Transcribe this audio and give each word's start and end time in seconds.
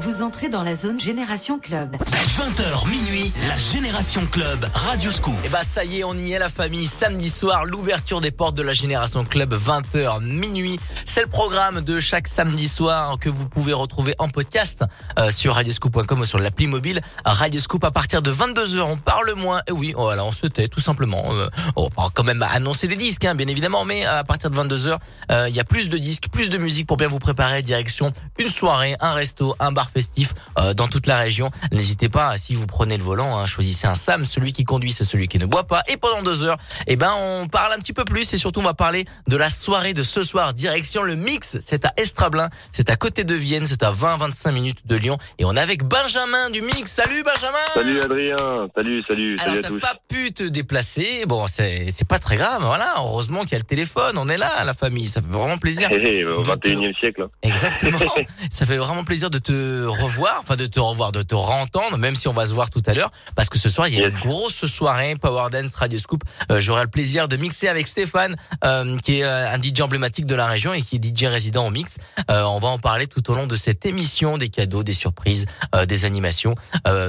vous 0.00 0.22
entrez 0.22 0.48
dans 0.48 0.62
la 0.62 0.76
zone 0.76 1.00
Génération 1.00 1.58
Club. 1.58 1.96
20h 1.96 2.88
minuit, 2.88 3.32
la 3.48 3.58
Génération 3.58 4.24
Club, 4.26 4.64
Radio 4.72 5.10
Scoop. 5.10 5.34
Et 5.44 5.48
bah 5.48 5.62
ça 5.62 5.84
y 5.84 6.00
est, 6.00 6.04
on 6.04 6.14
y 6.14 6.32
est 6.32 6.38
la 6.38 6.48
famille. 6.48 6.86
Samedi 6.86 7.28
soir, 7.28 7.64
l'ouverture 7.64 8.20
des 8.20 8.30
portes 8.30 8.56
de 8.56 8.62
la 8.62 8.72
Génération 8.72 9.24
Club, 9.24 9.54
20h 9.54 10.22
minuit. 10.22 10.78
C'est 11.04 11.22
le 11.22 11.26
programme 11.26 11.80
de 11.80 11.98
chaque 11.98 12.28
samedi 12.28 12.68
soir 12.68 13.18
que 13.18 13.28
vous 13.28 13.48
pouvez 13.48 13.72
retrouver 13.72 14.14
en 14.18 14.28
podcast 14.28 14.84
euh, 15.18 15.30
sur 15.30 15.54
radioscoop.com 15.54 16.20
ou 16.20 16.24
sur 16.24 16.38
l'appli 16.38 16.68
mobile 16.68 17.00
Radioscoop 17.24 17.82
à 17.82 17.90
partir 17.90 18.22
de 18.22 18.30
22h. 18.30 18.80
On 18.82 18.96
parle 18.96 19.34
moins. 19.34 19.62
Et 19.66 19.72
oui, 19.72 19.94
voilà, 19.96 20.24
on 20.24 20.32
se 20.32 20.46
tait 20.46 20.68
tout 20.68 20.80
simplement. 20.80 21.24
Euh, 21.32 21.48
on 21.76 21.88
va 21.96 22.08
quand 22.14 22.24
même 22.24 22.42
annoncer 22.42 22.86
des 22.86 22.96
disques, 22.96 23.24
hein, 23.24 23.34
bien 23.34 23.48
évidemment, 23.48 23.84
mais 23.84 24.04
à 24.04 24.22
partir 24.22 24.50
de 24.50 24.56
22h, 24.56 24.98
euh, 25.32 25.48
il 25.48 25.54
y 25.56 25.60
a 25.60 25.64
plus 25.64 25.88
de 25.88 25.98
disques, 25.98 26.28
plus 26.30 26.50
de 26.50 26.58
musique 26.58 26.86
pour 26.86 26.96
bien 26.96 27.08
vous 27.08 27.18
préparer. 27.18 27.62
Direction 27.62 28.12
une 28.38 28.48
soirée, 28.48 28.94
un 29.00 29.12
resto, 29.12 29.56
un 29.58 29.72
bar 29.72 29.87
festif 29.88 30.34
euh, 30.58 30.74
dans 30.74 30.88
toute 30.88 31.06
la 31.06 31.18
région. 31.18 31.50
N'hésitez 31.72 32.08
pas, 32.08 32.36
si 32.38 32.54
vous 32.54 32.66
prenez 32.66 32.96
le 32.96 33.02
volant, 33.02 33.38
hein, 33.38 33.46
choisissez 33.46 33.86
un 33.86 33.94
Sam. 33.94 34.24
Celui 34.24 34.52
qui 34.52 34.64
conduit, 34.64 34.92
c'est 34.92 35.04
celui 35.04 35.28
qui 35.28 35.38
ne 35.38 35.46
boit 35.46 35.64
pas. 35.66 35.82
Et 35.88 35.96
pendant 35.96 36.22
deux 36.22 36.42
heures, 36.42 36.58
eh 36.86 36.96
ben, 36.96 37.12
on 37.18 37.46
parle 37.48 37.72
un 37.72 37.78
petit 37.78 37.92
peu 37.92 38.04
plus 38.04 38.32
et 38.32 38.36
surtout, 38.36 38.60
on 38.60 38.64
va 38.64 38.74
parler 38.74 39.04
de 39.26 39.36
la 39.36 39.50
soirée 39.50 39.94
de 39.94 40.02
ce 40.02 40.22
soir. 40.22 40.54
Direction 40.54 41.02
le 41.02 41.14
mix. 41.14 41.58
C'est 41.60 41.84
à 41.84 41.92
Estrablin. 41.96 42.48
C'est 42.72 42.90
à 42.90 42.96
côté 42.96 43.24
de 43.24 43.34
Vienne. 43.34 43.66
C'est 43.66 43.82
à 43.82 43.92
20-25 43.92 44.52
minutes 44.52 44.86
de 44.86 44.96
Lyon. 44.96 45.18
Et 45.38 45.44
on 45.44 45.54
est 45.56 45.60
avec 45.60 45.84
Benjamin 45.84 46.50
du 46.50 46.62
mix. 46.62 46.90
Salut 46.92 47.22
Benjamin. 47.22 47.58
Salut 47.74 48.00
Adrien. 48.02 48.36
Salut, 48.74 49.02
salut. 49.06 49.36
Alors, 49.40 49.54
salut 49.54 49.58
à 49.58 49.62
t'as 49.62 49.68
tous. 49.68 49.80
pas 49.80 49.94
pu 50.08 50.32
te 50.32 50.42
déplacer. 50.44 51.24
Bon, 51.26 51.46
c'est, 51.46 51.92
pas 52.08 52.18
très 52.18 52.36
grave. 52.36 52.62
Voilà. 52.64 52.94
Heureusement 52.98 53.42
qu'il 53.42 53.52
y 53.52 53.54
a 53.56 53.58
le 53.58 53.64
téléphone. 53.64 54.16
On 54.18 54.28
est 54.28 54.38
là, 54.38 54.64
la 54.64 54.74
famille. 54.74 55.08
Ça 55.08 55.20
fait 55.20 55.28
vraiment 55.28 55.58
plaisir. 55.58 55.90
Hé, 55.92 55.96
hé, 55.96 56.24
au 56.24 56.38
de 56.38 56.42
te- 56.44 56.68
21 56.70 56.90
e 56.90 56.92
siècle. 57.00 57.22
hein. 57.22 57.30
Exactement. 57.42 57.98
ça 58.50 58.66
fait 58.66 58.76
vraiment 58.76 59.04
plaisir 59.04 59.30
de 59.30 59.38
te 59.38 59.77
revoir, 59.86 60.36
enfin 60.40 60.56
de 60.56 60.66
te 60.66 60.80
revoir, 60.80 61.12
de 61.12 61.22
te 61.22 61.34
rentendre, 61.34 61.98
même 61.98 62.14
si 62.14 62.28
on 62.28 62.32
va 62.32 62.46
se 62.46 62.54
voir 62.54 62.70
tout 62.70 62.82
à 62.86 62.94
l'heure, 62.94 63.10
parce 63.36 63.48
que 63.48 63.58
ce 63.58 63.68
soir 63.68 63.88
il 63.88 63.94
y 63.98 64.02
a 64.02 64.06
une 64.08 64.14
grosse 64.14 64.66
soirée 64.66 65.14
Power 65.20 65.50
Dance 65.50 65.74
Radio 65.74 65.98
Scoop. 65.98 66.22
Euh, 66.50 66.60
J'aurai 66.60 66.82
le 66.82 66.90
plaisir 66.90 67.28
de 67.28 67.36
mixer 67.36 67.68
avec 67.68 67.86
Stéphane, 67.86 68.36
euh, 68.64 68.96
qui 68.98 69.20
est 69.20 69.24
euh, 69.24 69.48
un 69.48 69.60
DJ 69.60 69.80
emblématique 69.80 70.26
de 70.26 70.34
la 70.34 70.46
région 70.46 70.72
et 70.72 70.82
qui 70.82 70.96
est 70.96 71.04
DJ 71.04 71.24
résident 71.24 71.66
au 71.66 71.70
mix. 71.70 71.98
Euh, 72.30 72.42
on 72.44 72.58
va 72.58 72.68
en 72.68 72.78
parler 72.78 73.06
tout 73.06 73.30
au 73.30 73.34
long 73.34 73.46
de 73.46 73.56
cette 73.56 73.86
émission, 73.86 74.38
des 74.38 74.48
cadeaux, 74.48 74.82
des 74.82 74.92
surprises, 74.92 75.46
des 75.86 76.04
animations. 76.04 76.54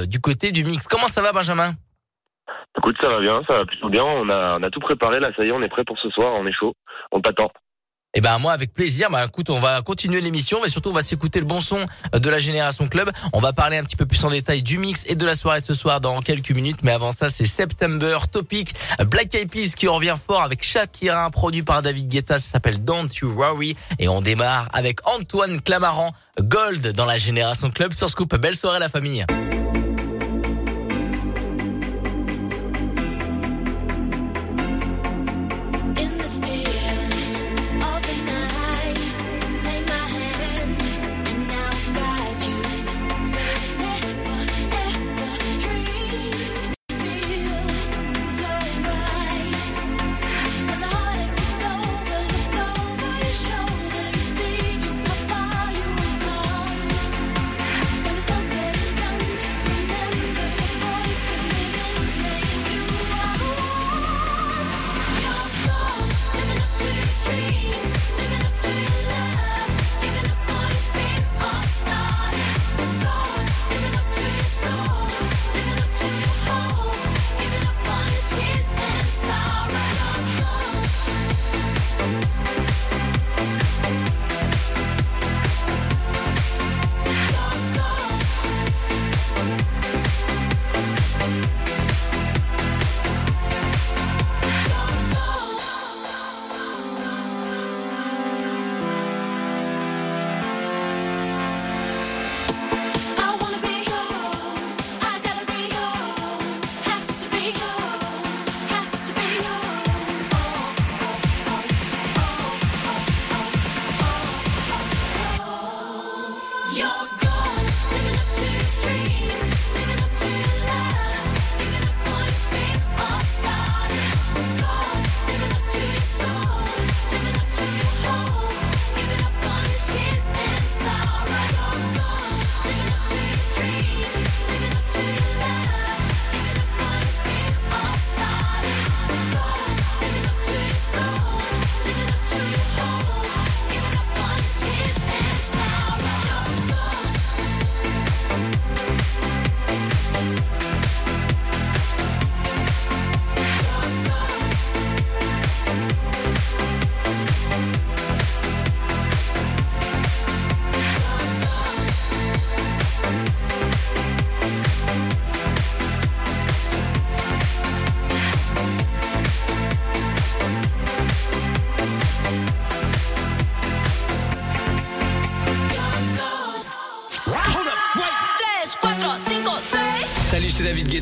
Du 0.07 0.19
côté 0.19 0.51
du 0.51 0.63
mix, 0.63 0.87
comment 0.87 1.07
ça 1.07 1.21
va 1.21 1.31
Benjamin? 1.31 1.73
Écoute, 2.77 2.95
ça 3.01 3.09
va 3.09 3.19
bien, 3.19 3.41
ça 3.47 3.53
va 3.53 3.65
plutôt 3.65 3.89
bien. 3.89 4.03
On 4.03 4.29
a, 4.29 4.57
on 4.59 4.63
a 4.63 4.69
tout 4.69 4.79
préparé, 4.79 5.19
là, 5.19 5.31
ça 5.35 5.43
y 5.43 5.49
est, 5.49 5.51
on 5.51 5.61
est 5.61 5.69
prêt 5.69 5.83
pour 5.83 5.97
ce 5.99 6.09
soir, 6.09 6.33
on 6.35 6.45
est 6.45 6.53
chaud. 6.53 6.73
On 7.11 7.21
t'attend. 7.21 7.51
Eh 8.15 8.21
ben 8.21 8.39
moi 8.39 8.53
avec 8.53 8.73
plaisir. 8.73 9.09
Bah 9.11 9.23
écoute, 9.27 9.51
on 9.51 9.59
va 9.59 9.81
continuer 9.83 10.19
l'émission, 10.19 10.59
mais 10.63 10.69
surtout 10.69 10.89
on 10.89 10.93
va 10.93 11.03
s'écouter 11.03 11.39
le 11.39 11.45
bon 11.45 11.59
son 11.59 11.85
de 12.11 12.29
la 12.29 12.39
génération 12.39 12.87
club. 12.87 13.11
On 13.33 13.39
va 13.39 13.53
parler 13.53 13.77
un 13.77 13.83
petit 13.83 13.95
peu 13.95 14.07
plus 14.07 14.23
en 14.23 14.31
détail 14.31 14.63
du 14.63 14.79
mix 14.79 15.03
et 15.05 15.13
de 15.13 15.25
la 15.27 15.35
soirée 15.35 15.61
ce 15.63 15.75
soir 15.75 16.01
dans 16.01 16.19
quelques 16.21 16.49
minutes. 16.49 16.79
Mais 16.81 16.91
avant 16.91 17.11
ça, 17.11 17.29
c'est 17.29 17.45
September 17.45 18.17
Topic, 18.31 18.73
Black 19.05 19.35
Eyed 19.35 19.51
Peas 19.51 19.75
qui 19.77 19.87
revient 19.87 20.15
fort 20.25 20.41
avec 20.41 20.63
Shakira, 20.63 21.29
produit 21.29 21.61
par 21.61 21.83
David 21.83 22.07
Guetta. 22.07 22.39
Ça 22.39 22.53
s'appelle 22.53 22.83
Don't 22.83 23.09
You 23.21 23.31
Worry 23.31 23.75
et 23.99 24.07
on 24.07 24.21
démarre 24.21 24.69
avec 24.73 25.07
Antoine 25.07 25.61
Clamaran, 25.61 26.11
Gold 26.41 26.93
dans 26.93 27.05
la 27.05 27.17
génération 27.17 27.69
club 27.69 27.93
sur 27.93 28.09
Scoop. 28.09 28.35
Belle 28.37 28.55
soirée 28.55 28.79
la 28.79 28.89
famille. 28.89 29.23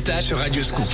C'est 0.08 0.12
Guetta 0.12 0.20
sur 0.22 0.38
Radio 0.38 0.62
Scoop. 0.62 0.88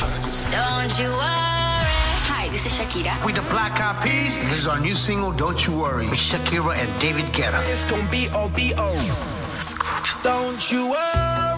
Don't 0.50 0.99
you 0.99 1.08
worry. 1.11 1.84
Hi, 2.31 2.49
this 2.50 2.66
is 2.66 2.72
Shakira. 2.78 3.14
With 3.25 3.37
the 3.37 3.43
Black 3.50 3.81
Eyed 3.81 4.02
Peas, 4.02 4.43
this 4.49 4.58
is 4.61 4.66
our 4.66 4.81
new 4.81 4.94
single, 4.94 5.32
Don't 5.32 5.66
You 5.66 5.75
Worry, 5.75 6.08
with 6.08 6.19
Shakira 6.19 6.76
and 6.76 6.88
David 7.00 7.26
Guetta. 7.32 7.62
It's 7.66 7.88
gonna 7.90 8.11
be 8.11 8.28
O-B-O. 8.34 8.90
Don't 10.22 10.72
you 10.72 10.90
worry. 10.90 11.53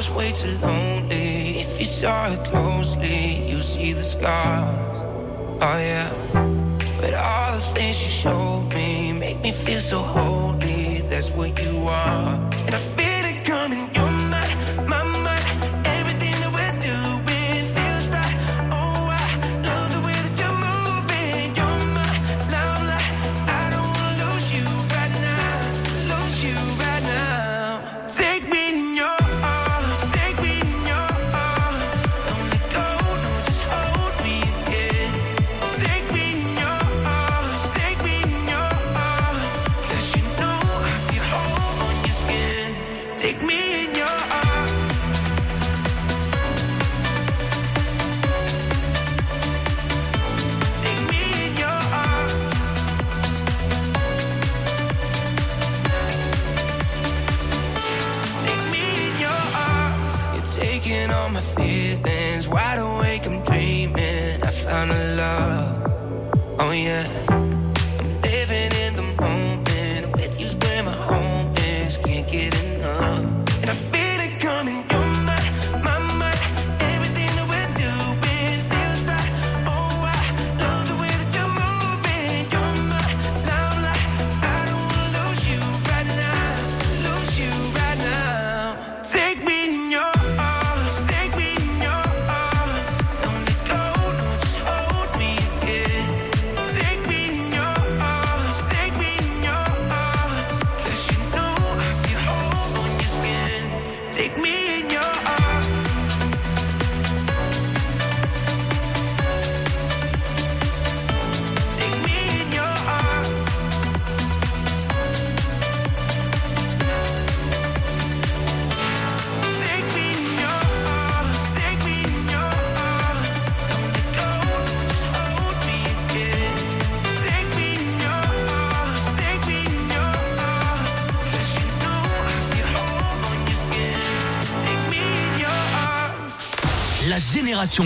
was 0.00 0.10
way 0.12 0.32
too 0.32 0.56
lonely. 0.66 1.60
If 1.60 1.78
you 1.78 1.84
saw 1.84 2.32
it 2.32 2.42
closely, 2.44 3.50
you 3.50 3.58
see 3.58 3.92
the 3.92 4.02
scars. 4.02 4.98
Oh 5.60 5.78
yeah. 5.90 6.10
But 7.00 7.12
all 7.12 7.52
the 7.52 7.60
things 7.74 8.02
you 8.04 8.08
showed 8.08 8.74
me 8.74 9.12
make 9.20 9.42
me 9.42 9.52
feel 9.52 9.80
so 9.80 9.98
holy. 9.98 11.02
That's 11.10 11.30
what 11.32 11.50
you 11.62 11.86
are, 11.86 12.34
and 12.64 12.74
I 12.74 12.78
feel. 12.78 13.09
yeah. 66.80 67.29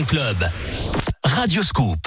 Club. 0.07 0.51
Radio 1.21 1.63
Scoop. 1.63 2.04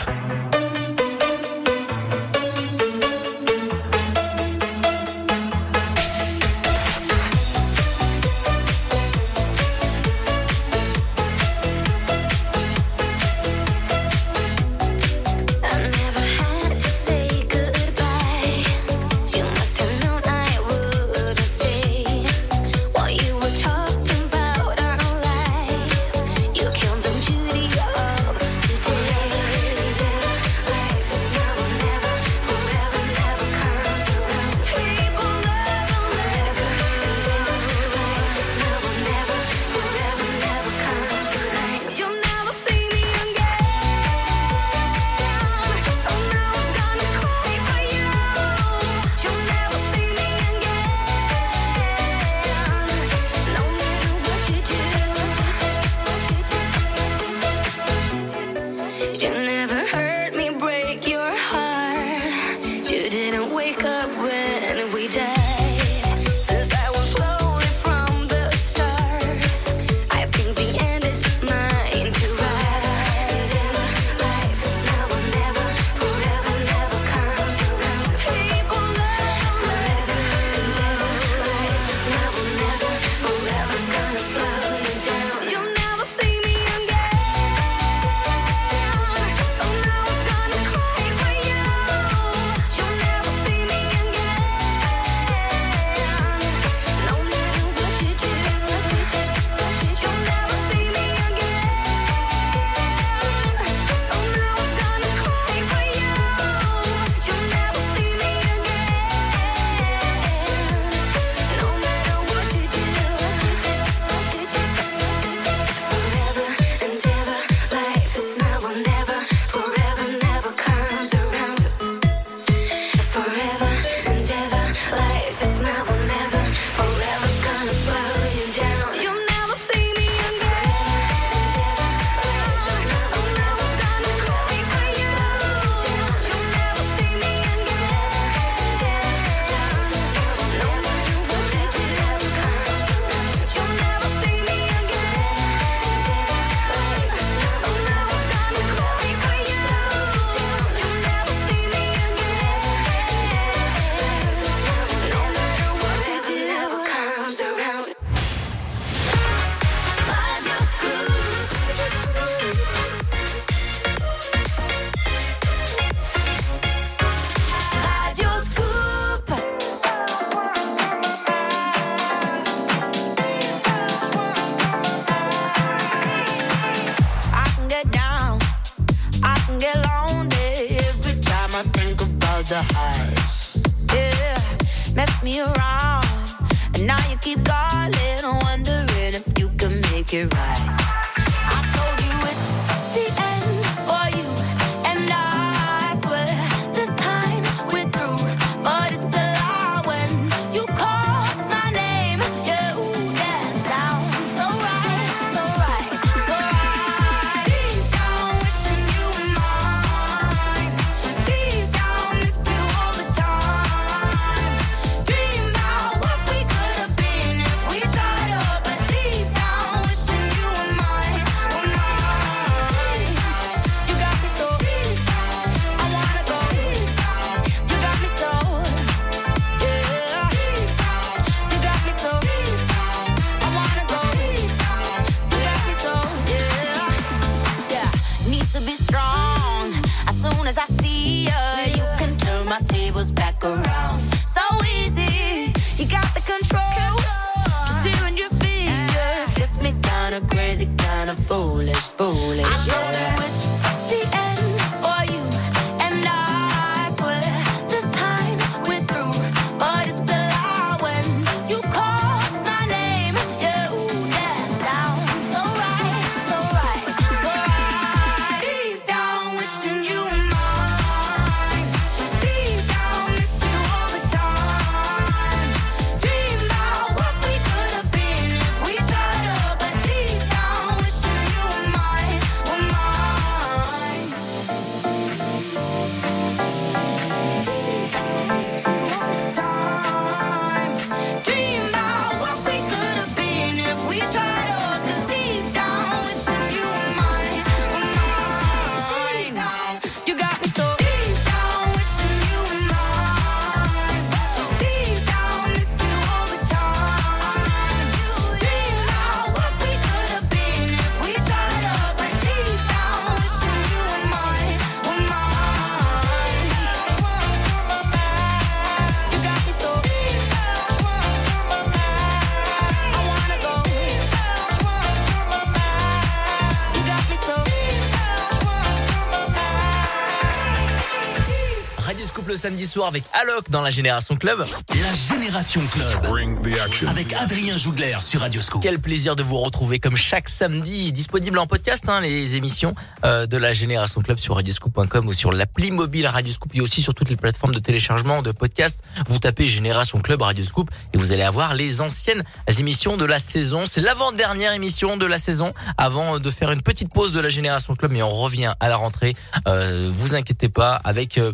Samedi 332.57 332.71
soir 332.71 332.87
avec 332.87 333.03
Alok 333.13 333.51
dans 333.51 333.61
la 333.61 333.69
Génération 333.69 334.15
Club. 334.15 334.39
La 334.39 335.15
Génération 335.15 335.61
Club. 335.71 336.87
Avec 336.87 337.13
Adrien 337.13 337.55
Jougler 337.55 337.97
sur 337.99 338.21
Radio 338.21 338.41
Scoop. 338.41 338.63
Quel 338.63 338.79
plaisir 338.79 339.15
de 339.15 339.21
vous 339.21 339.37
retrouver 339.37 339.77
comme 339.77 339.95
chaque 339.95 340.27
samedi, 340.27 340.91
disponible 340.91 341.37
en 341.37 341.45
podcast, 341.45 341.87
hein, 341.87 342.01
les 342.01 342.33
émissions 342.35 342.73
euh, 343.05 343.27
de 343.27 343.37
la 343.37 343.53
Génération 343.53 344.01
Club 344.01 344.17
sur 344.17 344.35
radioscoop.com 344.35 345.07
ou 345.07 345.13
sur 345.13 345.31
l'appli 345.31 345.69
mobile 345.69 346.07
Radio 346.07 346.33
Scoop 346.33 346.55
et 346.55 346.61
aussi 346.61 346.81
sur 346.81 346.95
toutes 346.95 347.09
les 347.09 347.15
plateformes 347.15 347.53
de 347.53 347.59
téléchargement 347.59 348.23
de 348.23 348.31
podcasts. 348.31 348.79
Vous 349.07 349.19
tapez 349.19 349.45
Génération 349.45 349.99
Club 349.99 350.23
Radio 350.23 350.43
Scoop 350.43 350.71
et 350.93 350.97
vous 350.97 351.11
allez 351.11 351.23
avoir 351.23 351.53
les 351.53 351.81
anciennes 351.81 352.23
émissions 352.57 352.97
de 352.97 353.05
la 353.05 353.19
saison. 353.19 353.65
C'est 353.67 353.81
l'avant-dernière 353.81 354.53
émission 354.53 354.97
de 354.97 355.05
la 355.05 355.19
saison 355.19 355.53
avant 355.77 356.17
de 356.17 356.29
faire 356.31 356.51
une 356.51 356.63
petite 356.63 356.91
pause 356.91 357.11
de 357.11 357.19
la 357.19 357.29
Génération 357.29 357.75
Club 357.75 357.91
mais 357.91 358.01
on 358.01 358.09
revient 358.09 358.53
à 358.59 358.67
la 358.67 358.77
rentrée. 358.77 359.15
Euh, 359.47 359.91
vous 359.93 360.15
inquiétez 360.15 360.49
pas 360.49 360.73
avec... 360.83 361.19
euh, 361.19 361.33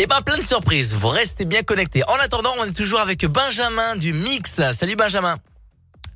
et 0.00 0.06
ben 0.06 0.22
plein 0.22 0.38
de 0.38 0.42
surprises, 0.42 0.94
vous 0.94 1.08
restez 1.08 1.44
bien 1.44 1.62
connectés. 1.62 2.02
En 2.08 2.14
attendant, 2.14 2.54
on 2.58 2.64
est 2.64 2.72
toujours 2.72 3.00
avec 3.00 3.26
Benjamin 3.26 3.96
du 3.96 4.14
Mix. 4.14 4.62
Salut 4.72 4.96
Benjamin. 4.96 5.36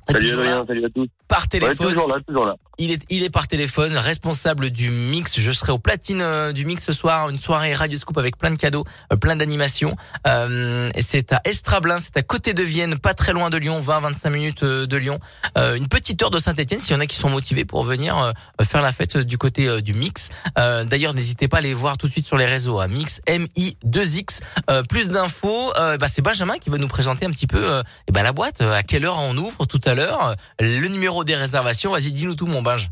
Salut 0.07 0.31
Adrien, 0.33 0.65
salut 0.67 0.85
à 0.85 0.89
tous. 0.89 1.07
par 1.27 1.41
Ouais, 1.41 1.47
téléphone. 1.47 1.87
toujours 1.89 2.07
là, 2.07 2.15
toujours 2.27 2.45
là. 2.45 2.55
Il 2.77 2.91
est, 2.91 3.01
il 3.09 3.23
est 3.23 3.29
par 3.29 3.47
téléphone, 3.47 3.95
responsable 3.97 4.69
du 4.69 4.91
mix. 4.91 5.39
Je 5.39 5.51
serai 5.51 5.71
au 5.71 5.79
platine 5.79 6.21
euh, 6.21 6.51
du 6.51 6.65
mix 6.65 6.83
ce 6.83 6.91
soir, 6.91 7.29
une 7.29 7.39
soirée 7.39 7.73
Radio 7.73 7.97
Scoop 7.97 8.17
avec 8.17 8.37
plein 8.37 8.51
de 8.51 8.57
cadeaux, 8.57 8.83
euh, 9.13 9.15
plein 9.15 9.35
d'animations. 9.37 9.95
Euh, 10.27 10.89
c'est 10.99 11.31
à 11.31 11.39
Estrablin, 11.45 11.99
c'est 11.99 12.17
à 12.17 12.21
côté 12.23 12.53
de 12.53 12.61
Vienne, 12.61 12.97
pas 12.99 13.13
très 13.13 13.31
loin 13.31 13.49
de 13.49 13.57
Lyon, 13.57 13.79
20-25 13.79 14.29
minutes 14.29 14.63
euh, 14.63 14.85
de 14.85 14.97
Lyon. 14.97 15.19
Euh, 15.57 15.75
une 15.75 15.87
petite 15.87 16.21
heure 16.21 16.31
de 16.31 16.39
Saint-Etienne, 16.39 16.81
s'il 16.81 16.91
y 16.91 16.95
en 16.95 16.99
a 16.99 17.05
qui 17.07 17.15
sont 17.15 17.29
motivés 17.29 17.63
pour 17.65 17.83
venir 17.83 18.17
euh, 18.17 18.31
faire 18.63 18.81
la 18.81 18.91
fête 18.91 19.17
du 19.17 19.37
côté 19.37 19.81
du 19.81 19.93
mix. 19.93 20.29
Euh, 20.59 20.83
D'ailleurs, 20.83 21.13
n'hésitez 21.13 21.47
pas 21.47 21.57
à 21.59 21.61
les 21.61 21.73
voir 21.73 21.97
tout 21.97 22.07
de 22.07 22.11
suite 22.11 22.27
sur 22.27 22.37
les 22.37 22.45
réseaux. 22.45 22.79
à 22.81 22.87
Mix 22.89 23.21
M-I-2-X. 23.25 24.41
Euh, 24.69 24.83
plus 24.83 25.09
d'infos, 25.11 25.73
euh, 25.79 25.95
bah, 25.97 26.07
c'est 26.09 26.21
Benjamin 26.21 26.57
qui 26.57 26.69
va 26.69 26.77
nous 26.77 26.87
présenter 26.89 27.25
un 27.25 27.31
petit 27.31 27.47
peu 27.47 27.81
ben, 28.11 28.21
la 28.23 28.33
boîte. 28.33 28.59
À 28.61 28.83
quelle 28.83 29.05
heure 29.05 29.19
on 29.19 29.35
ouvre 29.37 29.65
tout 29.65 29.79
à 29.85 29.89
l'heure 29.89 29.94
Le 29.95 30.87
numéro 30.87 31.23
des 31.23 31.35
réservations. 31.35 31.91
Vas-y, 31.91 32.11
dis-nous 32.11 32.35
tout, 32.35 32.45
mon 32.45 32.61
Benj. 32.61 32.89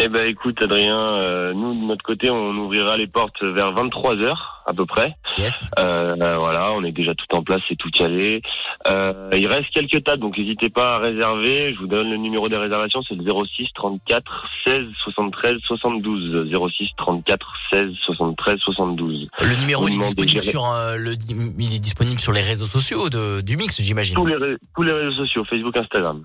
Eh 0.00 0.08
ben 0.08 0.26
écoute 0.26 0.60
Adrien, 0.60 0.98
euh, 0.98 1.52
nous 1.54 1.72
de 1.72 1.86
notre 1.86 2.02
côté 2.02 2.28
on 2.28 2.50
ouvrira 2.56 2.96
les 2.96 3.06
portes 3.06 3.42
vers 3.44 3.70
23 3.72 4.16
h 4.16 4.34
à 4.66 4.72
peu 4.72 4.86
près. 4.86 5.14
Yes. 5.38 5.70
Euh, 5.78 6.14
voilà, 6.38 6.72
on 6.72 6.82
est 6.82 6.90
déjà 6.90 7.14
tout 7.14 7.26
en 7.36 7.42
place, 7.44 7.60
c'est 7.68 7.76
tout 7.76 7.90
calé. 7.90 8.42
Euh, 8.88 9.30
il 9.34 9.46
reste 9.46 9.70
quelques 9.70 10.02
tables, 10.02 10.20
donc 10.20 10.36
n'hésitez 10.36 10.68
pas 10.68 10.96
à 10.96 10.98
réserver. 10.98 11.72
Je 11.74 11.78
vous 11.78 11.86
donne 11.86 12.10
le 12.10 12.16
numéro 12.16 12.48
des 12.48 12.56
réservations, 12.56 13.02
c'est 13.08 13.14
le 13.14 13.22
06 13.24 13.68
34 13.74 14.46
16 14.64 14.88
73 15.04 15.58
72. 15.64 16.48
06 16.76 16.88
34 16.96 17.52
16 17.70 17.92
73 18.06 18.58
72. 18.58 19.28
Le 19.42 19.60
numéro 19.60 19.86
il 19.86 19.94
est 19.94 19.98
disponible 19.98 20.32
gérer- 20.40 20.50
sur 20.50 20.64
euh, 20.72 20.96
le 20.96 21.12
il 21.30 21.74
est 21.74 21.78
disponible 21.78 22.18
sur 22.18 22.32
les 22.32 22.42
réseaux 22.42 22.66
sociaux 22.66 23.10
de, 23.10 23.42
du 23.42 23.56
mix, 23.56 23.80
j'imagine. 23.80 24.16
Tous 24.16 24.26
les, 24.26 24.34
ré- 24.36 24.56
tous 24.74 24.82
les 24.82 24.92
réseaux 24.92 25.12
sociaux, 25.12 25.44
Facebook, 25.44 25.76
Instagram. 25.76 26.24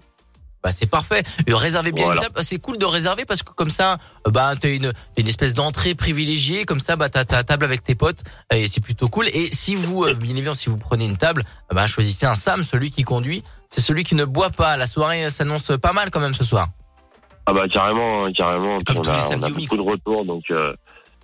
Bah 0.63 0.71
c'est 0.73 0.89
parfait. 0.89 1.23
Et 1.47 1.53
réservez 1.53 1.91
bien 1.91 2.05
Voilà. 2.05 2.21
une 2.21 2.27
table. 2.27 2.43
C'est 2.43 2.57
cool 2.59 2.77
de 2.77 2.85
réserver 2.85 3.25
parce 3.25 3.43
que 3.43 3.51
comme 3.53 3.69
ça, 3.69 3.97
euh, 4.27 4.31
bah 4.31 4.53
t'as 4.59 4.69
une 4.73 4.91
une 5.17 5.27
espèce 5.27 5.53
d'entrée 5.53 5.95
privilégiée. 5.95 6.65
Comme 6.65 6.79
ça, 6.81 6.95
bah 6.95 7.09
t'as 7.09 7.23
ta 7.25 7.43
table 7.43 7.63
avec 7.65 7.83
tes 7.83 7.95
potes 7.95 8.23
et 8.53 8.67
c'est 8.67 8.81
plutôt 8.81 9.07
cool. 9.07 9.27
Et 9.29 9.49
si 9.53 9.75
vous, 9.75 10.03
euh, 10.03 10.13
bien 10.13 10.31
évidemment, 10.31 10.55
si 10.55 10.69
vous 10.69 10.77
prenez 10.77 11.05
une 11.05 11.17
table, 11.17 11.43
euh, 11.71 11.75
bah 11.75 11.87
choisissez 11.87 12.25
un 12.25 12.35
Sam, 12.35 12.63
celui 12.63 12.91
qui 12.91 13.03
conduit. 13.03 13.43
C'est 13.69 13.81
celui 13.81 14.03
qui 14.03 14.15
ne 14.15 14.25
boit 14.25 14.49
pas. 14.49 14.75
La 14.77 14.85
soirée 14.87 15.25
euh, 15.25 15.29
s'annonce 15.29 15.71
pas 15.81 15.93
mal 15.93 16.09
quand 16.11 16.19
même 16.19 16.33
ce 16.33 16.43
soir. 16.43 16.67
Ah 17.45 17.53
bah 17.53 17.67
carrément, 17.71 18.25
hein, 18.25 18.31
carrément. 18.35 18.77
Comme 18.85 18.97
on 18.97 19.01
tous 19.01 19.11
les 19.11 19.33
a, 19.33 19.37
on 19.37 19.41
a 19.43 19.49
beaucoup 19.49 19.77
de 19.77 19.81
retours, 19.81 20.25
donc 20.25 20.43
euh, 20.51 20.73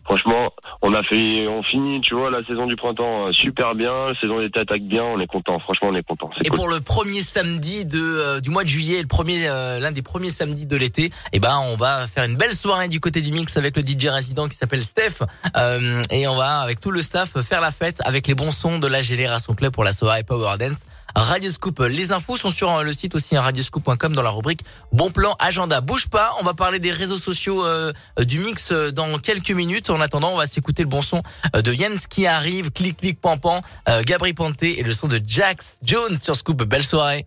franchement, 0.05 0.53
on 0.81 0.93
a 0.93 1.03
fait, 1.03 1.47
on 1.47 1.61
finit, 1.63 1.99
tu 2.01 2.15
vois, 2.15 2.29
la 2.29 2.41
saison 2.43 2.67
du 2.67 2.75
printemps 2.75 3.27
euh, 3.27 3.31
super 3.33 3.73
bien, 3.73 4.09
la 4.09 4.19
saison 4.19 4.39
d'été 4.39 4.59
attaque 4.59 4.83
bien, 4.83 5.03
on 5.03 5.19
est 5.19 5.27
content. 5.27 5.59
Franchement, 5.59 5.89
on 5.91 5.95
est 5.95 6.03
content. 6.03 6.29
Et 6.43 6.47
cool. 6.47 6.57
pour 6.57 6.69
le 6.69 6.79
premier 6.79 7.21
samedi 7.21 7.85
de 7.85 7.99
euh, 7.99 8.39
du 8.39 8.51
mois 8.51 8.63
de 8.63 8.69
juillet, 8.69 9.01
le 9.01 9.07
premier 9.07 9.47
euh, 9.47 9.79
l'un 9.79 9.91
des 9.91 10.01
premiers 10.01 10.29
samedis 10.29 10.65
de 10.65 10.77
l'été, 10.77 11.11
eh 11.33 11.39
ben 11.39 11.57
on 11.71 11.75
va 11.75 12.07
faire 12.07 12.23
une 12.23 12.37
belle 12.37 12.53
soirée 12.53 12.87
du 12.87 12.99
côté 12.99 13.21
du 13.21 13.31
mix 13.31 13.57
avec 13.57 13.75
le 13.75 13.83
DJ 13.83 14.07
résident 14.07 14.47
qui 14.47 14.55
s'appelle 14.55 14.81
Steph 14.81 15.25
Euh, 15.57 16.03
et 16.11 16.27
on 16.27 16.35
va 16.35 16.59
avec 16.59 16.79
tout 16.79 16.91
le 16.91 17.01
staff 17.01 17.39
faire 17.41 17.61
la 17.61 17.71
fête 17.71 18.01
avec 18.05 18.27
les 18.27 18.35
bons 18.35 18.51
sons 18.51 18.77
de 18.79 18.87
la 18.87 19.01
génération 19.01 19.53
club 19.53 19.73
pour 19.73 19.83
la 19.83 19.91
soirée 19.91 20.23
Power 20.23 20.57
Dance 20.59 20.77
Radioscoop. 21.15 21.79
Les 21.79 22.11
infos 22.11 22.35
sont 22.37 22.51
sur 22.51 22.71
euh, 22.71 22.83
le 22.83 22.93
site 22.93 23.15
aussi 23.15 23.35
hein, 23.35 23.41
radioscoop.com 23.41 24.13
dans 24.13 24.21
la 24.21 24.29
rubrique 24.29 24.61
Bon 24.91 25.11
plan 25.11 25.35
agenda. 25.39 25.81
Bouge 25.81 26.07
pas, 26.07 26.35
on 26.39 26.43
va 26.43 26.53
parler 26.53 26.79
des 26.79 26.91
réseaux 26.91 27.17
sociaux 27.17 27.65
euh, 27.65 27.93
du 28.19 28.39
mix 28.39 28.71
euh, 28.71 28.91
dans 28.91 29.17
quelques 29.19 29.51
minutes. 29.51 29.89
En 29.89 30.01
attendant, 30.01 30.33
on 30.33 30.37
va 30.37 30.47
s'écouter 30.47 30.83
le 30.83 30.89
bon 30.89 31.01
son 31.01 31.21
de 31.53 31.73
Jens 31.73 32.07
qui 32.07 32.27
arrive, 32.27 32.71
clic 32.71 32.97
clic 32.97 33.19
pan 33.19 33.37
pan, 33.37 33.61
euh, 33.89 34.03
Gabri 34.03 34.33
Panté 34.33 34.79
et 34.79 34.83
le 34.83 34.93
son 34.93 35.07
de 35.07 35.21
Jax 35.25 35.77
Jones 35.83 36.17
sur 36.21 36.35
Scoop. 36.35 36.63
Belle 36.63 36.83
soirée. 36.83 37.25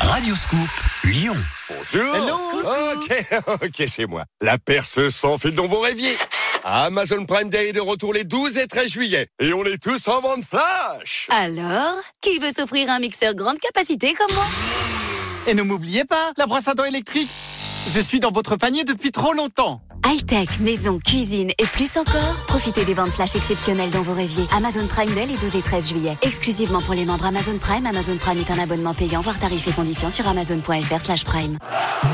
Radio 0.00 0.36
Scoop, 0.36 0.70
Lyon. 1.04 1.36
Bonjour. 1.68 2.14
Ok, 2.96 3.26
ok, 3.62 3.84
c'est 3.86 4.06
moi. 4.06 4.24
La 4.40 4.58
perce 4.58 5.08
sans 5.08 5.38
fil 5.38 5.54
dans 5.54 5.66
vos 5.66 5.80
rêviers. 5.80 6.16
Amazon 6.66 7.26
Prime 7.26 7.50
Day 7.50 7.68
est 7.68 7.72
de 7.74 7.80
retour 7.80 8.14
les 8.14 8.24
12 8.24 8.56
et 8.56 8.66
13 8.66 8.90
juillet. 8.90 9.26
Et 9.38 9.52
on 9.52 9.66
est 9.66 9.76
tous 9.76 10.08
en 10.08 10.22
vente 10.22 10.44
flash. 10.46 11.26
Alors, 11.28 12.00
qui 12.22 12.38
veut 12.38 12.52
s'offrir 12.56 12.88
un 12.88 13.00
mixeur 13.00 13.34
grande 13.34 13.58
capacité 13.58 14.14
comme 14.14 14.34
moi? 14.34 14.46
Et 15.46 15.52
ne 15.52 15.60
m'oubliez 15.60 16.06
pas, 16.06 16.32
la 16.38 16.46
brosse 16.46 16.66
à 16.66 16.72
dents 16.72 16.84
électrique. 16.84 17.28
Je 17.92 18.00
suis 18.00 18.18
dans 18.18 18.30
votre 18.30 18.56
panier 18.56 18.84
depuis 18.84 19.12
trop 19.12 19.34
longtemps. 19.34 19.82
High-tech, 20.06 20.60
maison, 20.60 20.98
cuisine 20.98 21.50
et 21.58 21.64
plus 21.64 21.96
encore. 21.96 22.34
Profitez 22.46 22.84
des 22.84 22.94
ventes 22.94 23.10
flash 23.10 23.36
exceptionnelles 23.36 23.90
dans 23.90 24.02
vos 24.02 24.14
rêviers. 24.14 24.44
Amazon 24.56 24.86
Prime 24.86 25.12
Day 25.14 25.26
les 25.26 25.36
12 25.36 25.56
et 25.56 25.62
13 25.62 25.88
juillet. 25.90 26.16
Exclusivement 26.22 26.80
pour 26.80 26.94
les 26.94 27.04
membres 27.04 27.26
Amazon 27.26 27.58
Prime. 27.60 27.84
Amazon 27.84 28.16
Prime 28.16 28.38
est 28.38 28.50
un 28.50 28.58
abonnement 28.58 28.94
payant, 28.94 29.20
voire 29.20 29.38
tarifs 29.38 29.68
et 29.68 29.72
conditions 29.72 30.10
sur 30.10 30.26
amazon.fr 30.26 31.00
slash 31.00 31.24
prime. 31.24 31.58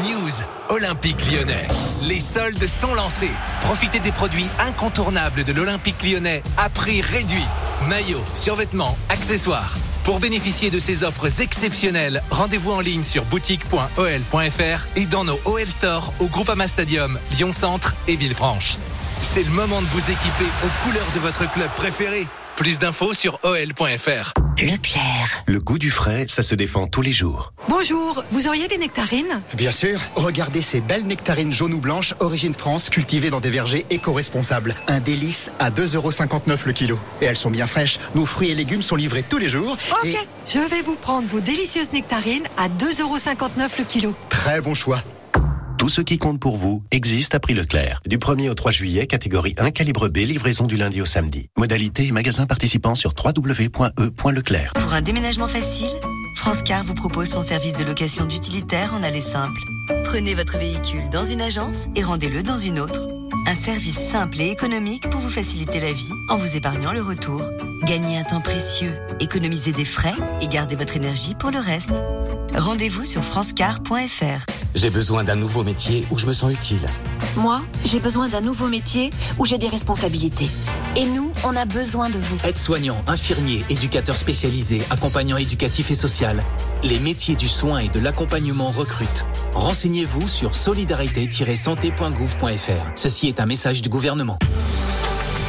News 0.04 0.44
Olympique 0.70 1.30
lyonnais. 1.30 1.68
Les 2.02 2.20
soldes 2.20 2.66
sont 2.66 2.94
lancés. 2.94 3.30
Profitez 3.61 4.00
des 4.00 4.12
produits 4.12 4.46
incontournables 4.59 5.44
de 5.44 5.52
l'Olympique 5.52 6.02
lyonnais 6.02 6.42
à 6.59 6.68
prix 6.68 7.00
réduit. 7.00 7.46
Maillots, 7.88 8.24
survêtements, 8.35 8.96
accessoires. 9.09 9.76
Pour 10.11 10.18
bénéficier 10.18 10.70
de 10.70 10.81
ces 10.81 11.05
offres 11.05 11.40
exceptionnelles, 11.40 12.20
rendez-vous 12.31 12.73
en 12.73 12.81
ligne 12.81 13.05
sur 13.05 13.25
boutique.ol.fr 13.27 14.87
et 14.96 15.07
dans 15.07 15.23
nos 15.23 15.38
OL 15.44 15.68
Store 15.68 16.12
au 16.18 16.27
Groupama 16.27 16.66
Stadium, 16.66 17.16
Lyon 17.31 17.53
Centre 17.53 17.94
et 18.09 18.16
Villefranche. 18.16 18.77
C'est 19.20 19.44
le 19.44 19.51
moment 19.51 19.81
de 19.81 19.87
vous 19.87 20.11
équiper 20.11 20.46
aux 20.64 20.85
couleurs 20.85 21.07
de 21.14 21.20
votre 21.20 21.49
club 21.53 21.70
préféré. 21.77 22.27
Plus 22.61 22.79
d'infos 22.79 23.14
sur 23.14 23.40
ol.fr. 23.42 24.35
Leclerc. 24.59 25.42
Le 25.46 25.61
goût 25.61 25.79
du 25.79 25.90
frais, 25.90 26.27
ça 26.29 26.42
se 26.42 26.55
défend 26.55 26.87
tous 26.87 27.01
les 27.01 27.11
jours. 27.11 27.55
Bonjour, 27.70 28.23
vous 28.33 28.49
auriez 28.49 28.68
des 28.68 28.77
nectarines? 28.77 29.40
Bien 29.55 29.70
sûr, 29.70 29.99
regardez 30.14 30.61
ces 30.61 30.83
belles 30.83 31.07
nectarines 31.07 31.55
jaunes 31.55 31.73
ou 31.73 31.81
blanches, 31.81 32.12
origine 32.20 32.53
France, 32.53 32.90
cultivées 32.90 33.31
dans 33.31 33.40
des 33.40 33.49
vergers 33.49 33.87
éco-responsables. 33.88 34.75
Un 34.88 35.01
délice 35.01 35.51
à 35.59 35.70
2,59€ 35.70 36.66
le 36.66 36.73
kilo. 36.75 36.99
Et 37.23 37.25
elles 37.25 37.38
sont 37.38 37.51
bien 37.51 37.66
fraîches. 37.66 37.99
Nos 38.14 38.27
fruits 38.27 38.51
et 38.51 38.55
légumes 38.55 38.83
sont 38.83 38.96
livrés 38.96 39.25
tous 39.27 39.38
les 39.38 39.49
jours. 39.49 39.79
Ok, 39.92 40.09
Et 40.09 40.18
je 40.46 40.59
vais 40.59 40.83
vous 40.83 40.96
prendre 40.96 41.27
vos 41.27 41.40
délicieuses 41.40 41.92
nectarines 41.94 42.46
à 42.59 42.68
2,59€ 42.68 43.79
le 43.79 43.85
kilo. 43.85 44.14
très 44.29 44.61
bon 44.61 44.75
choix. 44.75 45.03
Tout 45.81 45.88
ce 45.88 46.03
qui 46.03 46.19
compte 46.19 46.38
pour 46.38 46.59
vous 46.59 46.85
existe 46.90 47.35
à 47.35 47.40
prix 47.40 47.55
Leclerc. 47.55 48.03
Du 48.05 48.19
1er 48.19 48.51
au 48.51 48.55
3 48.55 48.71
juillet, 48.71 49.07
catégorie 49.07 49.55
1, 49.57 49.71
calibre 49.71 50.11
B, 50.11 50.19
livraison 50.19 50.66
du 50.66 50.77
lundi 50.77 51.01
au 51.01 51.07
samedi. 51.07 51.49
Modalité 51.57 52.07
et 52.07 52.12
magasin 52.12 52.45
participant 52.45 52.95
sur 52.95 53.14
www.e.leclerc. 53.16 54.75
Pour 54.75 54.93
un 54.93 55.01
déménagement 55.01 55.49
facile, 55.49 55.88
France 56.37 56.62
Car 56.62 56.85
vous 56.85 56.93
propose 56.93 57.31
son 57.31 57.40
service 57.40 57.73
de 57.77 57.85
location 57.85 58.27
d'utilitaire 58.27 58.93
en 58.93 59.03
allée 59.03 59.23
simple. 59.23 59.59
Prenez 60.05 60.35
votre 60.35 60.59
véhicule 60.59 61.09
dans 61.11 61.25
une 61.25 61.40
agence 61.40 61.87
et 61.97 62.03
rendez-le 62.03 62.43
dans 62.43 62.59
une 62.59 62.79
autre. 62.79 63.09
Un 63.47 63.55
service 63.55 64.01
simple 64.11 64.38
et 64.38 64.51
économique 64.51 65.09
pour 65.09 65.23
vous 65.23 65.31
faciliter 65.31 65.81
la 65.81 65.93
vie 65.93 66.12
en 66.29 66.37
vous 66.37 66.57
épargnant 66.57 66.93
le 66.93 67.01
retour. 67.01 67.43
Gagnez 67.85 68.19
un 68.19 68.25
temps 68.25 68.43
précieux, 68.43 68.93
économisez 69.19 69.73
des 69.73 69.87
frais 69.87 70.12
et 70.43 70.49
gardez 70.49 70.77
votre 70.77 70.97
énergie 70.97 71.35
pour 71.35 71.51
le 71.51 71.59
reste. 71.59 72.03
Rendez-vous 72.57 73.05
sur 73.05 73.23
francecar.fr. 73.23 74.47
J'ai 74.75 74.91
besoin 74.91 75.23
d'un 75.25 75.37
nouveau 75.37 75.65
métier 75.65 76.05
où 76.11 76.19
je 76.19 76.27
me 76.27 76.33
sens 76.33 76.53
utile. 76.53 76.85
Moi, 77.37 77.61
j'ai 77.85 78.01
besoin 78.01 78.29
d'un 78.29 78.41
nouveau 78.41 78.69
métier 78.69 79.11
où 79.39 79.47
j'ai 79.47 79.59
des 79.59 79.69
responsabilités. 79.69 80.49
Et 80.97 81.07
nous, 81.07 81.33
on 81.45 81.55
a 81.57 81.65
besoin 81.65 82.11
de 82.11 82.19
vous. 82.19 82.37
Aide-soignant, 82.45 83.03
infirmier, 83.07 83.65
éducateur 83.71 84.17
spécialisé, 84.17 84.83
accompagnant 84.91 85.37
éducatif 85.37 85.91
et 85.91 85.95
social. 85.95 86.43
Les 86.83 86.99
métiers 86.99 87.37
du 87.37 87.49
soin 87.49 87.79
et 87.79 87.89
de 87.89 88.01
l'accompagnement 88.01 88.71
recrutent. 88.71 89.27
Renseignez-vous 89.53 90.29
sur 90.29 90.55
solidarité-santé.gouv.fr. 90.55 92.93
Ceci 92.95 93.29
est 93.29 93.41
un 93.41 93.47
message 93.47 93.81
du 93.83 93.89
gouvernement. 93.89 94.39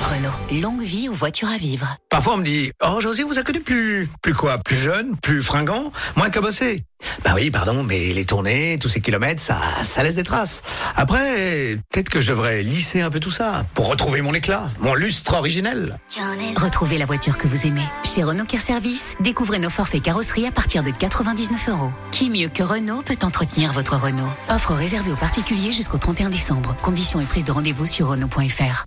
Renault, 0.01 0.61
longue 0.61 0.81
vie 0.81 1.09
aux 1.09 1.13
voitures 1.13 1.49
à 1.49 1.57
vivre. 1.57 1.95
Parfois 2.09 2.33
on 2.33 2.37
me 2.37 2.43
dit 2.43 2.71
Oh 2.83 2.99
José 2.99 3.23
vous 3.23 3.37
a 3.37 3.43
connu 3.43 3.59
plus 3.61 4.09
plus 4.21 4.33
quoi? 4.33 4.57
Plus 4.57 4.75
jeune, 4.75 5.15
plus 5.21 5.41
fringant, 5.43 5.91
moins 6.15 6.29
cabossé. 6.29 6.83
Bah 7.25 7.31
oui, 7.33 7.49
pardon, 7.49 7.81
mais 7.81 8.13
les 8.13 8.25
tournées, 8.25 8.77
tous 8.79 8.87
ces 8.87 9.01
kilomètres, 9.01 9.41
ça 9.41 9.57
ça 9.83 10.03
laisse 10.03 10.15
des 10.15 10.23
traces. 10.23 10.61
Après, 10.95 11.77
peut-être 11.89 12.09
que 12.09 12.19
je 12.19 12.27
devrais 12.29 12.61
lisser 12.61 13.01
un 13.01 13.09
peu 13.09 13.19
tout 13.19 13.31
ça 13.31 13.63
pour 13.73 13.87
retrouver 13.87 14.21
mon 14.21 14.33
éclat, 14.35 14.69
mon 14.79 14.93
lustre 14.93 15.33
originel. 15.33 15.97
Retrouvez 16.57 16.97
la 16.99 17.05
voiture 17.07 17.37
que 17.37 17.47
vous 17.47 17.65
aimez. 17.65 17.81
Chez 18.03 18.23
Renault 18.23 18.45
Care 18.45 18.61
Service, 18.61 19.15
découvrez 19.19 19.57
nos 19.57 19.71
forfaits 19.71 20.01
carrosserie 20.03 20.45
à 20.45 20.51
partir 20.51 20.83
de 20.83 20.91
99 20.91 21.69
euros. 21.69 21.91
Qui 22.11 22.29
mieux 22.29 22.49
que 22.49 22.61
Renault 22.63 23.01
peut 23.01 23.17
entretenir 23.23 23.71
votre 23.73 23.95
Renault? 23.95 24.29
Offre 24.49 24.73
réservée 24.73 25.11
aux 25.11 25.15
particuliers 25.15 25.71
jusqu'au 25.71 25.97
31 25.97 26.29
décembre. 26.29 26.75
Conditions 26.83 27.19
et 27.19 27.25
prise 27.25 27.45
de 27.45 27.51
rendez-vous 27.51 27.87
sur 27.87 28.09
Renault.fr. 28.09 28.83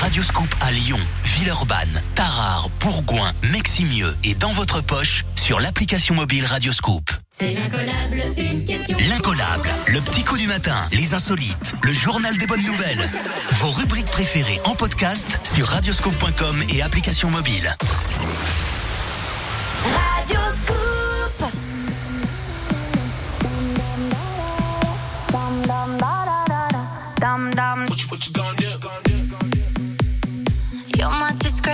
Radio 0.00 0.22
Scoop 0.22 0.54
à 0.60 0.70
Lyon, 0.70 0.98
Villeurbanne, 1.24 2.02
Tarare, 2.14 2.68
Bourgoin, 2.80 3.32
Meximieux 3.52 4.16
et 4.24 4.34
dans 4.34 4.52
votre 4.52 4.80
poche 4.80 5.24
sur 5.34 5.60
l'application 5.60 6.14
mobile 6.14 6.44
Radio 6.44 6.72
Scoop. 6.72 7.10
C'est 7.30 7.52
l'incollable, 7.52 8.22
une 8.38 8.64
question. 8.64 8.96
L'incollable, 9.08 9.68
le 9.88 10.00
petit 10.00 10.22
coup 10.22 10.36
du 10.36 10.46
matin, 10.46 10.88
les 10.92 11.14
insolites, 11.14 11.74
le 11.82 11.92
journal 11.92 12.36
des 12.38 12.46
bonnes 12.46 12.64
nouvelles. 12.64 13.08
Vos 13.52 13.70
rubriques 13.70 14.10
préférées 14.10 14.60
en 14.64 14.74
podcast 14.74 15.40
sur 15.44 15.66
radioscope.com 15.66 16.62
et 16.70 16.82
application 16.82 17.30
mobile. 17.30 17.76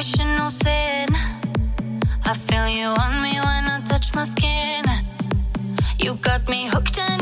My 0.03 0.49
sin. 0.49 1.07
I 2.25 2.35
feel 2.35 2.67
you 2.67 2.89
on 2.89 3.23
me 3.23 3.35
when 3.35 3.65
I 3.71 3.81
touch 3.85 4.15
my 4.17 4.25
skin. 4.25 4.85
You 5.99 6.15
got 6.15 6.49
me 6.49 6.67
hooked 6.67 6.99
and 6.99 7.22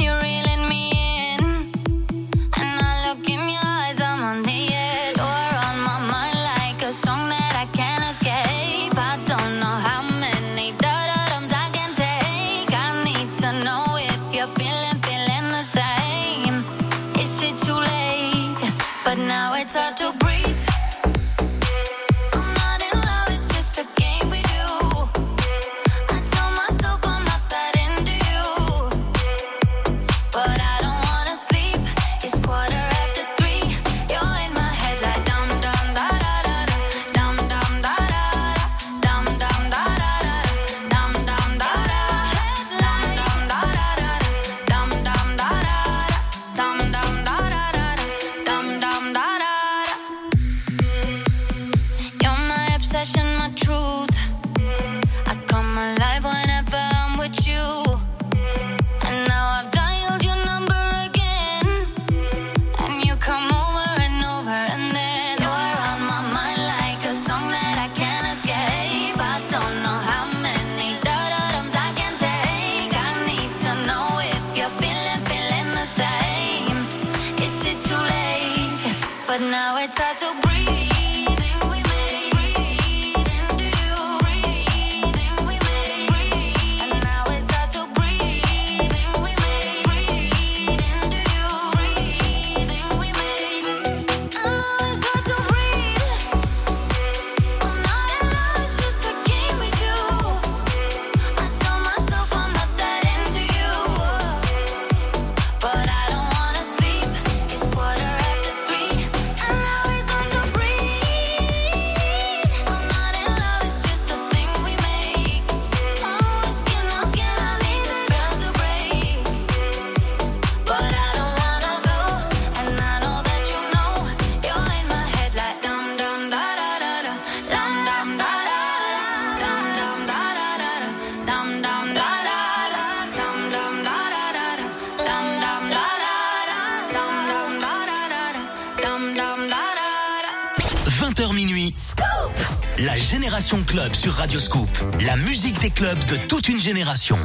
toute 146.19 146.49
une 146.49 146.59
génération. 146.59 147.19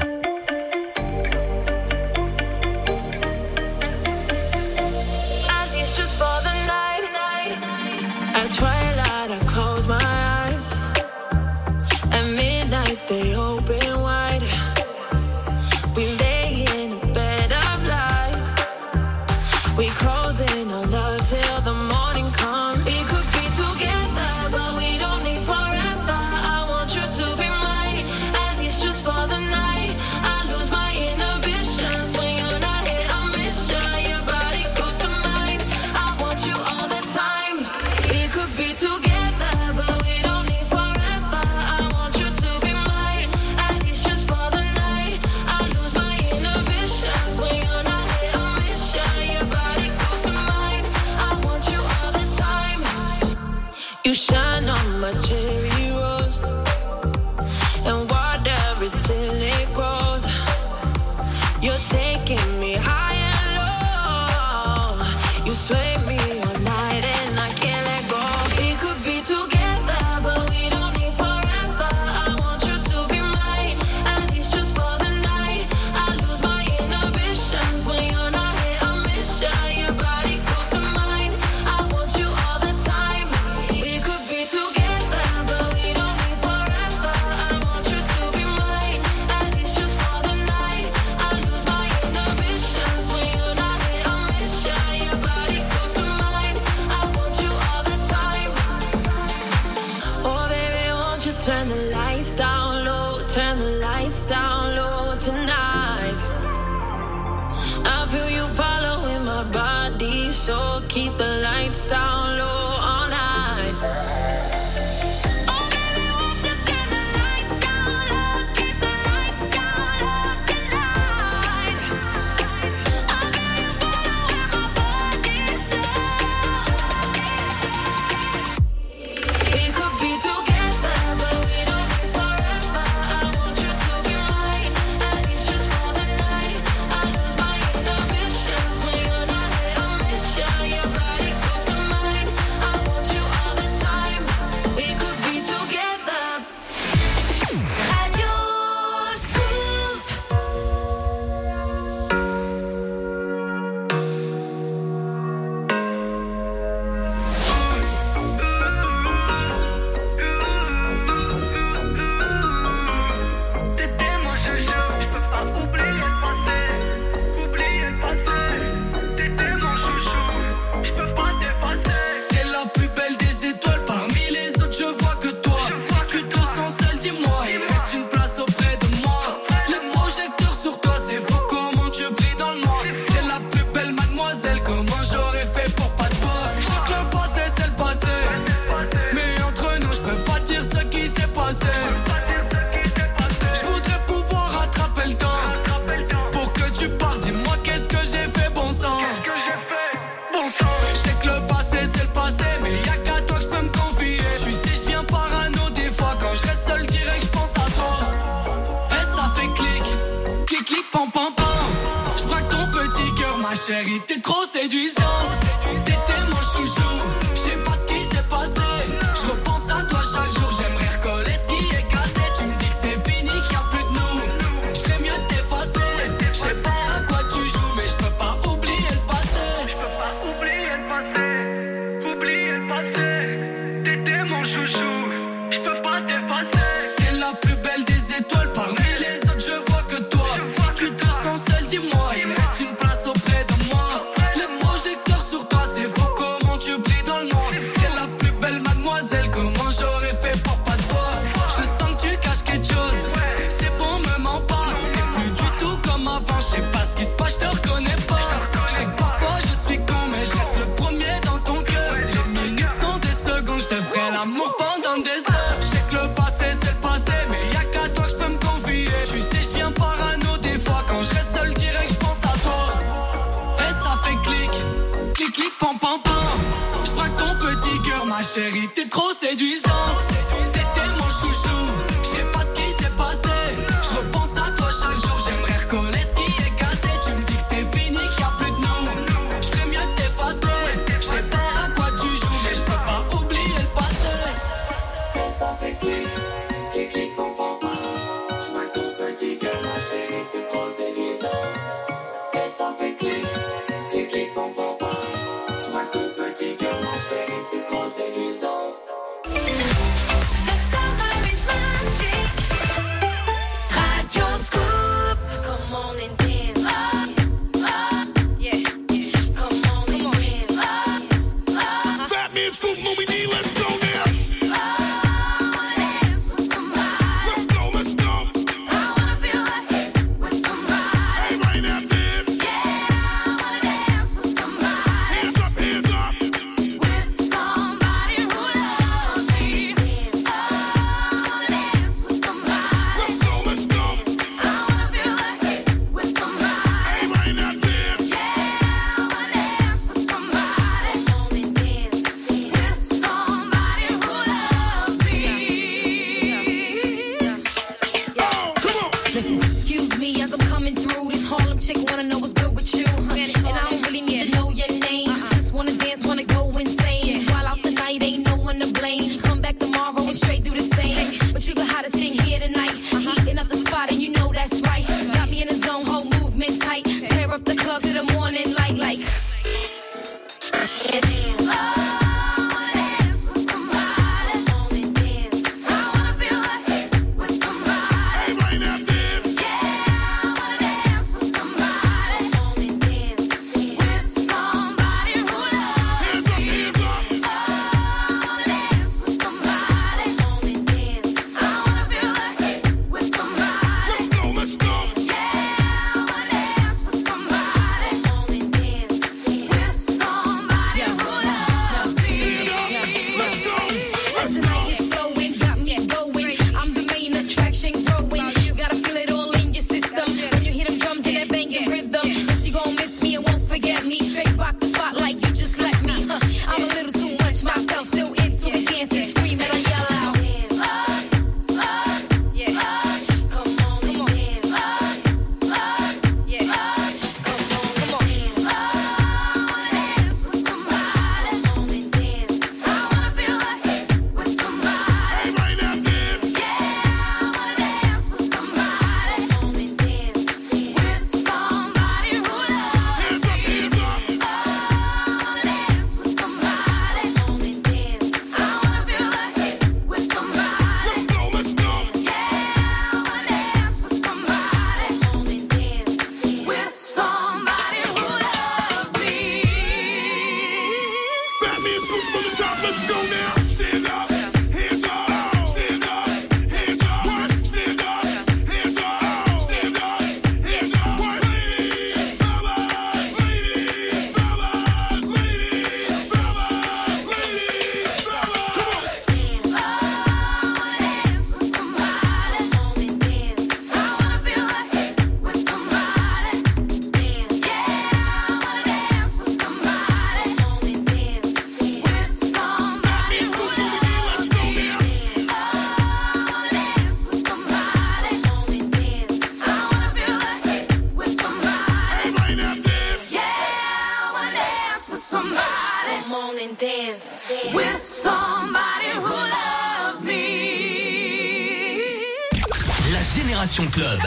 Club. 523.76 524.00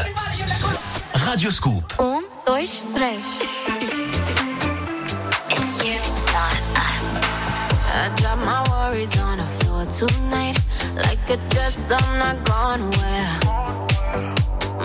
Radio 1.27 1.51
Scoop. 1.51 1.85
Um, 2.01 2.25
dois, 2.47 2.87
três. 2.97 3.39
you 5.85 6.01
us. 6.75 7.19
I 7.93 8.09
drop 8.17 8.39
my 8.39 8.65
worries 8.71 9.13
on 9.21 9.37
the 9.37 9.45
floor 9.45 9.85
tonight. 9.85 10.57
Like 10.97 11.21
a 11.29 11.37
dress 11.51 11.93
I'm 11.93 12.19
not 12.19 12.37
gonna 12.49 12.89
wear. 12.97 13.29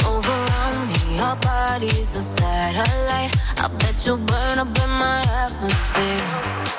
Move 0.03 0.27
around 0.27 0.87
me, 0.89 1.15
your 1.15 1.37
body's 1.37 2.17
a 2.17 2.21
satellite. 2.21 3.31
I 3.63 3.69
bet 3.79 4.05
you 4.05 4.17
burn 4.17 4.59
up 4.59 4.77
in 4.83 4.89
my 4.99 5.23
atmosphere. 5.43 6.27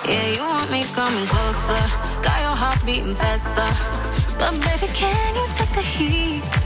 Yeah, 0.06 0.28
you 0.36 0.42
want 0.42 0.70
me 0.70 0.84
coming 0.92 1.26
closer. 1.26 1.82
Got 2.20 2.38
your 2.42 2.56
heart 2.62 2.84
beating 2.84 3.14
faster. 3.14 3.70
But 4.38 4.52
baby, 4.60 4.92
can 4.92 5.34
you 5.36 5.46
take 5.54 5.72
the 5.72 5.80
heat? 5.80 6.63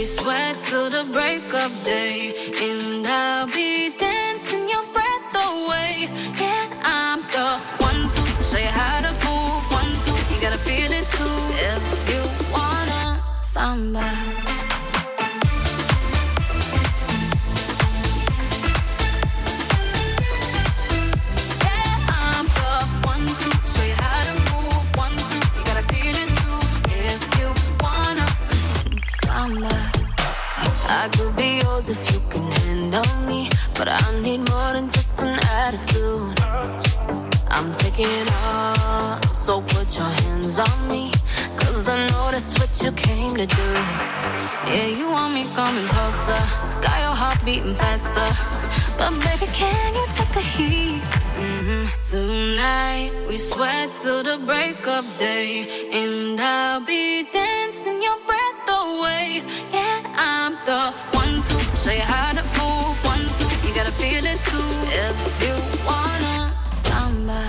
We 0.00 0.06
sweat 0.06 0.56
till 0.64 0.88
the 0.88 1.04
break 1.12 1.52
of 1.52 1.84
day. 1.84 1.99
I 31.02 31.08
could 31.08 31.34
be 31.34 31.60
yours 31.62 31.88
if 31.88 32.12
you 32.12 32.20
can 32.28 32.44
handle 32.60 33.16
me. 33.26 33.48
But 33.72 33.88
I 33.88 34.20
need 34.20 34.40
more 34.50 34.72
than 34.74 34.90
just 34.90 35.22
an 35.22 35.32
attitude. 35.48 36.38
I'm 37.48 37.72
taking 37.72 38.10
it 38.20 38.28
all, 38.44 39.22
so 39.32 39.62
put 39.62 39.96
your 39.96 40.12
hands 40.22 40.58
on 40.58 40.88
me. 40.88 41.10
Cause 41.56 41.88
I 41.88 41.96
know 42.08 42.28
that's 42.32 42.52
what 42.58 42.72
you 42.84 42.92
came 42.92 43.34
to 43.34 43.46
do. 43.46 43.68
Yeah, 44.68 44.88
you 44.98 45.08
want 45.08 45.32
me 45.32 45.44
coming 45.56 45.88
closer. 45.88 46.42
Got 46.84 46.98
your 47.06 47.16
heart 47.22 47.38
beating 47.46 47.74
faster. 47.74 48.28
But 48.98 49.12
baby, 49.24 49.50
can 49.54 49.94
you 49.94 50.06
take 50.12 50.32
the 50.36 50.44
heat? 50.52 51.00
Mm-hmm. 51.40 51.84
Tonight 52.12 53.12
we 53.26 53.38
sweat 53.38 53.88
till 54.02 54.22
the 54.22 54.36
break 54.44 54.86
of 54.86 55.04
day, 55.16 55.64
and 55.94 56.38
I'll 56.38 56.84
be 56.84 57.24
dancing 57.32 58.02
your 58.02 58.18
breath 58.26 58.39
yeah, 59.02 60.02
I'm 60.16 60.52
the 60.66 60.92
one 61.16 61.36
to 61.40 61.76
show 61.76 61.90
you 61.90 62.00
how 62.00 62.32
to 62.32 62.42
move. 62.60 63.02
One, 63.04 63.24
two, 63.34 63.48
you 63.66 63.74
gotta 63.74 63.90
feel 63.90 64.24
it 64.26 64.38
too. 64.44 64.70
If 64.92 65.42
you 65.42 65.54
wanna 65.86 66.52
samba. 66.72 67.42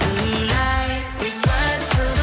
Tonight, 0.00 1.04
we 1.20 1.30
sweat 1.30 1.80
till 1.92 2.17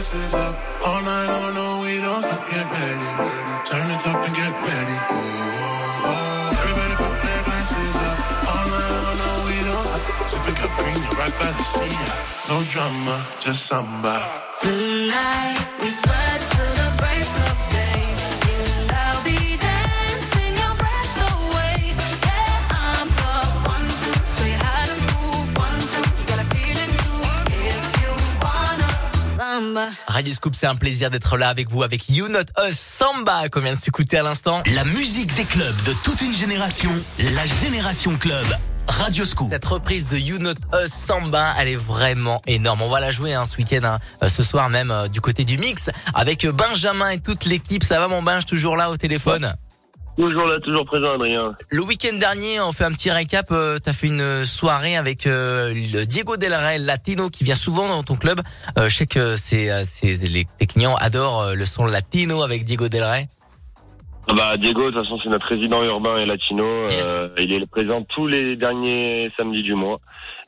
glasses 0.00 0.34
up. 0.34 0.56
All 0.86 1.02
night 1.02 1.26
long, 1.28 1.54
no, 1.54 1.80
we 1.82 2.00
don't 2.00 2.22
stop. 2.22 2.40
Get 2.48 2.64
ready. 2.72 3.10
Turn 3.68 3.86
it 3.90 4.06
up 4.08 4.24
and 4.24 4.34
get 4.34 4.52
ready. 4.64 4.96
Ooh, 5.12 5.20
oh, 5.20 6.08
oh. 6.08 6.56
Everybody 6.56 6.94
put 7.04 7.16
their 7.20 7.42
glasses 7.44 7.96
up. 8.08 8.16
All 8.48 8.66
night 8.72 8.90
long, 8.96 9.16
no, 9.20 9.30
we 9.44 9.56
don't 9.68 9.84
stop. 9.84 10.28
Sipping 10.28 10.56
Capri, 10.56 10.92
right 11.20 11.34
by 11.40 11.50
the 11.52 11.64
sea. 11.72 11.96
No 12.48 12.62
drama, 12.72 13.26
just 13.40 13.66
samba. 13.66 14.16
Tonight, 14.60 15.68
we 15.82 15.90
sweat 15.90 16.40
samba. 29.60 29.88
Radio 30.06 30.32
Scoop, 30.32 30.54
c'est 30.54 30.66
un 30.66 30.76
plaisir 30.76 31.10
d'être 31.10 31.36
là 31.36 31.48
avec 31.48 31.70
vous 31.70 31.82
avec 31.82 32.08
You 32.08 32.28
Not 32.28 32.44
Us 32.66 32.78
Samba 32.78 33.48
qu'on 33.48 33.60
vient 33.60 33.74
de 33.74 33.78
s'écouter 33.78 34.18
à 34.18 34.22
l'instant. 34.22 34.62
La 34.74 34.84
musique 34.84 35.34
des 35.34 35.44
clubs 35.44 35.76
de 35.84 35.92
toute 36.02 36.22
une 36.22 36.34
génération, 36.34 36.90
la 37.34 37.44
Génération 37.44 38.16
Club. 38.16 38.46
Radio 38.88 39.24
Scoop. 39.24 39.50
Cette 39.50 39.64
reprise 39.66 40.08
de 40.08 40.16
You 40.16 40.38
Not 40.38 40.54
Us 40.82 40.90
Samba, 40.90 41.54
elle 41.58 41.68
est 41.68 41.76
vraiment 41.76 42.42
énorme. 42.46 42.82
On 42.82 42.88
va 42.88 43.00
la 43.00 43.10
jouer 43.10 43.34
hein, 43.34 43.44
ce 43.44 43.56
week-end, 43.56 43.84
hein, 43.84 43.98
euh, 44.22 44.28
ce 44.28 44.42
soir 44.42 44.68
même 44.68 44.90
euh, 44.90 45.06
du 45.06 45.20
côté 45.20 45.44
du 45.44 45.58
mix 45.58 45.90
avec 46.14 46.44
euh, 46.44 46.52
Benjamin 46.52 47.10
et 47.10 47.18
toute 47.18 47.44
l'équipe. 47.44 47.84
Ça 47.84 48.00
va 48.00 48.08
mon 48.08 48.22
Benj, 48.22 48.46
toujours 48.46 48.76
là 48.76 48.90
au 48.90 48.96
téléphone? 48.96 49.54
Toujours 50.20 50.46
là, 50.46 50.60
toujours 50.60 50.84
présent, 50.84 51.14
Adrien. 51.14 51.54
Le 51.70 51.82
week-end 51.82 52.14
dernier, 52.14 52.60
on 52.60 52.72
fait 52.72 52.84
un 52.84 52.92
petit 52.92 53.10
récap. 53.10 53.46
Euh, 53.52 53.78
T'as 53.82 53.94
fait 53.94 54.08
une 54.08 54.44
soirée 54.44 54.94
avec 54.98 55.26
euh, 55.26 55.72
le 55.72 56.04
Diego 56.04 56.36
Del 56.36 56.52
Rey, 56.52 56.76
latino, 56.76 57.30
qui 57.30 57.42
vient 57.42 57.54
souvent 57.54 57.88
dans 57.88 58.02
ton 58.02 58.16
club. 58.16 58.40
Euh, 58.76 58.90
je 58.90 58.96
sais 58.96 59.06
que 59.06 59.36
c'est, 59.36 59.70
euh, 59.70 59.82
c'est 59.86 60.16
les, 60.16 60.44
tes 60.58 60.66
clients 60.66 60.94
adorent 60.96 61.54
le 61.54 61.64
son 61.64 61.86
latino 61.86 62.42
avec 62.42 62.64
Diego 62.64 62.90
Del 62.90 63.04
Rey. 63.04 63.28
Ah 64.28 64.34
Bah, 64.34 64.56
Diego, 64.58 64.90
de 64.90 64.90
toute 64.90 65.04
façon, 65.04 65.16
c'est 65.22 65.30
notre 65.30 65.46
résident 65.46 65.82
urbain 65.84 66.18
et 66.18 66.26
latino. 66.26 66.86
Il 67.38 67.54
est 67.54 67.66
présent 67.70 68.02
tous 68.02 68.26
les 68.26 68.56
derniers 68.56 69.32
samedis 69.38 69.62
du 69.62 69.74
mois. 69.74 70.00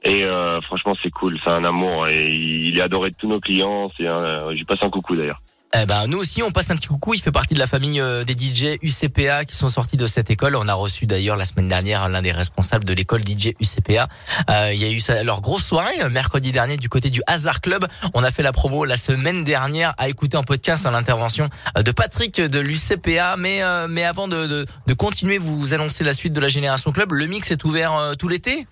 Et 0.04 0.22
franchement, 0.66 0.94
c'est 1.02 1.10
cool. 1.10 1.38
C'est 1.42 1.50
un 1.50 1.64
amour. 1.64 2.08
Et 2.08 2.30
il 2.30 2.76
est 2.76 2.82
adoré 2.82 3.08
de 3.08 3.16
tous 3.16 3.28
nos 3.28 3.40
clients. 3.40 3.90
C'est 3.96 4.04
lui 4.04 4.64
passe 4.66 4.82
un 4.82 4.90
coucou 4.90 5.16
d'ailleurs. 5.16 5.40
Eh 5.74 5.86
ben 5.86 6.06
nous 6.06 6.18
aussi 6.18 6.42
on 6.42 6.50
passe 6.50 6.70
un 6.70 6.76
petit 6.76 6.88
coucou. 6.88 7.14
Il 7.14 7.22
fait 7.22 7.32
partie 7.32 7.54
de 7.54 7.58
la 7.58 7.66
famille 7.66 7.98
euh, 7.98 8.24
des 8.24 8.34
DJ 8.34 8.76
UCPA 8.82 9.46
qui 9.46 9.56
sont 9.56 9.70
sortis 9.70 9.96
de 9.96 10.06
cette 10.06 10.30
école. 10.30 10.54
On 10.54 10.68
a 10.68 10.74
reçu 10.74 11.06
d'ailleurs 11.06 11.38
la 11.38 11.46
semaine 11.46 11.66
dernière 11.66 12.10
l'un 12.10 12.20
des 12.20 12.30
responsables 12.30 12.84
de 12.84 12.92
l'école 12.92 13.22
DJ 13.22 13.54
UCPA. 13.58 14.06
Euh, 14.50 14.70
il 14.74 14.78
y 14.78 14.84
a 14.84 14.90
eu 14.90 15.24
leur 15.24 15.40
grosse 15.40 15.64
soirée 15.64 16.02
euh, 16.02 16.10
mercredi 16.10 16.52
dernier 16.52 16.76
du 16.76 16.90
côté 16.90 17.08
du 17.08 17.22
Hazard 17.26 17.62
Club. 17.62 17.86
On 18.12 18.22
a 18.22 18.30
fait 18.30 18.42
la 18.42 18.52
promo 18.52 18.84
la 18.84 18.98
semaine 18.98 19.44
dernière 19.44 19.94
à 19.96 20.10
écouter 20.10 20.36
en 20.36 20.44
podcast 20.44 20.84
à 20.84 20.90
l'intervention 20.90 21.48
euh, 21.78 21.82
de 21.82 21.90
Patrick 21.90 22.38
de 22.38 22.58
l'UCPA. 22.58 23.36
Mais 23.38 23.62
euh, 23.62 23.86
mais 23.88 24.04
avant 24.04 24.28
de, 24.28 24.46
de 24.46 24.66
de 24.86 24.94
continuer, 24.94 25.38
vous 25.38 25.72
annoncez 25.72 26.04
la 26.04 26.12
suite 26.12 26.34
de 26.34 26.40
la 26.40 26.48
Génération 26.48 26.92
Club. 26.92 27.12
Le 27.12 27.26
mix 27.26 27.50
est 27.50 27.64
ouvert 27.64 28.14
tout 28.18 28.28
l'été? 28.28 28.66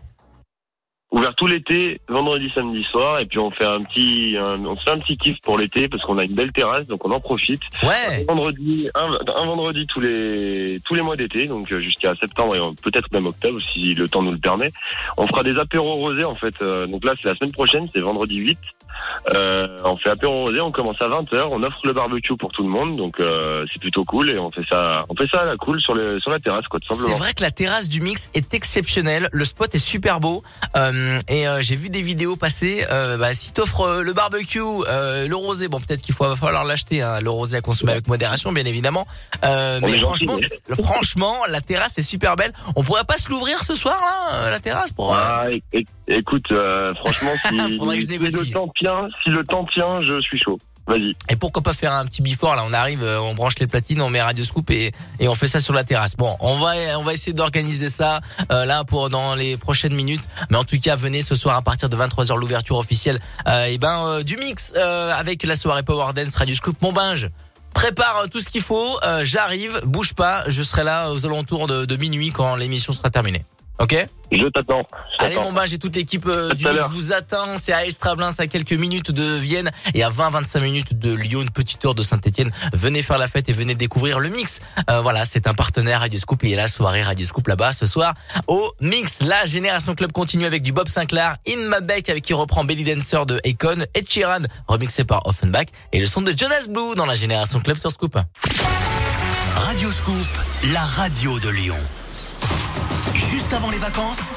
Ouvert 1.12 1.34
tout 1.34 1.48
l'été, 1.48 2.00
vendredi, 2.08 2.48
samedi 2.50 2.84
soir, 2.84 3.18
et 3.18 3.26
puis 3.26 3.38
on 3.40 3.50
fait 3.50 3.66
un 3.66 3.80
petit, 3.80 4.36
un- 4.38 4.64
on 4.64 4.76
se 4.76 4.84
fait 4.84 4.90
un 4.92 4.98
petit 4.98 5.16
kiff 5.16 5.36
pour 5.42 5.58
l'été 5.58 5.88
parce 5.88 6.02
qu'on 6.04 6.18
a 6.18 6.24
une 6.24 6.34
belle 6.34 6.52
terrasse, 6.52 6.86
donc 6.86 7.04
on 7.04 7.10
en 7.10 7.18
profite. 7.18 7.60
Ouais. 7.82 8.22
Un 8.28 8.32
vendredi, 8.34 8.88
un, 8.94 9.18
un 9.34 9.44
vendredi 9.44 9.86
tous 9.88 9.98
les 9.98 10.78
tous 10.86 10.94
les 10.94 11.02
mois 11.02 11.16
d'été, 11.16 11.46
donc 11.46 11.72
euh, 11.72 11.80
jusqu'à 11.80 12.14
septembre 12.14 12.54
et 12.54 12.60
peut-être 12.84 13.10
même 13.12 13.26
octobre 13.26 13.58
si 13.72 13.90
le 13.94 14.08
temps 14.08 14.22
nous 14.22 14.30
le 14.30 14.38
permet. 14.38 14.70
On 15.16 15.26
fera 15.26 15.42
des 15.42 15.58
apéros 15.58 15.94
rosés 15.94 16.24
en 16.24 16.36
fait. 16.36 16.54
euh, 16.62 16.86
donc 16.86 17.04
là 17.04 17.14
c'est 17.16 17.26
la 17.28 17.34
semaine 17.34 17.52
prochaine, 17.52 17.88
c'est 17.92 18.00
vendredi 18.00 18.36
8. 18.36 18.58
Euh, 19.34 19.78
on 19.84 19.96
fait 19.96 20.10
apéro 20.10 20.42
rosé, 20.44 20.60
on 20.60 20.72
commence 20.72 21.00
à 21.00 21.06
20h, 21.06 21.48
on 21.50 21.62
offre 21.62 21.80
le 21.84 21.92
barbecue 21.92 22.36
pour 22.36 22.50
tout 22.52 22.62
le 22.62 22.68
monde, 22.68 22.96
donc 22.96 23.20
euh, 23.20 23.64
c'est 23.72 23.78
plutôt 23.80 24.04
cool 24.04 24.30
et 24.30 24.38
on 24.38 24.50
fait 24.50 24.66
ça, 24.68 25.04
on 25.08 25.14
fait 25.14 25.26
ça 25.28 25.40
à 25.40 25.44
la 25.44 25.56
cool 25.56 25.80
sur 25.80 25.94
le 25.94 26.18
sur 26.20 26.30
la 26.30 26.38
terrasse 26.40 26.66
quoi, 26.68 26.80
tout 26.80 26.86
C'est 26.90 26.96
simplement. 26.96 27.18
vrai 27.18 27.34
que 27.34 27.42
la 27.42 27.50
terrasse 27.50 27.88
du 27.88 28.00
mix 28.00 28.30
est 28.34 28.54
exceptionnelle. 28.54 29.28
Le 29.32 29.44
spot 29.44 29.74
est 29.74 29.78
super 29.78 30.20
beau. 30.20 30.42
Euh, 30.76 31.18
et 31.28 31.46
euh, 31.48 31.58
j'ai 31.60 31.76
vu 31.76 31.90
des 31.90 32.02
vidéos 32.02 32.36
passer. 32.36 32.84
Euh, 32.90 33.16
bah, 33.16 33.34
si 33.34 33.52
t'offres 33.52 33.80
euh, 33.82 34.02
le 34.02 34.12
barbecue, 34.12 34.60
euh, 34.88 35.26
le 35.28 35.36
rosé, 35.36 35.68
bon 35.68 35.80
peut-être 35.80 36.02
qu'il 36.02 36.14
va 36.14 36.36
falloir 36.36 36.64
l'acheter. 36.64 37.02
hein, 37.02 37.20
le 37.20 37.30
rosé 37.30 37.56
à 37.56 37.60
consommer 37.60 37.92
avec 37.92 38.08
modération, 38.08 38.52
bien 38.52 38.64
évidemment. 38.64 39.06
Euh, 39.44 39.78
mais 39.82 39.98
franchement, 39.98 40.36
c'est- 40.38 40.82
franchement, 40.82 41.34
la 41.48 41.60
terrasse 41.60 41.98
est 41.98 42.02
super 42.02 42.36
belle. 42.36 42.52
On 42.76 42.82
pourrait 42.82 43.04
pas 43.04 43.16
se 43.18 43.28
l'ouvrir 43.30 43.62
ce 43.64 43.74
soir 43.74 43.98
là, 44.00 44.50
la 44.50 44.60
terrasse 44.60 44.92
pour. 44.92 45.14
euh, 45.14 45.18
Ah, 45.20 45.44
écoute, 46.08 46.46
euh, 46.52 46.94
franchement, 46.94 47.30
si, 47.48 47.78
Faudrait 47.78 47.96
que 47.98 48.04
je 48.04 48.08
négocie. 48.08 48.32
Si 49.22 49.30
le 49.30 49.44
temps 49.44 49.64
tient, 49.66 50.02
je 50.02 50.20
suis 50.20 50.38
chaud. 50.38 50.58
Vas-y. 50.86 51.14
Et 51.28 51.36
pourquoi 51.36 51.62
pas 51.62 51.72
faire 51.72 51.92
un 51.92 52.04
petit 52.06 52.22
before 52.22 52.56
là 52.56 52.64
On 52.66 52.72
arrive, 52.72 53.04
euh, 53.04 53.20
on 53.20 53.34
branche 53.34 53.58
les 53.60 53.66
platines, 53.66 54.02
on 54.02 54.10
met 54.10 54.20
Radio 54.20 54.44
Scoop 54.44 54.70
et, 54.70 54.92
on 55.20 55.34
fait 55.34 55.46
ça 55.46 55.60
sur 55.60 55.72
la 55.72 55.84
terrasse. 55.84 56.16
Bon, 56.16 56.36
on 56.40 56.58
va 56.58 56.72
on 56.98 57.04
va 57.04 57.12
essayer 57.12 57.32
d'organiser 57.32 57.88
ça 57.88 58.20
euh, 58.50 58.64
là 58.64 58.82
pour 58.84 59.10
dans 59.10 59.34
les 59.34 59.56
prochaines 59.56 59.94
minutes. 59.94 60.24
Mais 60.50 60.56
en 60.56 60.64
tout 60.64 60.80
cas, 60.80 60.96
venez 60.96 61.22
ce 61.22 61.34
soir 61.34 61.56
à 61.56 61.62
partir 61.62 61.88
de 61.88 61.96
23h 61.96 62.36
l'ouverture 62.36 62.76
officielle. 62.76 63.18
Euh, 63.46 63.66
et 63.66 63.78
ben 63.78 64.22
du 64.22 64.36
mix 64.36 64.72
avec 64.74 65.44
la 65.44 65.54
soirée 65.54 65.82
Power 65.82 66.12
Dance 66.14 66.34
Radio 66.34 66.54
Scoop. 66.54 66.76
Mon 66.82 66.92
binge. 66.92 67.28
Prépare 67.72 68.24
tout 68.32 68.40
ce 68.40 68.48
qu'il 68.48 68.62
faut, 68.62 68.98
j'arrive, 69.22 69.80
bouge 69.84 70.12
pas, 70.14 70.42
je 70.48 70.60
serai 70.60 70.82
là 70.82 71.12
aux 71.12 71.24
alentours 71.24 71.68
de 71.68 71.96
minuit 71.96 72.32
quand 72.32 72.56
l'émission 72.56 72.92
sera 72.92 73.10
terminée. 73.10 73.44
Ok 73.80 73.96
Je 74.30 74.46
t'attends. 74.50 74.86
Allez 75.18 75.36
mon 75.36 75.52
binge 75.52 75.72
et 75.72 75.78
toute 75.78 75.96
l'équipe 75.96 76.26
euh, 76.26 76.52
du 76.52 76.66
Mix 76.66 76.86
vous 76.90 77.12
attend. 77.14 77.56
C'est 77.60 77.72
à 77.72 77.86
Estrablin, 77.86 78.30
c'est 78.30 78.42
à 78.42 78.46
quelques 78.46 78.74
minutes 78.74 79.10
de 79.10 79.24
Vienne 79.36 79.70
et 79.94 80.02
à 80.02 80.10
20-25 80.10 80.60
minutes 80.60 80.98
de 80.98 81.14
Lyon, 81.14 81.40
une 81.40 81.50
petite 81.50 81.82
heure 81.86 81.94
de 81.94 82.02
Saint-Etienne. 82.02 82.52
Venez 82.74 83.00
faire 83.00 83.16
la 83.16 83.26
fête 83.26 83.48
et 83.48 83.52
venez 83.52 83.74
découvrir 83.74 84.20
le 84.20 84.28
Mix. 84.28 84.60
Euh, 84.90 85.00
voilà, 85.00 85.24
c'est 85.24 85.48
un 85.48 85.54
partenaire 85.54 86.00
Radio 86.00 86.18
Scoop 86.18 86.44
et 86.44 86.48
il 86.48 86.50
y 86.50 86.54
a 86.54 86.58
la 86.58 86.68
soirée 86.68 87.02
Radio 87.02 87.24
Scoop 87.26 87.48
là-bas 87.48 87.72
ce 87.72 87.86
soir 87.86 88.12
au 88.48 88.72
Mix. 88.82 89.20
La 89.22 89.46
Génération 89.46 89.94
Club 89.94 90.12
continue 90.12 90.44
avec 90.44 90.60
du 90.60 90.72
Bob 90.72 90.88
Sinclair, 90.88 91.36
In 91.48 91.56
My 91.56 91.82
Beck 91.82 92.10
avec 92.10 92.22
qui 92.22 92.34
reprend 92.34 92.64
Belly 92.64 92.84
Dancer 92.84 93.24
de 93.24 93.40
Akon, 93.46 93.86
et 93.94 94.04
Sheeran 94.06 94.42
remixé 94.68 95.04
par 95.04 95.26
Offenbach 95.26 95.68
et 95.92 96.00
le 96.00 96.06
son 96.06 96.20
de 96.20 96.34
Jonas 96.36 96.66
Blue 96.68 96.94
dans 96.96 97.06
la 97.06 97.14
Génération 97.14 97.60
Club 97.60 97.78
sur 97.78 97.90
Scoop. 97.90 98.18
Radio 99.56 99.90
Scoop, 99.90 100.28
la 100.72 100.82
radio 100.82 101.38
de 101.40 101.48
Lyon. 101.48 101.76
Juste 103.14 103.52
avant 103.52 103.70
les 103.70 103.78
vacances, 103.78 104.32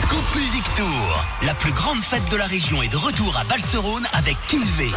Scoop 0.00 0.24
Music 0.36 0.64
Tour, 0.76 1.24
la 1.44 1.54
plus 1.54 1.72
grande 1.72 2.00
fête 2.00 2.28
de 2.30 2.36
la 2.36 2.46
région 2.46 2.82
est 2.82 2.88
de 2.88 2.96
retour 2.96 3.36
à 3.36 3.44
Balserone 3.44 4.06
avec 4.12 4.36
Kinvey, 4.46 4.90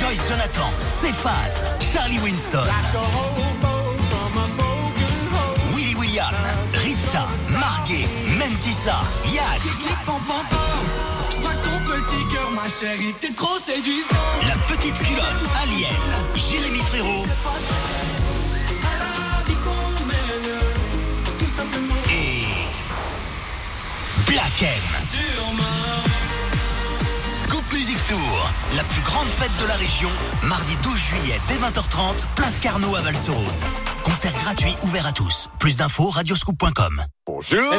Joyce 0.00 0.28
Jonathan, 0.28 0.70
Cephas, 0.88 1.62
Charlie 1.80 2.18
Winston, 2.20 2.64
Willy 5.74 5.94
William, 5.94 6.34
Ritza, 6.74 7.26
Marguet, 7.50 8.08
Mentissa, 8.38 9.00
Yax. 9.32 9.88
La 14.46 14.56
petite 14.74 14.98
culotte, 14.98 15.48
Aliel, 15.62 15.88
Jérémy 16.34 16.80
Frérot 16.80 17.26
Black 24.32 24.62
M. 24.62 24.68
Scoop 27.34 27.62
Music 27.74 27.98
Tour, 28.08 28.50
la 28.74 28.82
plus 28.84 29.02
grande 29.02 29.28
fête 29.28 29.50
de 29.60 29.66
la 29.66 29.74
région, 29.74 30.08
mardi 30.44 30.74
12 30.82 30.96
juillet 30.96 31.38
dès 31.48 31.56
20h30, 31.56 32.28
place 32.34 32.58
Carnot 32.58 32.96
à 32.96 33.02
Valserone. 33.02 33.44
Concert 34.02 34.34
gratuit 34.36 34.74
ouvert 34.84 35.06
à 35.06 35.12
tous. 35.12 35.50
Plus 35.58 35.76
d'infos, 35.76 36.06
radioscoop.com. 36.06 37.04
Bonjour. 37.26 37.74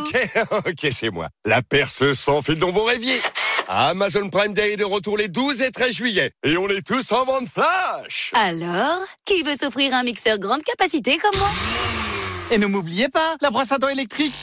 Ok, 0.00 0.30
ok, 0.66 0.88
c'est 0.90 1.10
moi. 1.10 1.28
La 1.44 1.62
perce 1.62 2.12
sans 2.12 2.42
fil 2.42 2.58
dont 2.58 2.72
vous 2.72 2.82
rêviez. 2.82 3.20
Amazon 3.68 4.30
Prime 4.30 4.54
Day 4.54 4.72
est 4.72 4.78
de 4.78 4.84
retour 4.84 5.16
les 5.16 5.28
12 5.28 5.62
et 5.62 5.70
13 5.70 5.94
juillet. 5.94 6.32
Et 6.42 6.56
on 6.56 6.68
est 6.70 6.84
tous 6.84 7.12
en 7.12 7.24
vente 7.24 7.46
flash. 7.48 8.32
Alors, 8.34 8.98
qui 9.24 9.44
veut 9.44 9.54
s'offrir 9.60 9.94
un 9.94 10.02
mixeur 10.02 10.38
grande 10.38 10.64
capacité 10.64 11.18
comme 11.18 11.38
moi? 11.38 11.50
Et 12.50 12.58
ne 12.58 12.66
m'oubliez 12.66 13.08
pas, 13.08 13.36
la 13.42 13.50
brosse 13.50 13.70
à 13.70 13.78
dents 13.78 13.88
électrique. 13.88 14.34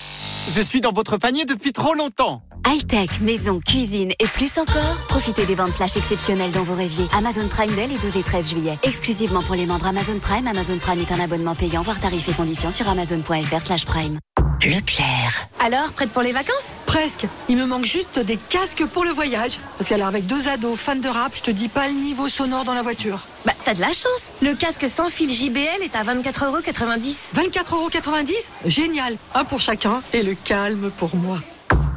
Je 0.54 0.62
suis 0.62 0.80
dans 0.80 0.92
votre 0.92 1.18
panier 1.18 1.46
depuis 1.46 1.74
trop 1.74 1.96
longtemps. 1.96 2.44
High-tech, 2.68 3.22
maison, 3.22 3.60
cuisine 3.60 4.12
et 4.20 4.26
plus 4.26 4.58
encore, 4.60 4.96
profitez 5.10 5.46
des 5.46 5.56
ventes 5.56 5.72
flash 5.72 5.98
exceptionnelles 5.98 6.52
dont 6.52 6.64
vous 6.64 6.76
rêviez. 6.76 7.06
Amazon 7.18 7.48
Prime 7.48 7.74
Day 7.76 7.88
les 7.88 7.98
12 7.98 8.18
et 8.18 8.24
13 8.24 8.50
juillet. 8.52 8.78
Exclusivement 8.84 9.42
pour 9.42 9.56
les 9.56 9.66
membres 9.66 9.88
Amazon 9.88 10.20
Prime, 10.22 10.46
Amazon 10.46 10.78
Prime 10.78 11.00
est 11.00 11.12
un 11.12 11.20
abonnement 11.20 11.56
payant, 11.56 11.82
voire 11.82 12.00
tarifs 12.00 12.30
et 12.30 12.34
conditions 12.34 12.72
sur 12.72 12.88
amazon.fr 12.88 13.62
slash 13.62 13.86
prime. 13.86 14.20
Leclerc. 14.64 15.48
Alors, 15.60 15.92
prête 15.94 16.10
pour 16.10 16.24
les 16.24 16.32
vacances? 16.32 16.72
Presque. 16.88 17.28
Il 17.50 17.58
me 17.58 17.66
manque 17.66 17.86
juste 17.86 18.20
des 18.20 18.38
casques 18.38 18.86
pour 18.86 19.04
le 19.04 19.12
voyage. 19.12 19.60
Parce 19.78 19.90
qu'alors 19.90 20.08
avec 20.08 20.26
deux 20.26 20.48
ados 20.48 20.80
fans 20.80 20.96
de 20.96 21.08
rap, 21.08 21.36
je 21.36 21.42
te 21.42 21.52
dis 21.52 21.68
pas 21.68 21.88
le 21.88 21.94
niveau 21.94 22.28
sonore 22.28 22.64
dans 22.64 22.74
la 22.74 22.82
voiture. 22.82 23.28
Bah, 23.46 23.54
t'as 23.64 23.76
de 23.76 23.82
la 23.82 23.88
chance. 23.90 24.32
Le 24.42 24.56
casque 24.56 24.88
sans 24.88 25.10
fil 25.10 25.32
JBL 25.32 25.84
est 25.84 25.96
à 25.96 26.04
24,90€. 26.04 27.36
24,90€ 27.36 28.34
Génial. 28.66 29.18
Un 29.36 29.46
pour 29.46 29.60
chacun 29.60 30.02
et 30.14 30.24
le 30.24 30.34
calme 30.34 30.90
pour 30.98 31.16
moi. 31.16 31.38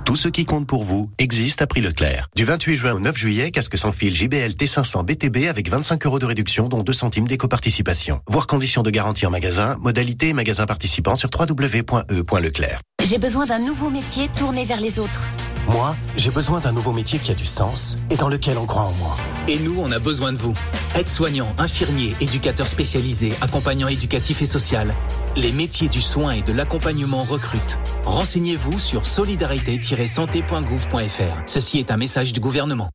Tout 0.09 0.17
ce 0.17 0.29
qui 0.29 0.47
compte 0.47 0.67
pour 0.67 0.85
vous 0.85 1.11
existe 1.19 1.61
à 1.61 1.67
prix 1.67 1.83
Leclerc. 1.83 2.31
Du 2.35 2.47
28 2.47 2.77
juin 2.77 2.93
au 2.95 2.99
9 2.99 3.15
juillet, 3.15 3.51
casque 3.51 3.77
sans 3.77 3.93
fil 3.93 4.17
JBL 4.17 4.53
T500 4.53 5.05
BTB 5.05 5.49
avec 5.51 5.69
25 5.69 6.07
euros 6.07 6.19
de 6.19 6.25
réduction, 6.25 6.71
dont 6.71 6.83
2 6.83 6.95
centimes 6.95 7.29
d'éco-participation. 7.29 8.23
Voir 8.27 8.47
conditions 8.47 8.83
de 8.83 8.89
garantie 8.89 9.27
en 9.27 9.31
magasin, 9.31 9.77
modalité 9.83 10.29
et 10.29 10.33
magasin 10.33 10.65
participant 10.65 11.15
sur 11.15 11.29
www.e.leclerc. 11.39 12.81
J'ai 13.09 13.17
besoin 13.17 13.47
d'un 13.47 13.59
nouveau 13.59 13.89
métier 13.89 14.29
tourné 14.29 14.65
vers 14.65 14.83
les 14.83 14.99
autres. 14.99 15.31
Moi, 15.67 15.97
j'ai 16.15 16.31
besoin 16.31 16.61
d'un 16.61 16.73
nouveau 16.73 16.93
métier 16.93 17.19
qui 17.19 17.31
a 17.31 17.35
du 17.35 17.47
sens 17.47 17.97
et 18.11 18.17
dans 18.17 18.29
lequel 18.29 18.59
on 18.59 18.67
croit 18.67 18.83
en 18.83 18.93
moi. 18.93 19.17
Et 19.49 19.59
nous, 19.61 19.77
on 19.79 19.91
a 19.93 19.99
besoin 19.99 20.35
de 20.35 20.37
vous. 20.37 20.53
Aides-soignants, 20.95 21.51
infirmiers, 21.57 22.15
éducateurs 22.21 22.67
spécialisés, 22.67 23.33
accompagnants 23.41 23.89
éducatifs 23.89 24.43
et 24.43 24.45
social. 24.45 24.93
Les 25.37 25.53
métiers 25.53 25.89
du 25.89 26.03
soin 26.03 26.33
et 26.33 26.43
de 26.43 26.53
l'accompagnement 26.53 27.23
recrutent. 27.23 27.79
Renseignez-vous 28.05 28.79
sur 28.79 29.07
solidarité-santé.gouv.fr. 29.07 31.43
Ceci 31.47 31.79
est 31.79 31.91
un 31.91 31.97
message 31.97 32.35
du 32.35 32.41
gouvernement. 32.41 32.91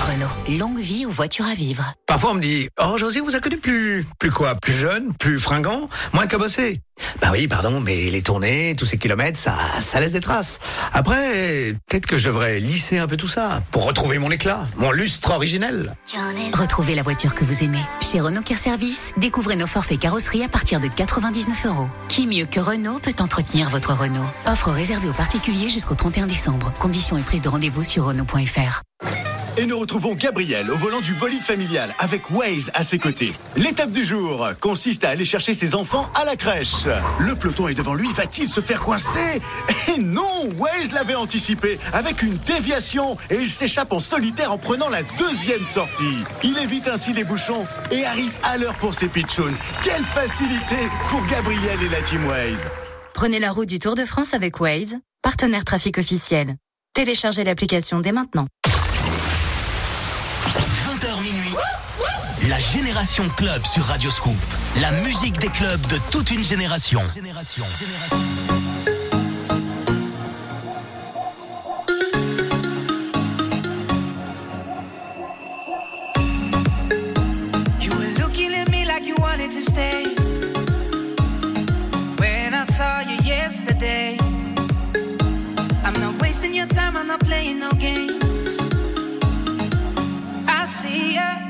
Renault, 0.00 0.58
longue 0.58 0.78
vie 0.78 1.04
aux 1.04 1.10
voitures 1.10 1.46
à 1.46 1.54
vivre. 1.54 1.92
Parfois 2.06 2.30
on 2.30 2.34
me 2.34 2.40
dit 2.40 2.68
Oh 2.80 2.96
José 2.96 3.20
vous 3.20 3.36
a 3.36 3.40
connu 3.40 3.58
plus 3.58 4.06
plus 4.18 4.30
quoi? 4.30 4.54
Plus 4.54 4.72
jeune, 4.72 5.12
plus 5.18 5.38
fringant, 5.38 5.88
moins 6.12 6.26
cabossé. 6.26 6.80
Bah 7.20 7.28
oui, 7.32 7.48
pardon, 7.48 7.80
mais 7.80 8.10
les 8.10 8.22
tournées, 8.22 8.74
tous 8.78 8.84
ces 8.86 8.98
kilomètres, 8.98 9.38
ça 9.38 9.54
ça 9.80 10.00
laisse 10.00 10.12
des 10.12 10.20
traces. 10.20 10.58
Après, 10.92 11.74
peut-être 11.86 12.06
que 12.06 12.16
je 12.16 12.26
devrais 12.26 12.60
lisser 12.60 12.98
un 12.98 13.06
peu 13.06 13.16
tout 13.16 13.28
ça 13.28 13.62
pour 13.70 13.84
retrouver 13.84 14.18
mon 14.18 14.30
éclat, 14.30 14.66
mon 14.76 14.90
lustre 14.90 15.30
originel. 15.30 15.94
Retrouvez 16.54 16.94
la 16.94 17.02
voiture 17.02 17.34
que 17.34 17.44
vous 17.44 17.62
aimez. 17.64 17.80
Chez 18.00 18.20
Renault 18.20 18.42
Care 18.42 18.58
Service, 18.58 19.12
découvrez 19.18 19.56
nos 19.56 19.66
forfaits 19.66 19.98
carrosserie 19.98 20.42
à 20.44 20.48
partir 20.48 20.80
de 20.80 20.88
99 20.88 21.66
euros. 21.66 21.88
Qui 22.08 22.26
mieux 22.26 22.46
que 22.46 22.60
Renault 22.60 23.00
peut 23.00 23.14
entretenir 23.18 23.68
votre 23.70 23.92
Renault? 23.92 24.28
Offre 24.46 24.70
réservée 24.70 25.08
aux 25.08 25.14
particuliers 25.14 25.68
jusqu'au 25.68 25.94
31 25.94 26.26
décembre. 26.26 26.72
Conditions 26.78 27.16
et 27.18 27.22
prise 27.22 27.42
de 27.42 27.48
rendez-vous 27.48 27.82
sur 27.82 28.04
Renault.fr. 28.04 28.82
Et 29.56 29.66
nous 29.66 29.78
retrouvons 29.78 30.14
Gabriel 30.14 30.70
au 30.70 30.76
volant 30.76 31.00
du 31.00 31.12
bolide 31.14 31.42
familial 31.42 31.94
avec 31.98 32.30
Waze 32.30 32.70
à 32.72 32.82
ses 32.82 32.98
côtés. 32.98 33.32
L'étape 33.56 33.90
du 33.90 34.04
jour 34.04 34.48
consiste 34.60 35.04
à 35.04 35.10
aller 35.10 35.24
chercher 35.24 35.54
ses 35.54 35.74
enfants 35.74 36.10
à 36.14 36.24
la 36.24 36.36
crèche. 36.36 36.86
Le 37.18 37.34
peloton 37.34 37.68
est 37.68 37.74
devant 37.74 37.94
lui, 37.94 38.12
va-t-il 38.12 38.48
se 38.48 38.60
faire 38.60 38.80
coincer? 38.80 39.40
Et 39.88 39.98
non, 39.98 40.48
Waze 40.56 40.92
l'avait 40.92 41.14
anticipé 41.14 41.78
avec 41.92 42.22
une 42.22 42.36
déviation 42.46 43.16
et 43.28 43.36
il 43.36 43.48
s'échappe 43.48 43.92
en 43.92 44.00
solitaire 44.00 44.52
en 44.52 44.58
prenant 44.58 44.88
la 44.88 45.02
deuxième 45.18 45.66
sortie. 45.66 46.18
Il 46.42 46.56
évite 46.58 46.88
ainsi 46.88 47.12
les 47.12 47.24
bouchons 47.24 47.66
et 47.90 48.04
arrive 48.04 48.32
à 48.42 48.56
l'heure 48.56 48.74
pour 48.76 48.94
ses 48.94 49.08
pitchouns. 49.08 49.52
Quelle 49.82 50.04
facilité 50.04 50.76
pour 51.08 51.24
Gabriel 51.26 51.82
et 51.82 51.88
la 51.88 52.00
Team 52.02 52.24
Waze. 52.26 52.68
Prenez 53.14 53.40
la 53.40 53.50
route 53.50 53.68
du 53.68 53.78
Tour 53.78 53.96
de 53.96 54.04
France 54.04 54.32
avec 54.32 54.60
Waze, 54.60 54.96
partenaire 55.22 55.64
trafic 55.64 55.98
officiel. 55.98 56.56
Téléchargez 56.94 57.44
l'application 57.44 58.00
dès 58.00 58.12
maintenant. 58.12 58.46
La 62.50 62.58
Génération 62.58 63.22
Club 63.36 63.64
sur 63.64 63.84
Radio 63.84 64.10
Scoop. 64.10 64.34
La 64.80 64.90
musique 65.02 65.38
des 65.38 65.46
clubs 65.46 65.86
de 65.86 65.98
toute 66.10 66.32
une 66.32 66.44
génération. 66.44 67.00
I'm 85.84 86.00
not 86.00 86.20
wasting 86.20 86.52
your 86.52 86.66
time, 86.66 86.96
I'm 86.96 87.06
not 87.06 87.20
playing 87.20 87.60
no 87.60 87.70
games. 87.78 88.58
I 90.48 90.64
see 90.66 91.14
ya. 91.14 91.49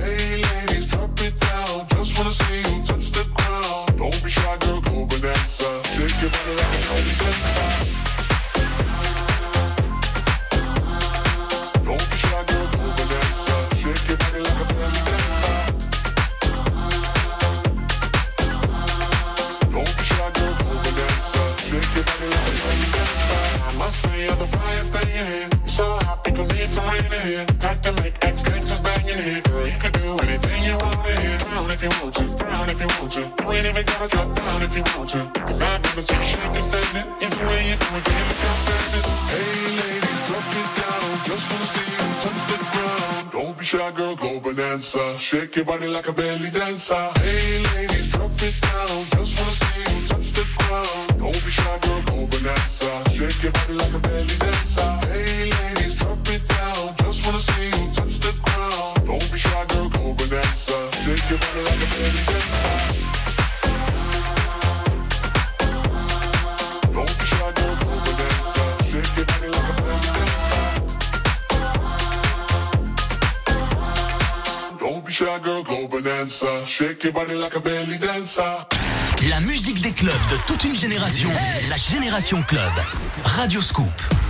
you 33.81 33.87
gotta 33.87 34.07
drop 34.07 34.35
down 34.35 34.61
if 34.61 34.77
you 34.77 34.83
want 34.95 35.09
to. 35.09 35.21
Cause 35.45 35.61
I 35.61 35.77
never 35.77 36.01
see 36.01 36.21
shit 36.21 36.39
that's 36.53 36.67
standing. 36.69 37.07
Either 37.23 37.41
way 37.49 37.61
you 37.69 37.75
do 37.81 37.87
it, 37.97 38.03
give 38.05 38.25
me 38.29 38.35
that 38.41 38.57
standing. 38.61 39.05
Hey 39.31 39.57
ladies, 39.81 40.21
drop 40.27 40.47
it 40.61 40.69
down. 40.77 41.09
Just 41.25 41.45
wanna 41.49 41.73
see 41.73 41.87
you 41.93 42.05
touch 42.21 42.41
the 42.51 42.57
ground. 42.71 43.31
Don't 43.31 43.57
be 43.57 43.65
shy, 43.65 43.91
girl, 43.97 44.15
go 44.15 44.39
bonanza. 44.39 45.17
Shake 45.17 45.55
your 45.55 45.65
body 45.65 45.87
like 45.87 46.07
a 46.07 46.13
belly 46.13 46.49
dancer. 46.51 47.05
Hey 47.25 47.63
ladies, 47.73 48.11
drop 48.11 48.31
it 48.47 48.55
down. 48.61 48.97
Just 49.17 49.33
wanna 49.39 49.59
see 49.61 49.81
you 49.81 50.07
touch 50.07 50.29
the 50.37 50.45
ground. 50.57 51.07
Don't 51.17 51.41
be 51.45 51.51
shy, 51.51 51.77
girl, 51.81 52.01
go 52.05 52.15
bonanza. 52.31 52.91
Shake 53.17 53.43
your 53.43 53.53
body 53.57 53.73
like 53.81 53.93
a 53.93 53.99
belly 53.99 54.37
dancer. 54.37 54.60
La 79.29 79.39
musique 79.41 79.81
des 79.81 79.91
clubs 79.91 80.13
de 80.29 80.37
toute 80.47 80.63
une 80.63 80.75
génération. 80.75 81.29
La 81.69 81.75
Génération 81.75 82.41
Club. 82.43 82.71
Radio 83.25 83.61
Scoop. 83.61 84.20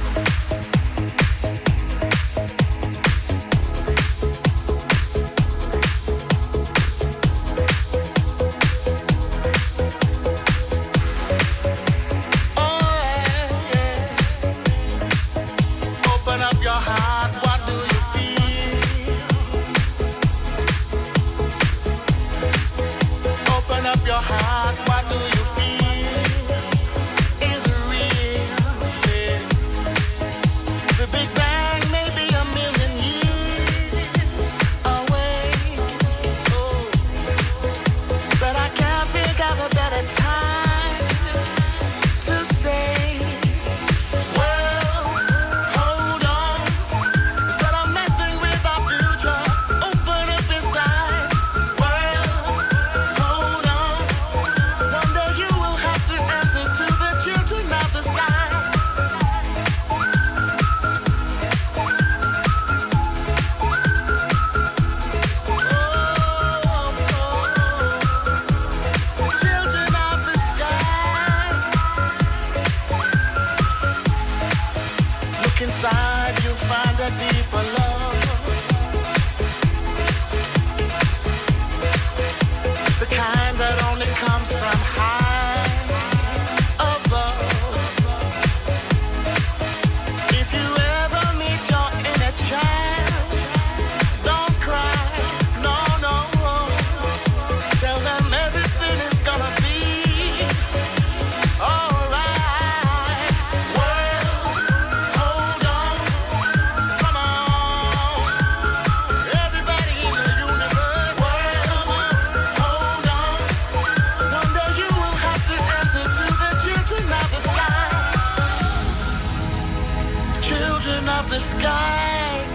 the 121.32 121.40
sky. 121.40 122.46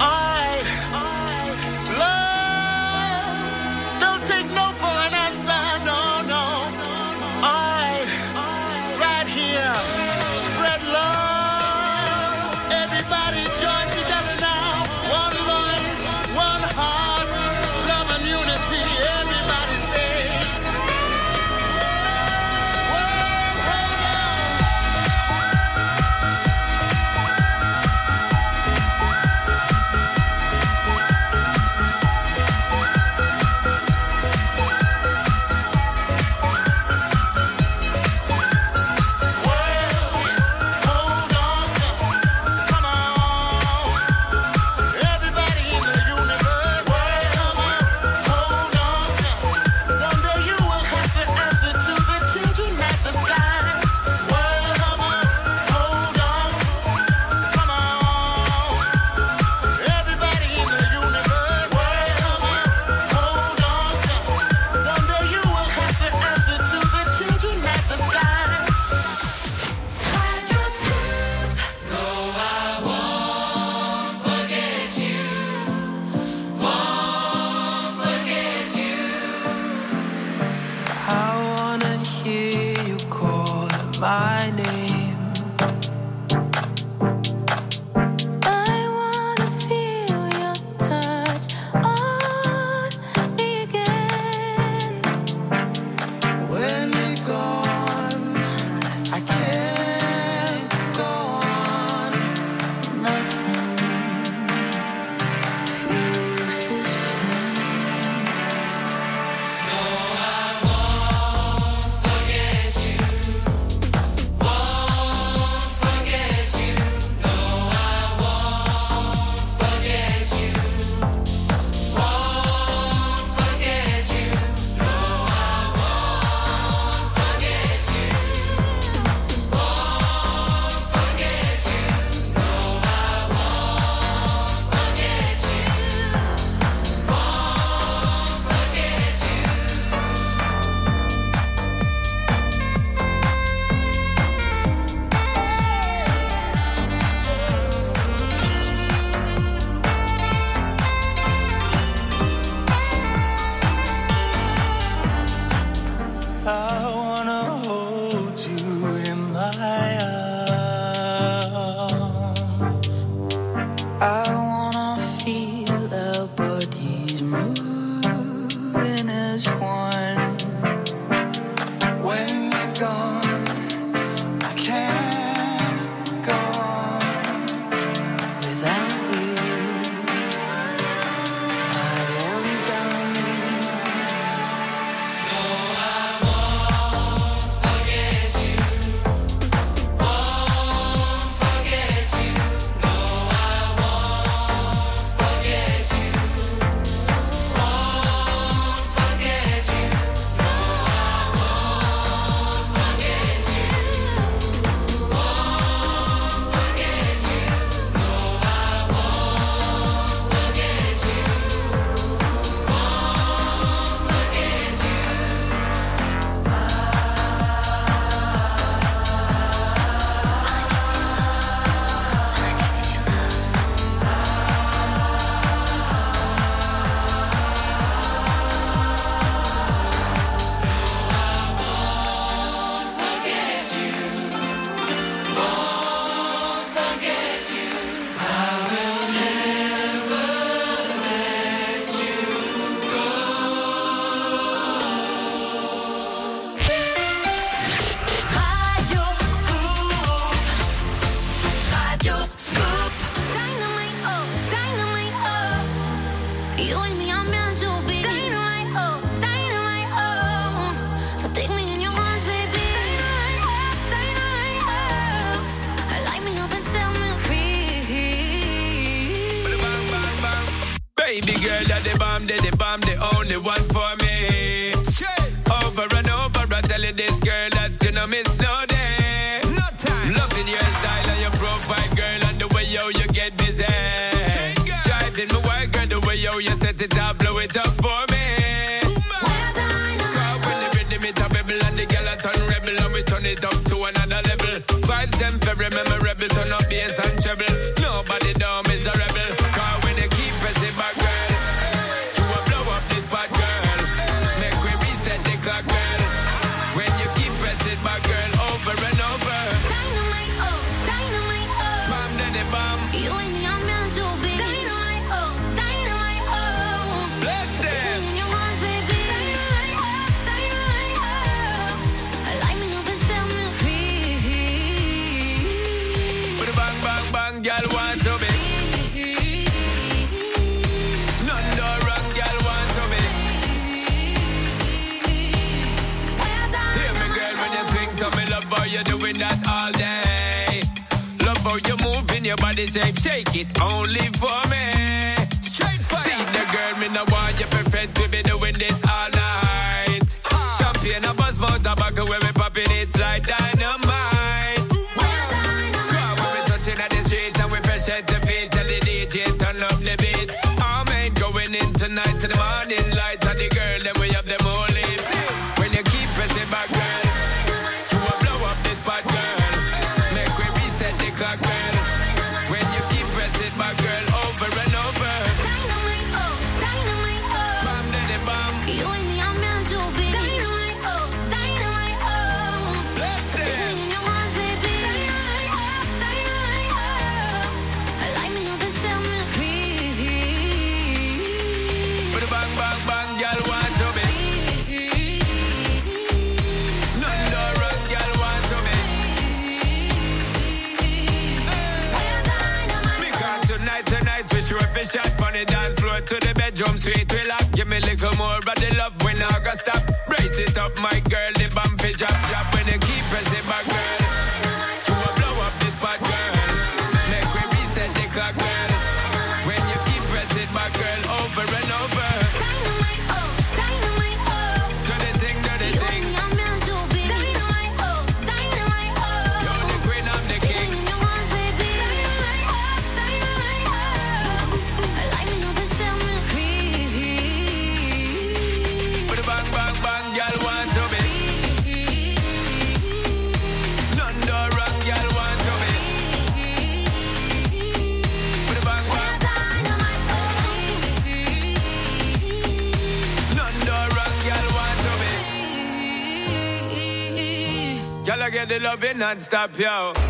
Oh. 0.00 0.29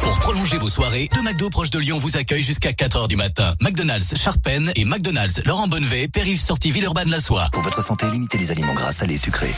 Pour 0.03 0.21
prolonger 0.21 0.59
vos 0.59 0.69
soirées, 0.69 1.09
deux 1.13 1.23
McDo 1.23 1.51
proches 1.51 1.71
de 1.71 1.79
Lyon 1.79 1.99
vous 1.99 2.17
accueillent 2.17 2.43
jusqu'à 2.43 2.71
4h 2.71 3.09
du 3.09 3.17
matin. 3.17 3.55
McDonald's 3.61 4.15
Charpennes 4.17 4.71
et 4.77 4.85
McDonald's 4.85 5.43
Laurent 5.45 5.67
Bonnevet, 5.67 6.09
Périph' 6.09 6.41
sortie 6.41 6.71
Villeurbanne-la-Soie. 6.71 7.49
Pour 7.53 7.63
votre 7.63 7.83
santé, 7.83 8.07
limitez 8.07 8.39
les 8.39 8.51
aliments 8.51 8.75
gras, 8.75 8.93
salés 8.93 9.15
et 9.15 9.17
sucrés. 9.17 9.55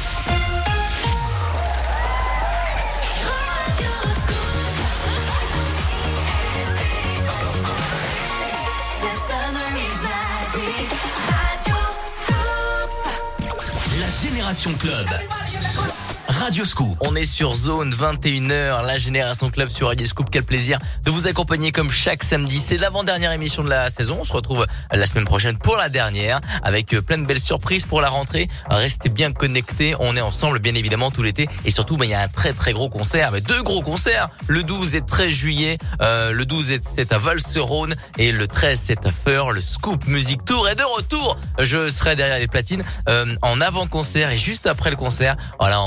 La 14.00 14.08
Génération 14.08 14.72
Club. 14.74 15.08
Radio 16.42 16.64
Scoop. 16.64 16.96
On 17.02 17.14
est 17.14 17.24
sur 17.24 17.54
Zone 17.54 17.94
21h, 17.94 18.84
la 18.84 18.98
Génération 18.98 19.48
Club 19.48 19.68
sur 19.68 19.86
Radio 19.86 20.04
Scoop. 20.04 20.26
Quel 20.28 20.42
plaisir 20.42 20.80
de 21.04 21.10
vous 21.12 21.28
accompagner 21.28 21.70
comme 21.70 21.92
chaque 21.92 22.24
samedi. 22.24 22.58
C'est 22.58 22.78
l'avant-dernière 22.78 23.30
émission 23.30 23.62
de 23.62 23.68
la 23.68 23.88
saison. 23.90 24.18
On 24.20 24.24
se 24.24 24.32
retrouve 24.32 24.66
la 24.90 25.06
semaine 25.06 25.24
prochaine 25.24 25.56
pour 25.56 25.76
la 25.76 25.88
dernière 25.88 26.40
avec 26.64 26.94
euh, 26.94 27.00
plein 27.00 27.18
de 27.18 27.26
belles 27.26 27.38
surprises 27.38 27.84
pour 27.84 28.00
la 28.00 28.08
rentrée. 28.08 28.48
Restez 28.68 29.08
bien 29.08 29.32
connectés. 29.32 29.94
On 30.00 30.16
est 30.16 30.20
ensemble, 30.20 30.58
bien 30.58 30.74
évidemment, 30.74 31.12
tout 31.12 31.22
l'été. 31.22 31.46
Et 31.64 31.70
surtout, 31.70 31.96
ben, 31.96 32.06
il 32.06 32.10
y 32.10 32.14
a 32.14 32.22
un 32.22 32.28
très, 32.28 32.52
très 32.52 32.72
gros 32.72 32.88
concert. 32.88 33.30
Mais 33.30 33.40
deux 33.40 33.62
gros 33.62 33.82
concerts. 33.82 34.28
Le 34.48 34.64
12 34.64 34.96
et 34.96 35.02
13 35.02 35.32
juillet. 35.32 35.78
Euh, 36.00 36.32
le 36.32 36.44
12 36.44 36.72
c'est 36.82 37.12
à 37.12 37.18
Val-sur-Rhône. 37.18 37.94
Et 38.18 38.32
le 38.32 38.48
13, 38.48 38.80
c'est 38.82 39.06
à 39.06 39.12
Feur. 39.12 39.52
Le 39.52 39.60
Scoop 39.60 40.08
Music 40.08 40.44
Tour 40.44 40.68
est 40.68 40.74
de 40.74 40.96
retour. 40.96 41.38
Je 41.60 41.88
serai 41.88 42.16
derrière 42.16 42.40
les 42.40 42.48
platines 42.48 42.82
euh, 43.08 43.32
en 43.42 43.60
avant-concert 43.60 44.30
et 44.30 44.38
juste 44.38 44.66
après 44.66 44.90
le 44.90 44.96
concert. 44.96 45.36
Voilà, 45.60 45.78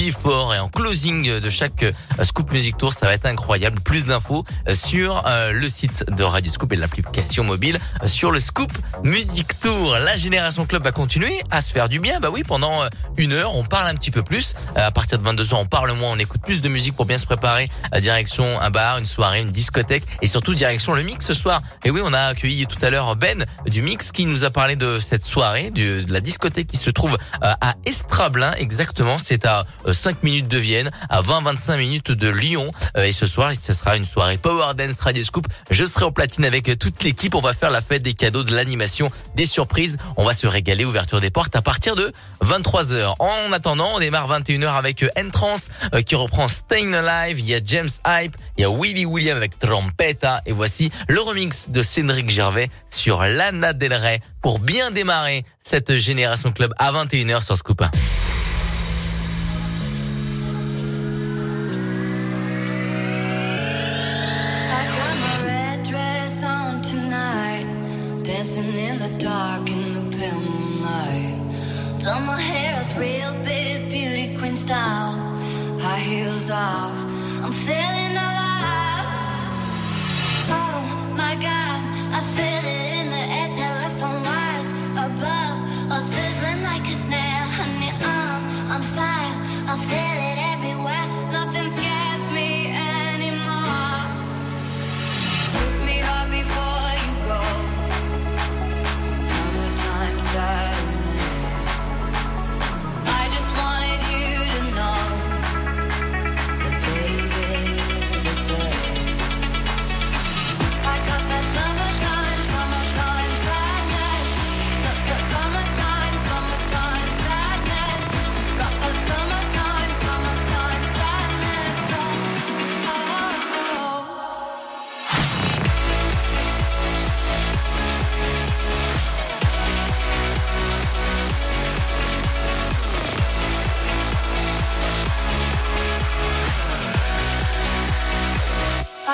Before 0.00 0.54
et 0.54 0.58
en 0.58 0.70
closing 0.70 1.40
de 1.40 1.50
chaque 1.50 1.82
euh, 1.82 1.92
Scoop 2.22 2.50
Music 2.52 2.78
Tour. 2.78 2.94
Ça 2.94 3.04
va 3.04 3.12
être 3.12 3.26
incroyable. 3.26 3.80
Plus 3.80 4.06
d'infos 4.06 4.46
euh, 4.66 4.72
sur 4.72 5.22
euh, 5.26 5.52
le 5.52 5.68
site 5.68 6.06
de 6.10 6.22
Radio 6.22 6.50
Scoop 6.50 6.72
et 6.72 6.76
l'application 6.76 7.44
mobile 7.44 7.78
sur 8.06 8.30
le 8.30 8.40
Scoop 8.40 8.72
Music 9.04 9.60
Tour. 9.60 9.98
La 9.98 10.16
Génération 10.16 10.64
Club 10.64 10.84
va 10.84 10.92
continuer 10.92 11.42
à 11.50 11.60
se 11.60 11.70
faire 11.70 11.90
du 11.90 12.00
bien. 12.00 12.18
Bah 12.18 12.30
oui, 12.32 12.44
pendant 12.44 12.88
une 13.18 13.34
heure, 13.34 13.54
on 13.56 13.64
parle 13.64 13.88
un 13.88 13.94
petit 13.94 14.10
peu 14.10 14.22
plus. 14.22 14.54
À 14.74 14.90
partir 14.90 15.18
de 15.18 15.28
22h, 15.28 15.54
on 15.56 15.66
parle 15.66 15.92
moins, 15.92 16.12
on 16.12 16.18
écoute 16.18 16.40
plus 16.40 16.62
de 16.62 16.68
musique 16.70 16.96
pour 16.96 17.04
bien 17.04 17.18
se 17.18 17.26
préparer. 17.26 17.68
Direction 18.00 18.58
un 18.58 18.70
bar, 18.70 18.96
une 18.96 19.04
soirée, 19.04 19.40
une 19.40 19.50
discothèque 19.50 20.04
et 20.22 20.26
surtout 20.26 20.54
direction 20.54 20.94
le 20.94 21.02
mix 21.02 21.26
ce 21.26 21.34
soir. 21.34 21.60
Et 21.84 21.90
oui, 21.90 22.00
on 22.02 22.14
a 22.14 22.20
accueilli 22.20 22.66
tout 22.66 22.78
à 22.80 22.88
l'heure 22.88 23.16
Ben 23.16 23.44
du 23.66 23.82
mix 23.82 24.12
qui 24.12 24.24
nous 24.24 24.44
a 24.44 24.50
parlé 24.50 24.76
de 24.76 24.98
cette 24.98 25.26
soirée, 25.26 25.68
de 25.68 26.04
la 26.08 26.20
discothèque 26.22 26.68
qui 26.68 26.78
se 26.78 26.88
trouve 26.88 27.18
à 27.42 27.74
Estrablin. 27.84 28.52
Exactement, 28.54 29.18
c'est 29.18 29.44
à 29.44 29.66
euh, 29.90 29.92
5 29.92 30.22
minutes 30.22 30.48
de 30.48 30.58
Vienne, 30.58 30.90
à 31.08 31.20
20-25 31.20 31.76
minutes 31.76 32.12
de 32.12 32.28
Lyon. 32.28 32.70
Euh, 32.96 33.04
et 33.04 33.12
ce 33.12 33.26
soir, 33.26 33.52
ce 33.54 33.72
sera 33.72 33.96
une 33.96 34.04
soirée 34.04 34.38
Power 34.38 34.74
Dance 34.74 35.00
Radio 35.00 35.22
Scoop. 35.22 35.46
Je 35.70 35.84
serai 35.84 36.04
en 36.04 36.12
platine 36.12 36.44
avec 36.44 36.68
euh, 36.68 36.76
toute 36.76 37.02
l'équipe. 37.02 37.34
On 37.34 37.40
va 37.40 37.52
faire 37.52 37.70
la 37.70 37.82
fête 37.82 38.02
des 38.02 38.14
cadeaux, 38.14 38.42
de 38.42 38.54
l'animation, 38.54 39.10
des 39.34 39.46
surprises. 39.46 39.98
On 40.16 40.24
va 40.24 40.32
se 40.32 40.46
régaler. 40.46 40.84
Ouverture 40.84 41.20
des 41.20 41.30
portes 41.30 41.54
à 41.56 41.62
partir 41.62 41.96
de 41.96 42.12
23h. 42.42 43.14
En 43.18 43.52
attendant, 43.52 43.90
on 43.96 44.00
démarre 44.00 44.28
21h 44.40 44.68
avec 44.76 45.04
Entrance 45.18 45.68
qui 46.06 46.14
reprend 46.14 46.48
Staying 46.48 46.94
Alive. 46.94 47.38
Il 47.38 47.46
y 47.46 47.54
a 47.54 47.60
James 47.64 47.88
Hype, 48.06 48.36
il 48.56 48.62
y 48.62 48.64
a 48.64 48.70
Willy 48.70 49.04
William 49.04 49.36
avec 49.36 49.58
Trompeta. 49.58 50.40
Et 50.46 50.52
voici 50.52 50.90
le 51.08 51.20
remix 51.20 51.70
de 51.70 51.82
Cédric 51.82 52.30
Gervais 52.30 52.70
sur 52.90 53.20
Lana 53.20 53.72
Del 53.72 53.94
Rey 53.94 54.20
pour 54.42 54.58
bien 54.58 54.90
démarrer 54.90 55.44
cette 55.60 55.96
génération 55.96 56.50
club 56.50 56.72
à 56.78 56.92
21h 56.92 57.44
sur 57.44 57.56
Scoop. 57.56 57.82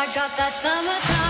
I 0.09 0.15
got 0.15 0.37
that 0.37 0.55
summertime. 0.55 1.26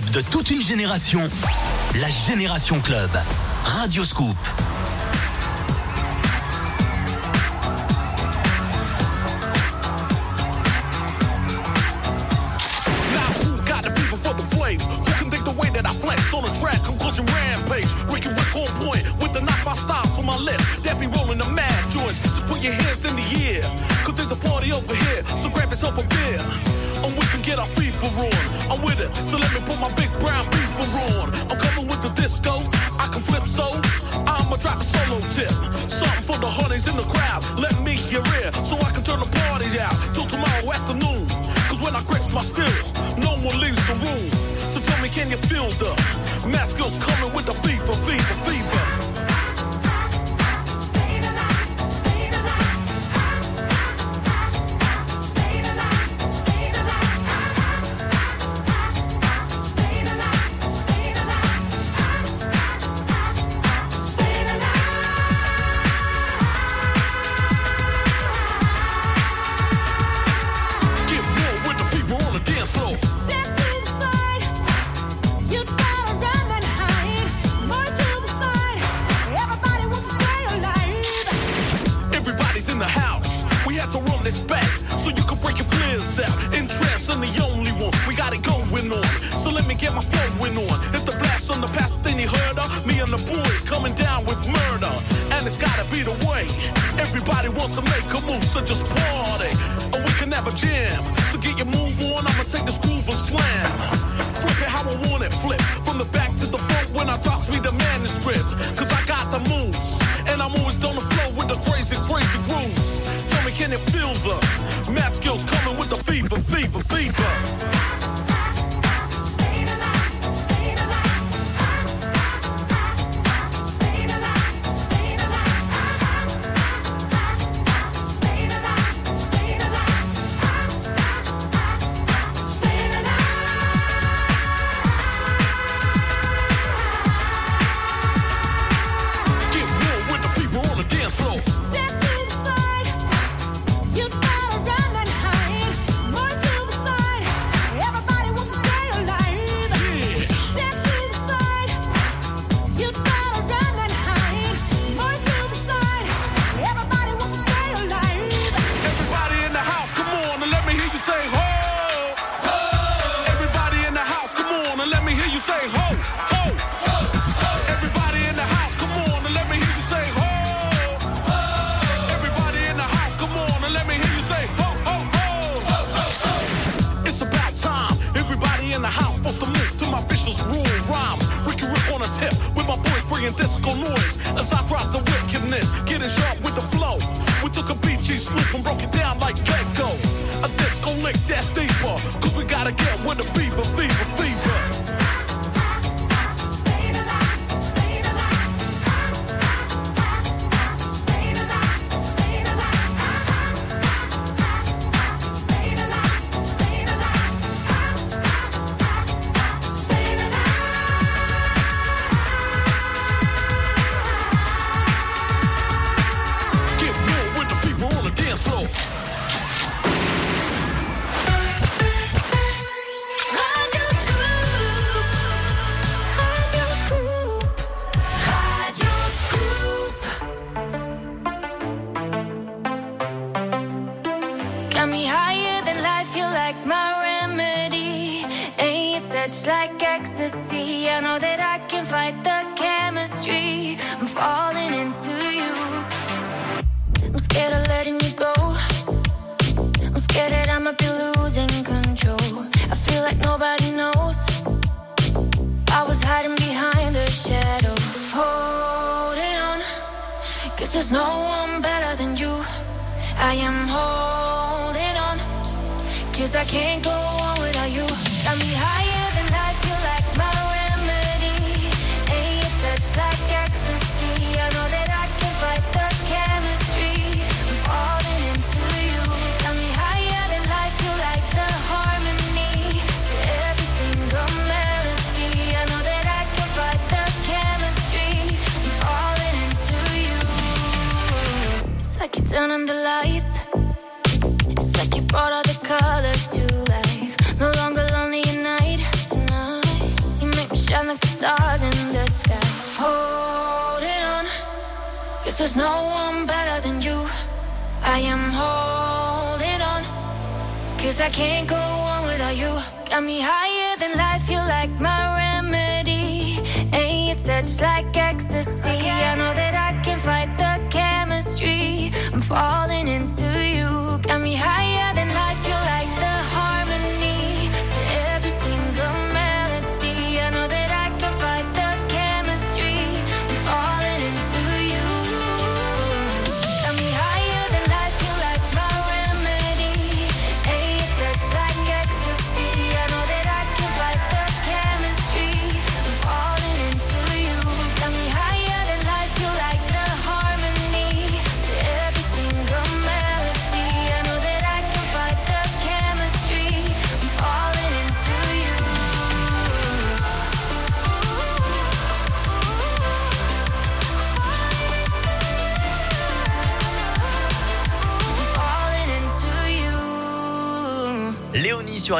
de 0.00 0.20
toute 0.22 0.50
une 0.50 0.62
génération, 0.62 1.20
la 1.94 2.08
Génération 2.08 2.80
Club. 2.80 3.10
Radio 3.64 4.04
Scoop. 4.04 4.36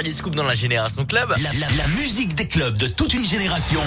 Radio 0.04 0.18
Scoop 0.18 0.34
dans 0.34 0.42
la 0.44 0.52
Génération 0.52 1.06
Club. 1.06 1.30
La, 1.42 1.50
la- 1.58 1.74
la 1.78 1.88
musique 1.96 2.34
des 2.34 2.46
clubs 2.46 2.76
de 2.76 2.88
toute 2.88 3.14
une 3.14 3.24
génération. 3.24 3.80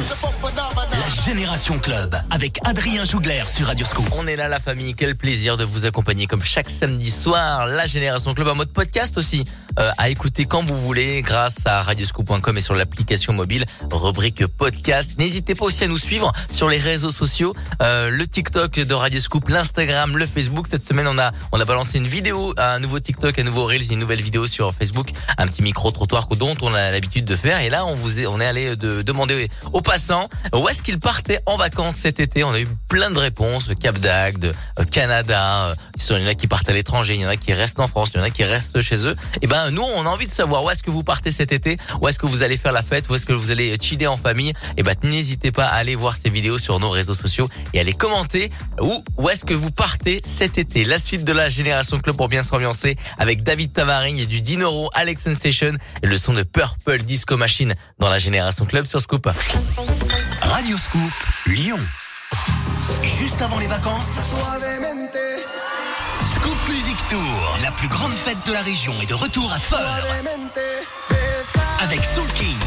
La 0.91 1.23
Génération 1.23 1.77
Club 1.77 2.15
avec 2.31 2.57
Adrien 2.65 3.06
Jougler 3.06 3.44
sur 3.45 3.68
Radio 3.68 3.85
Scoop. 3.85 4.07
On 4.14 4.26
est 4.26 4.35
là 4.35 4.48
la 4.48 4.60
famille, 4.60 4.95
quel 4.95 5.15
plaisir 5.15 5.57
de 5.57 5.64
vous 5.64 5.85
accompagner 5.85 6.26
comme 6.26 6.44
chaque 6.44 6.72
samedi 6.72 7.11
soir. 7.11 7.68
La 7.68 7.85
Génération 7.85 8.34
Club 8.34 8.48
en 8.48 8.56
mode 8.56 8.73
podcast 8.73 9.15
aussi, 9.19 9.44
euh, 9.77 9.91
à 9.99 10.10
écouter 10.10 10.45
quand 10.45 10.64
vous 10.64 10.80
voulez 10.80 11.22
grâce 11.22 11.68
à 11.68 11.84
radioscoop.com 11.84 12.57
et 12.57 12.61
sur 12.61 12.73
l'application 12.73 13.34
mobile, 13.34 13.65
rubrique 14.08 14.48
podcast. 14.48 15.12
N'hésitez 15.18 15.54
pas 15.54 15.66
aussi 15.66 15.84
à 15.84 15.88
nous 15.88 15.98
suivre 15.98 16.32
sur 16.50 16.70
les 16.70 16.78
réseaux 16.78 17.12
sociaux, 17.12 17.54
euh, 17.82 18.10
le 18.10 18.26
TikTok 18.26 18.80
de 18.80 18.94
Radio 18.94 19.20
Scoop, 19.20 19.50
l'Instagram, 19.50 20.18
le 20.18 20.26
Facebook. 20.26 20.68
Cette 20.72 20.84
semaine 20.84 21.08
on 21.08 21.20
a 21.20 21.32
on 21.52 21.60
a 21.60 21.66
balancé 21.66 21.98
une 21.98 22.08
vidéo, 22.08 22.54
un 22.58 22.80
nouveau 22.80 23.00
TikTok, 23.00 23.38
un 23.38 23.44
nouveau 23.44 23.66
Reels, 23.66 23.92
une 23.92 24.00
nouvelle 24.00 24.22
vidéo 24.22 24.48
sur 24.48 24.74
Facebook, 24.74 25.10
un 25.38 25.46
petit 25.46 25.62
micro 25.62 25.92
trottoir 25.92 26.28
dont 26.28 26.56
on 26.62 26.74
a 26.74 26.92
l'habitude 26.92 27.26
de 27.26 27.36
faire. 27.36 27.60
Et 27.60 27.70
là 27.70 27.86
on 27.86 27.96
vous 27.96 28.22
est, 28.22 28.28
on 28.28 28.40
est 28.40 28.46
allé 28.46 28.76
de, 28.78 29.02
demander 29.02 29.50
aux 29.74 29.82
passants 29.82 30.30
où 30.56 30.70
est-ce 30.70 30.82
qu'ils 30.82 31.00
partaient 31.00 31.42
en 31.46 31.58
vacances 31.58 31.96
cet 31.98 32.22
été. 32.22 32.46
On 32.46 32.54
a 32.54 32.60
eu 32.62 32.68
plein 32.88 33.12
de 33.12 33.20
réponses, 33.20 33.70
Cap 33.80 34.00
d'Agde, 34.00 34.56
euh, 34.80 34.86
Canada. 34.86 35.68
euh, 35.68 35.76
Il 36.10 36.22
y 36.22 36.26
en 36.26 36.30
a 36.30 36.34
qui 36.34 36.48
partent 36.48 36.70
à 36.70 36.74
l'étranger, 36.74 37.16
il 37.16 37.22
y 37.22 37.26
en 37.26 37.30
a 37.30 37.36
qui 37.36 37.52
restent 37.52 37.82
en 37.82 37.88
France, 37.88 38.12
il 38.14 38.18
y 38.18 38.22
en 38.22 38.24
a 38.24 38.30
qui 38.30 38.46
restent 38.46 38.82
chez 38.82 39.06
eux. 39.06 39.16
Et 39.42 39.48
ben 39.48 39.70
nous 39.72 39.84
on 39.84 40.06
a 40.06 40.10
envie 40.10 40.28
de 40.28 40.32
savoir 40.32 40.64
où 40.64 40.70
est-ce 40.70 40.84
que 40.84 40.92
vous 40.92 41.04
partez 41.04 41.32
cet 41.32 41.52
été, 41.52 41.78
où 42.00 42.08
est-ce 42.08 42.20
que 42.20 42.26
vous 42.26 42.44
allez 42.44 42.56
faire 42.58 42.72
la 42.72 42.84
fête, 42.84 43.10
où 43.10 43.16
est-ce 43.16 43.26
que 43.26 43.34
vous 43.34 43.52
allez 43.52 43.76
chiller 43.82 43.97
en 44.06 44.18
famille. 44.18 44.53
Et 44.78 44.84
ben 44.84 44.94
n'hésitez 45.02 45.52
pas 45.52 45.65
à 45.65 45.76
aller 45.78 45.95
voir 45.95 46.15
ces 46.15 46.30
vidéos 46.30 46.60
sur 46.60 46.80
nos 46.80 46.90
réseaux 46.90 47.15
sociaux 47.15 47.49
et 47.74 47.80
à 47.80 47.84
les 47.84 47.94
commenter 47.94 48.52
où 48.82 49.03
où 49.18 49.30
est-ce 49.30 49.45
que 49.45 49.53
vous 49.53 49.72
partez 49.72 50.22
cet 50.26 50.57
été. 50.57 50.84
La 50.84 50.99
suite 50.99 51.24
de 51.24 51.34
la 51.34 51.49
Génération 51.49 51.98
Club 51.99 52.15
pour 52.15 52.28
bien 52.28 52.44
s'ambiancer 52.44 52.95
avec 53.18 53.41
David 53.44 53.74
Tavarin 53.74 54.15
et 54.18 54.26
du 54.26 54.41
Dinoro, 54.41 54.90
Alex 54.94 55.24
Sensation 55.24 55.74
et 56.03 56.07
le 56.07 56.18
son 56.18 56.34
de 56.34 56.44
Purple 56.44 56.99
Disco 57.03 57.38
Machine 57.38 57.74
dans 57.98 58.10
la 58.10 58.19
Génération 58.19 58.65
Club 58.65 58.86
sur 58.86 59.02
Scoop. 59.02 59.28
Radio 60.41 60.78
Scoop, 60.78 61.11
Lyon. 61.48 61.80
Juste 63.03 63.41
avant 63.41 63.60
les 63.60 63.68
vacances, 63.68 64.19
Scoop 66.26 66.57
Music 66.69 66.98
Tour, 67.10 67.57
la 67.64 67.72
plus 67.72 67.88
grande 67.88 68.14
fête 68.14 68.38
de 68.45 68.52
la 68.52 68.61
région 68.61 68.94
est 69.02 69.06
de 69.06 69.14
retour 69.14 69.52
à 69.52 69.60
Feur. 69.60 70.03
Avec 71.80 72.03
Soul 72.03 72.28
King, 72.34 72.57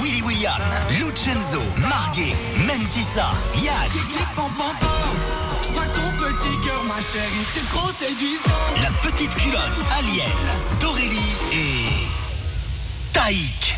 Willy 0.00 0.22
William, 0.22 0.54
Lucenzo, 0.98 1.60
Marguet, 1.86 2.34
Mentissa, 2.66 3.28
Yags. 3.56 4.18
La 8.82 8.90
petite 9.02 9.34
culotte, 9.34 9.62
Aliel, 9.98 10.24
Dorélie 10.80 11.32
et 11.52 11.84
Taïk. 13.12 13.76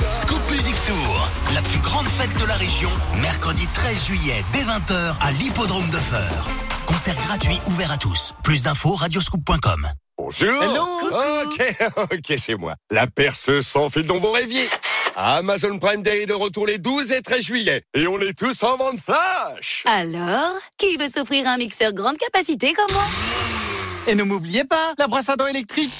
Scoop 0.00 0.40
Music 0.50 0.76
Tour, 0.86 1.28
la 1.52 1.60
plus 1.60 1.78
grande 1.80 2.08
fête 2.08 2.34
de 2.38 2.46
la 2.46 2.54
région, 2.54 2.90
mercredi 3.20 3.66
13 3.74 4.06
juillet 4.06 4.44
dès 4.52 4.62
20h 4.62 5.14
à 5.20 5.30
l'hippodrome 5.32 5.90
de 5.90 5.98
Feur. 5.98 6.63
Concert 6.86 7.16
gratuit 7.18 7.58
ouvert 7.68 7.90
à 7.92 7.96
tous. 7.96 8.34
Plus 8.42 8.62
d'infos 8.62 8.92
radioscoop.com. 8.92 9.88
Bonjour. 10.18 10.62
Ok, 11.44 11.76
ok, 12.12 12.34
c'est 12.36 12.56
moi. 12.56 12.74
La 12.90 13.06
perceuse 13.06 13.66
sans 13.66 13.90
fil 13.90 14.06
dont 14.06 14.20
vous 14.20 14.30
rêviez. 14.30 14.68
Amazon 15.16 15.78
Prime 15.78 16.02
Day 16.02 16.26
de 16.26 16.32
retour 16.34 16.66
les 16.66 16.78
12 16.78 17.12
et 17.12 17.22
13 17.22 17.40
juillet. 17.44 17.82
Et 17.94 18.06
on 18.06 18.18
est 18.20 18.36
tous 18.36 18.62
en 18.62 18.76
vente 18.76 19.00
flash. 19.00 19.84
Alors, 19.86 20.52
qui 20.76 20.96
veut 20.96 21.08
s'offrir 21.14 21.46
un 21.48 21.56
mixeur 21.56 21.92
grande 21.92 22.16
capacité 22.18 22.72
comme 22.72 22.92
moi? 22.92 23.04
Et 24.06 24.14
ne 24.14 24.22
m'oubliez 24.22 24.64
pas, 24.64 24.94
la 24.98 25.06
brosse 25.06 25.28
à 25.28 25.36
dents 25.36 25.46
électrique. 25.46 25.92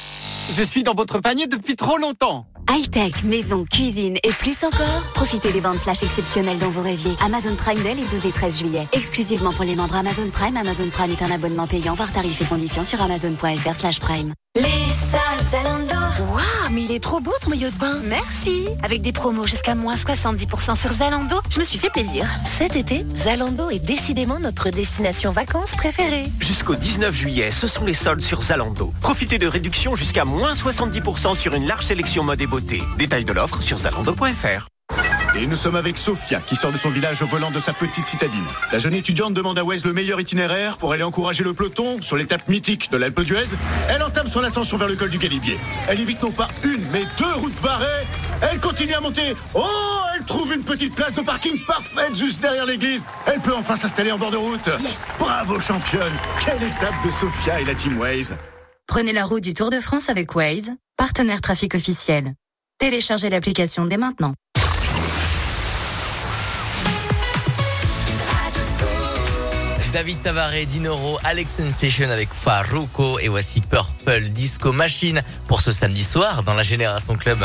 Je 0.57 0.63
suis 0.63 0.83
dans 0.83 0.95
votre 0.95 1.21
panier 1.21 1.47
depuis 1.47 1.77
trop 1.77 1.97
longtemps. 1.97 2.47
High-tech, 2.71 3.25
maison, 3.25 3.65
cuisine 3.71 4.17
et 4.23 4.31
plus 4.31 4.65
encore. 4.65 5.03
Profitez 5.15 5.53
des 5.53 5.61
ventes 5.61 5.77
flash 5.77 6.03
exceptionnelles 6.03 6.59
dont 6.59 6.71
vous 6.71 6.83
rêviez. 6.83 7.13
Amazon 7.25 7.55
Prime 7.57 7.83
Day 7.83 7.95
les 7.95 8.05
12 8.05 8.27
et 8.27 8.33
13 8.33 8.59
juillet. 8.59 8.89
Exclusivement 8.93 9.53
pour 9.53 9.65
les 9.65 9.77
membres 9.77 9.97
Amazon 9.97 10.29
Prime. 10.33 10.57
Amazon 10.57 10.89
Prime 10.91 11.11
est 11.11 11.23
un 11.23 11.31
abonnement 11.31 11.67
payant. 11.67 11.95
Voir 11.95 12.13
tarifs 12.13 12.41
et 12.41 12.45
conditions 12.45 12.85
sur 12.85 13.01
amazon.fr 13.01 13.77
slash 13.77 14.01
prime. 14.01 14.33
Les 14.57 14.63
soldes 14.63 15.49
Zalando. 15.51 15.95
Waouh, 16.33 16.73
mais 16.73 16.85
il 16.85 16.93
est 16.93 17.03
trop 17.03 17.19
beau 17.19 17.33
ton 17.41 17.51
maillot 17.51 17.71
de 17.71 17.77
bain. 17.77 18.01
Merci. 18.05 18.69
Avec 18.85 19.03
des 19.03 19.11
promos 19.11 19.47
jusqu'à 19.49 19.75
moins 19.75 19.97
70% 19.97 20.77
sur 20.77 20.93
Zalando, 20.93 21.41
je 21.51 21.59
me 21.59 21.65
suis 21.65 21.79
fait 21.79 21.91
plaisir. 21.91 22.29
Cet 22.45 22.77
été, 22.77 23.05
Zalando 23.17 23.69
est 23.71 23.85
décidément 23.85 24.39
notre 24.39 24.71
destination 24.71 25.33
vacances 25.33 25.75
préférée. 25.75 26.23
Jusqu'au 26.39 26.77
19 26.77 27.13
juillet, 27.13 27.51
ce 27.51 27.67
sont 27.67 27.85
les 27.85 27.95
soldes 27.95 28.23
sur 28.23 28.43
Zalando. 28.43 28.93
Profitez 29.01 29.39
de 29.39 29.49
réductions 29.49 29.97
jusqu'à 29.97 30.25
moins 30.25 30.53
70% 30.53 31.35
sur 31.35 31.55
une 31.55 31.67
large 31.67 31.85
sélection 31.85 32.23
mode 32.23 32.41
et 32.41 32.47
beauté. 32.55 32.81
Détails 32.97 33.25
de 33.25 33.33
l'offre 33.33 33.61
sur 33.63 33.79
zalando.fr. 33.79 34.69
Et 35.35 35.49
nous 35.49 35.57
sommes 35.57 35.75
avec 35.75 35.99
Sophia, 35.99 36.39
qui 36.39 36.55
sort 36.55 36.71
de 36.71 36.77
son 36.77 36.89
village 36.89 37.21
au 37.21 37.27
volant 37.27 37.51
de 37.51 37.59
sa 37.59 37.73
petite 37.73 38.07
citadine. 38.07 38.45
La 38.71 38.79
jeune 38.79 38.95
étudiante 38.95 39.35
demande 39.35 39.59
à 39.59 39.65
Waze 39.65 39.85
le 39.85 39.93
meilleur 39.93 40.21
itinéraire 40.21 40.79
pour 40.79 40.93
aller 40.93 41.03
encourager 41.03 41.43
le 41.43 41.53
peloton 41.53 42.01
sur 42.01 42.17
l'étape 42.17 42.47
mythique 42.47 42.93
de 42.93 42.97
l'Alpe 42.97 43.23
d'Huez. 43.23 43.57
Elle 43.89 44.05
entame 44.05 44.29
son 44.29 44.45
ascension 44.45 44.77
vers 44.77 44.87
le 44.87 44.95
col 44.95 45.11
du 45.11 45.19
Galibier. 45.19 45.59
Elle 45.89 46.01
évite 46.01 46.23
non 46.23 46.31
pas 46.31 46.47
une, 46.63 46.89
mais 46.93 47.03
deux 47.19 47.35
routes 47.41 47.61
barrées. 47.61 48.07
Elle 48.41 48.61
continue 48.61 48.95
à 48.95 49.01
monter. 49.01 49.35
Oh, 49.55 49.67
elle 50.15 50.25
trouve 50.25 50.53
une 50.55 50.63
petite 50.63 50.95
place 50.95 51.15
de 51.15 51.23
parking 51.23 51.59
parfaite 51.67 52.15
juste 52.15 52.41
derrière 52.41 52.67
l'église. 52.67 53.05
Elle 53.27 53.41
peut 53.41 53.55
enfin 53.55 53.75
s'installer 53.75 54.13
en 54.13 54.19
bord 54.19 54.31
de 54.31 54.37
route. 54.37 54.71
Bravo 55.19 55.61
championne. 55.61 56.15
Quelle 56.39 56.63
étape 56.63 57.05
de 57.05 57.11
Sophia 57.11 57.61
et 57.61 57.65
la 57.65 57.75
team 57.75 57.99
Waze. 57.99 58.39
Prenez 58.87 59.13
la 59.13 59.25
route 59.25 59.43
du 59.43 59.55
Tour 59.55 59.71
de 59.71 59.81
France 59.81 60.09
avec 60.09 60.37
Waze, 60.37 60.71
partenaire 60.97 61.41
trafic 61.41 61.75
officiel. 61.75 62.35
Téléchargez 62.79 63.31
l'application 63.31 63.87
dès 63.87 63.97
maintenant. 63.97 64.35
David 69.93 70.23
Tavaré, 70.23 70.67
Dinoro, 70.67 71.19
Alex 71.23 71.59
Sensation 71.59 72.11
avec 72.11 72.31
Faruko 72.33 73.21
et 73.21 73.29
voici 73.29 73.61
Purple 73.61 74.23
Disco 74.23 74.73
Machine 74.73 75.23
pour 75.47 75.61
ce 75.61 75.71
samedi 75.71 76.03
soir 76.03 76.43
dans 76.43 76.55
la 76.55 76.65
Génération 76.65 77.17
Club. 77.17 77.39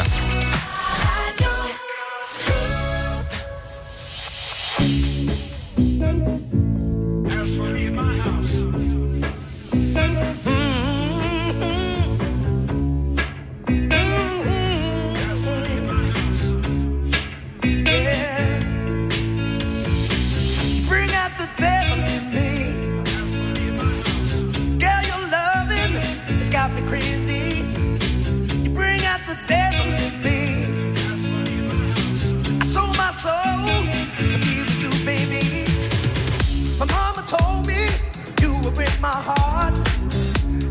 My 39.02 39.12
heart. 39.12 39.76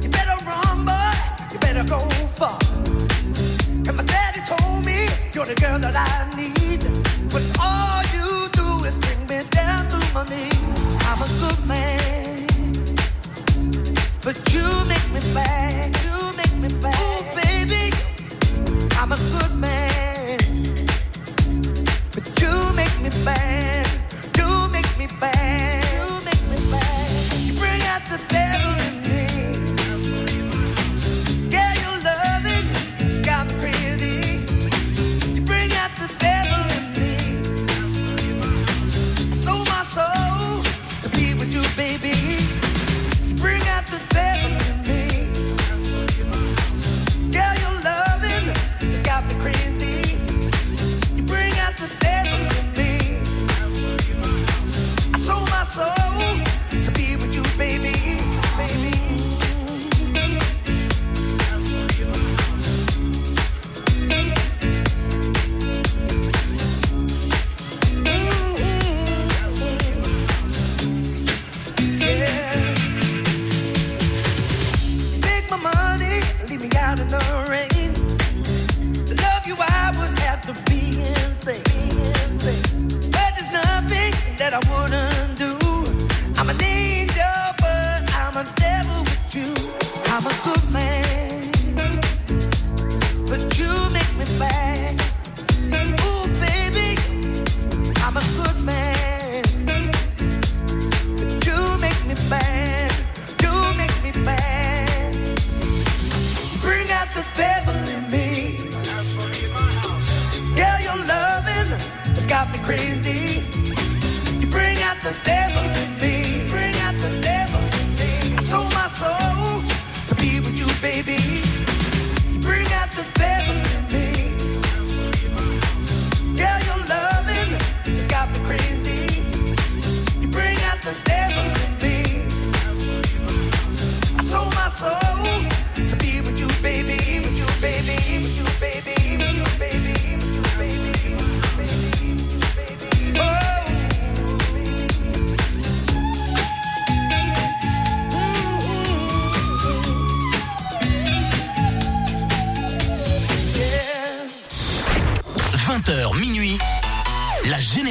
You 0.03 0.09
better 0.09 0.37
run, 0.45 0.85
boy. 0.85 1.13
You 1.53 1.59
better 1.59 1.85
go 1.85 1.99
far. 2.39 2.59
And 3.87 3.97
my 3.97 4.05
daddy 4.05 4.41
told 4.45 4.85
me 4.85 5.09
you're 5.35 5.47
the 5.47 5.55
girl 5.55 5.79
that 5.79 5.97
I 5.97 6.37
need. 6.37 6.83
But 7.33 7.45
all 7.61 8.03
you 8.15 8.49
do 8.53 8.85
is 8.85 8.95
bring 8.97 9.21
me 9.31 9.49
down 9.51 9.89
to 9.89 9.99
my 10.15 10.25
knees. 10.25 10.61
I'm 11.09 11.21
a 11.23 11.29
good 11.43 11.61
man, 11.67 12.47
but 14.25 14.37
you 14.53 14.67
make 14.87 15.09
me 15.13 15.21
bad. 15.35 15.58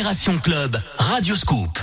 Génération 0.07 0.37
Club, 0.39 0.81
Radio 0.97 1.35
Scoop. 1.35 1.76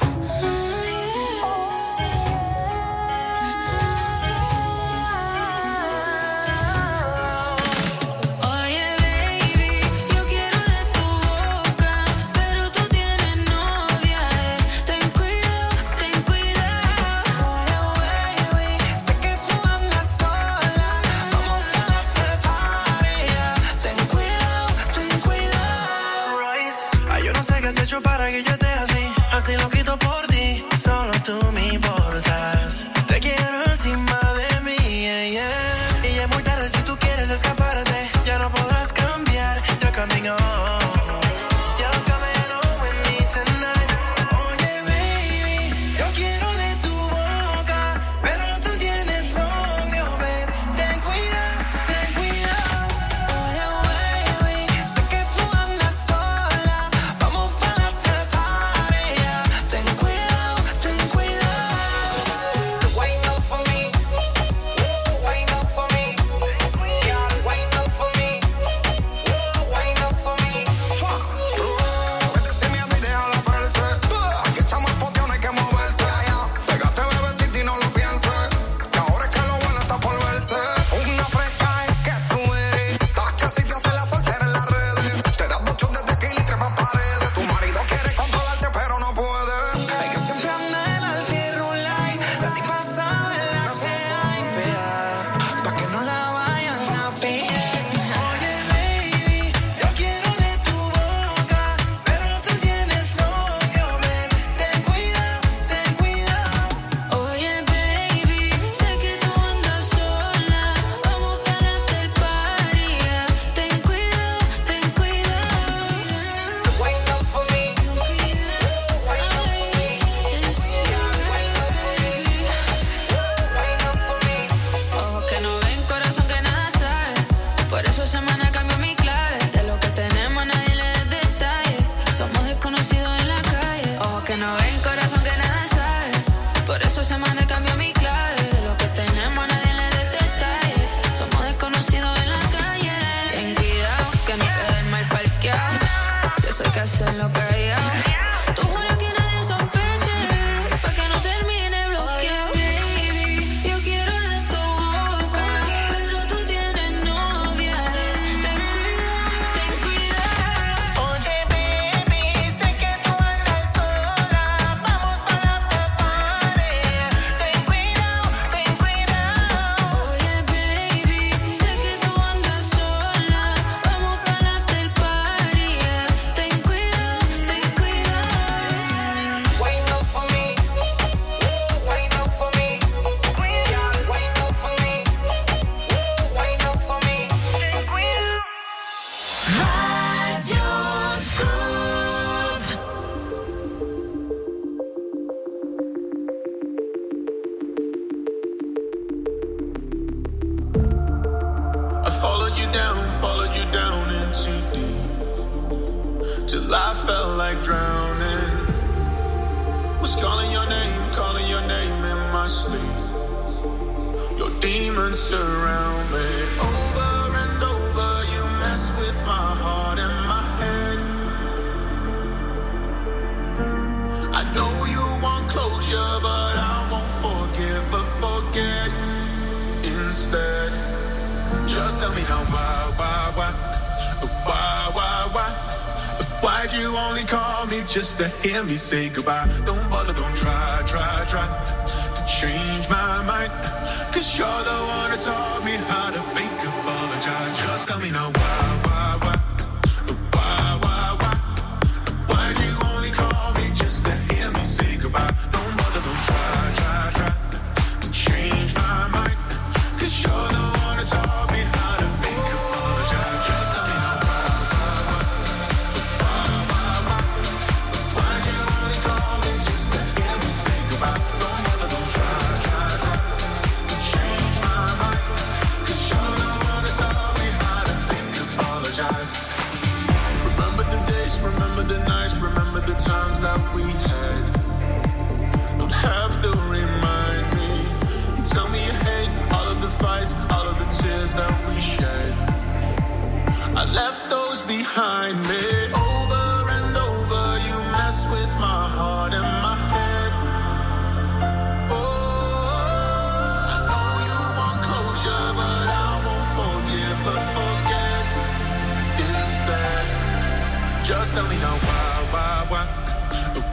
slowly. 311.35 311.57
Now 311.57 311.77
why, 311.87 312.11
why, 312.35 312.67
why, 312.71 312.85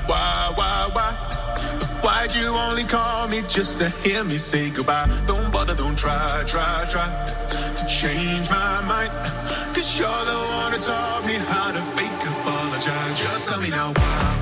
why, 0.09 0.53
why, 0.57 0.89
why? 0.95 1.11
Why'd 2.03 2.33
you 2.35 2.47
only 2.47 2.83
call 2.83 3.27
me 3.27 3.41
just 3.47 3.79
to 3.79 3.89
hear 4.03 4.23
me 4.23 4.37
say 4.37 4.71
goodbye? 4.71 5.07
Don't 5.27 5.51
bother, 5.53 5.75
don't 5.75 5.97
try, 5.97 6.43
try, 6.47 6.85
try 6.89 7.09
to 7.77 7.85
change 7.87 8.49
my 8.49 8.81
mind. 8.91 9.11
Cause 9.75 9.99
you're 9.99 10.23
the 10.31 10.39
one 10.61 10.71
who 10.73 10.79
taught 10.79 11.23
me 11.25 11.35
how 11.53 11.71
to 11.71 11.81
fake 11.95 12.21
apologize. 12.33 13.21
Just 13.21 13.49
tell 13.49 13.61
me 13.61 13.69
now 13.69 13.93
why. 13.93 14.40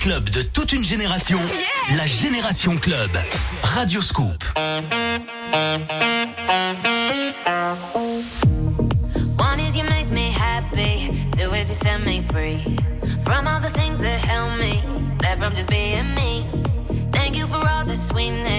clubs 0.00 0.30
de 0.30 0.40
toute 0.40 0.72
une 0.72 0.84
génération, 0.84 1.38
yeah 1.52 1.96
la 1.96 2.06
Génération 2.06 2.76
Club. 2.78 3.10
Radio 3.62 4.00
Scoop. 4.00 4.42
One 9.36 9.60
is 9.60 9.76
you 9.76 9.84
make 9.84 10.10
me 10.10 10.30
happy, 10.32 11.10
two 11.36 11.52
is 11.52 11.68
you 11.68 11.74
set 11.74 12.00
me 12.04 12.22
free. 12.22 12.60
From 13.20 13.46
all 13.46 13.60
the 13.60 13.68
things 13.68 14.00
that 14.00 14.20
help 14.20 14.58
me, 14.58 14.80
that 15.20 15.38
from 15.38 15.54
just 15.54 15.68
being 15.68 16.14
me. 16.14 16.46
Thank 17.12 17.36
you 17.36 17.46
for 17.46 17.58
all 17.68 17.84
the 17.84 17.96
sweetness. 17.96 18.49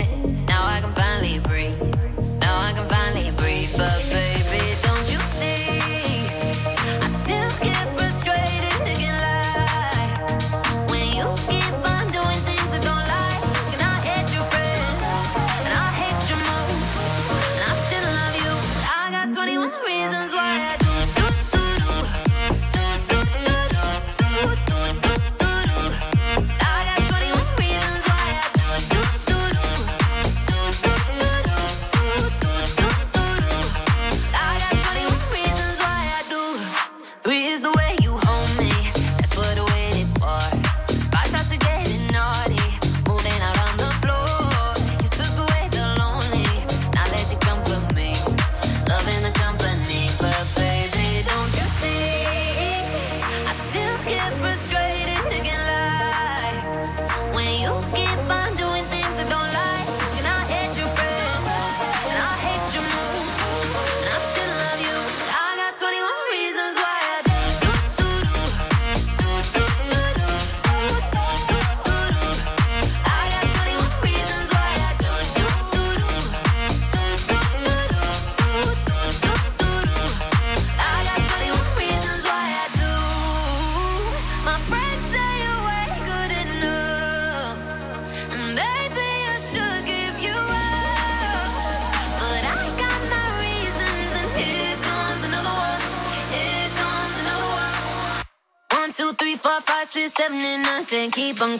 bang 101.40 101.58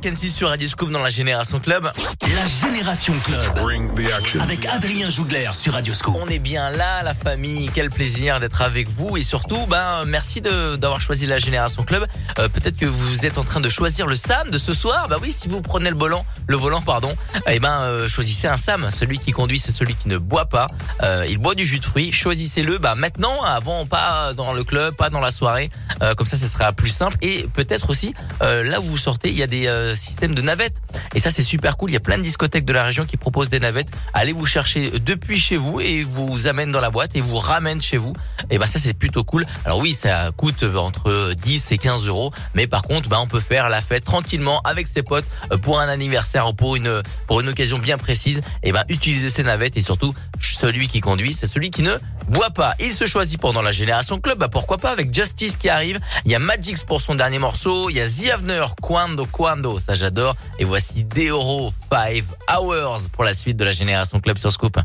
6 0.00 0.30
sur 0.30 0.48
Radio 0.48 0.68
Scoop 0.68 0.90
dans 0.90 1.02
la 1.02 1.08
Génération 1.08 1.58
Club. 1.58 1.90
La 2.22 2.68
Génération 2.68 3.12
Club. 3.24 3.58
Bring 3.60 3.92
the 3.94 4.12
action. 4.16 4.40
Avec 4.40 4.64
Adrien 4.66 5.10
Jougler 5.10 5.50
sur 5.52 5.72
Radio 5.72 5.92
Scoop. 5.92 6.16
On 6.20 6.28
est 6.28 6.38
bien 6.38 6.70
là, 6.70 7.02
la 7.02 7.14
famille. 7.14 7.68
Quel 7.74 7.90
plaisir 7.90 8.38
d'être 8.38 8.62
avec 8.62 8.88
vous. 8.88 9.16
Et 9.16 9.22
surtout, 9.22 9.58
ben, 9.66 10.04
merci 10.06 10.40
d'avoir 10.40 11.00
choisi 11.00 11.26
la 11.26 11.38
Génération 11.38 11.82
Club. 11.82 12.06
Euh, 12.38 12.48
peut-être 12.48 12.76
que 12.76 12.86
vous 12.86 13.26
êtes 13.26 13.38
en 13.38 13.44
train 13.44 13.60
de 13.60 13.68
choisir 13.68 14.06
le 14.06 14.14
Sam 14.14 14.50
de 14.50 14.58
ce 14.58 14.72
soir. 14.72 15.08
Bah 15.08 15.16
ben 15.16 15.22
oui, 15.26 15.32
si 15.32 15.48
vous 15.48 15.62
prenez 15.62 15.90
le 15.90 15.96
volant, 15.96 16.24
le 16.46 16.56
volant, 16.56 16.80
pardon, 16.80 17.12
eh 17.48 17.58
ben, 17.58 17.80
euh, 17.82 18.08
choisissez 18.08 18.46
un 18.46 18.56
Sam. 18.56 18.90
Celui 18.90 19.18
qui 19.18 19.32
conduit, 19.32 19.58
c'est 19.58 19.72
celui 19.72 19.96
qui 19.96 20.08
ne 20.08 20.16
boit 20.16 20.46
pas. 20.46 20.68
Euh, 21.02 21.26
il 21.28 21.38
boit 21.38 21.56
du 21.56 21.66
jus 21.66 21.80
de 21.80 21.84
fruits. 21.84 22.12
Choisissez-le, 22.12 22.78
ben, 22.78 22.94
maintenant, 22.94 23.42
avant, 23.42 23.84
pas 23.84 24.32
dans 24.34 24.52
le 24.52 24.62
club, 24.62 24.94
pas 24.94 25.10
dans 25.10 25.20
la 25.20 25.32
soirée. 25.32 25.70
comme 26.16 26.26
ça, 26.26 26.36
ce 26.36 26.46
sera 26.46 26.72
plus 26.72 26.88
simple. 26.88 27.16
Et 27.20 27.46
peut-être 27.54 27.90
aussi, 27.90 28.14
euh, 28.42 28.62
là 28.64 28.80
où 28.80 28.84
vous 28.84 28.98
sortez, 28.98 29.30
il 29.30 29.36
y 29.36 29.42
a 29.42 29.46
des 29.46 29.66
euh, 29.66 29.94
systèmes 29.94 30.34
de 30.34 30.42
navettes. 30.42 30.80
Et 31.14 31.20
ça, 31.20 31.30
c'est 31.30 31.42
super 31.42 31.76
cool. 31.76 31.90
Il 31.90 31.94
y 31.94 31.96
a 31.96 32.00
plein 32.00 32.18
de 32.18 32.22
discothèques 32.22 32.64
de 32.64 32.72
la 32.72 32.84
région 32.84 33.04
qui 33.04 33.16
proposent 33.16 33.48
des 33.48 33.60
navettes. 33.60 33.88
Allez 34.14 34.32
vous 34.32 34.46
chercher 34.46 34.90
depuis 35.00 35.38
chez 35.38 35.56
vous 35.56 35.80
et 35.80 36.02
vous 36.02 36.46
amène 36.46 36.70
dans 36.70 36.80
la 36.80 36.90
boîte 36.90 37.16
et 37.16 37.20
vous 37.20 37.38
ramène 37.38 37.80
chez 37.82 37.96
vous. 37.96 38.12
Et 38.50 38.58
bah 38.58 38.66
ça, 38.66 38.78
c'est 38.78 38.94
plutôt 38.94 39.24
cool. 39.24 39.44
Alors 39.64 39.78
oui, 39.78 39.94
ça 39.94 40.30
coûte 40.36 40.62
entre 40.62 41.32
10 41.34 41.72
et 41.72 41.78
15 41.78 42.06
euros. 42.06 42.32
Mais 42.54 42.66
par 42.66 42.82
contre, 42.82 43.08
bah, 43.08 43.18
on 43.20 43.26
peut 43.26 43.40
faire 43.40 43.68
la 43.68 43.80
fête 43.80 44.04
tranquillement 44.04 44.60
avec 44.62 44.86
ses 44.86 45.02
potes 45.02 45.26
euh, 45.52 45.58
pour 45.58 45.80
un 45.80 45.88
anniversaire 45.88 46.48
ou 46.48 46.52
pour 46.52 46.76
une, 46.76 47.02
pour 47.26 47.40
une 47.40 47.48
occasion 47.48 47.78
bien 47.78 47.98
précise. 47.98 48.42
Et 48.62 48.72
bah, 48.72 48.84
utilisez 48.88 49.30
ces 49.30 49.42
navettes 49.42 49.76
et 49.76 49.82
surtout, 49.82 50.14
celui 50.40 50.88
qui 50.88 51.00
conduit, 51.00 51.32
c'est 51.32 51.46
celui 51.46 51.70
qui 51.70 51.82
ne 51.82 51.96
boit 52.28 52.50
pas. 52.50 52.74
Il 52.80 52.92
se 52.92 53.06
choisit 53.06 53.40
pendant 53.40 53.62
la 53.62 53.72
génération 53.72 54.20
club. 54.20 54.38
Bah, 54.38 54.48
pourquoi 54.48 54.78
pas 54.78 54.90
avec 54.90 55.14
Justice 55.14 55.56
qui 55.56 55.68
arrive. 55.68 55.98
Il 56.24 56.30
y 56.30 56.34
a 56.34 56.38
Magix 56.38 56.84
pour 56.84 57.00
son 57.00 57.14
dernier 57.14 57.38
morceau. 57.38 57.90
Il 57.90 57.96
y 57.96 58.00
a 58.00 58.08
The 58.08 58.32
Avener, 58.34 58.66
Quando, 58.80 59.26
Quando. 59.26 59.78
Ça, 59.80 59.94
j'adore. 59.94 60.36
Et 60.58 60.64
voici 60.64 61.04
Deoro 61.04 61.72
5 61.90 62.24
Hours 62.54 63.08
pour 63.12 63.24
la 63.24 63.34
suite 63.34 63.56
de 63.56 63.64
la 63.64 63.72
génération 63.72 64.20
club 64.20 64.38
sur 64.38 64.52
Scoop. 64.52 64.78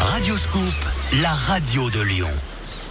Radio 0.00 0.36
Scoop, 0.36 0.74
la 1.22 1.30
radio 1.30 1.90
de 1.90 2.00
Lyon. 2.00 2.30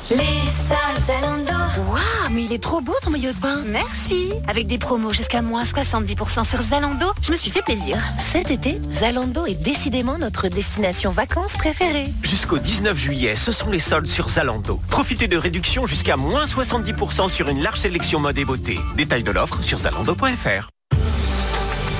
Les 0.09 0.17
soldes 0.17 1.01
Zalando. 1.05 1.53
Waouh, 1.89 2.01
mais 2.31 2.43
il 2.43 2.51
est 2.51 2.61
trop 2.61 2.81
beau 2.81 2.93
ton 3.01 3.11
maillot 3.11 3.31
de 3.31 3.37
bain. 3.37 3.63
Merci. 3.65 4.33
Avec 4.47 4.67
des 4.67 4.77
promos 4.77 5.13
jusqu'à 5.13 5.41
moins 5.41 5.63
70% 5.63 6.43
sur 6.43 6.61
Zalando, 6.61 7.13
je 7.21 7.31
me 7.31 7.37
suis 7.37 7.51
fait 7.51 7.61
plaisir. 7.61 7.97
Cet 8.17 8.51
été, 8.51 8.81
Zalando 8.91 9.45
est 9.45 9.61
décidément 9.61 10.17
notre 10.17 10.47
destination 10.47 11.11
vacances 11.11 11.55
préférée. 11.57 12.07
Jusqu'au 12.23 12.57
19 12.57 12.97
juillet, 12.97 13.35
ce 13.35 13.51
sont 13.51 13.69
les 13.69 13.79
soldes 13.79 14.07
sur 14.07 14.29
Zalando. 14.29 14.79
Profitez 14.89 15.27
de 15.27 15.37
réductions 15.37 15.85
jusqu'à 15.85 16.17
moins 16.17 16.45
70% 16.45 17.29
sur 17.29 17.49
une 17.49 17.61
large 17.61 17.79
sélection 17.79 18.19
mode 18.19 18.37
et 18.37 18.45
beauté. 18.45 18.79
Détails 18.95 19.23
de 19.23 19.31
l'offre 19.31 19.61
sur 19.61 19.77
zalando.fr. 19.77 20.69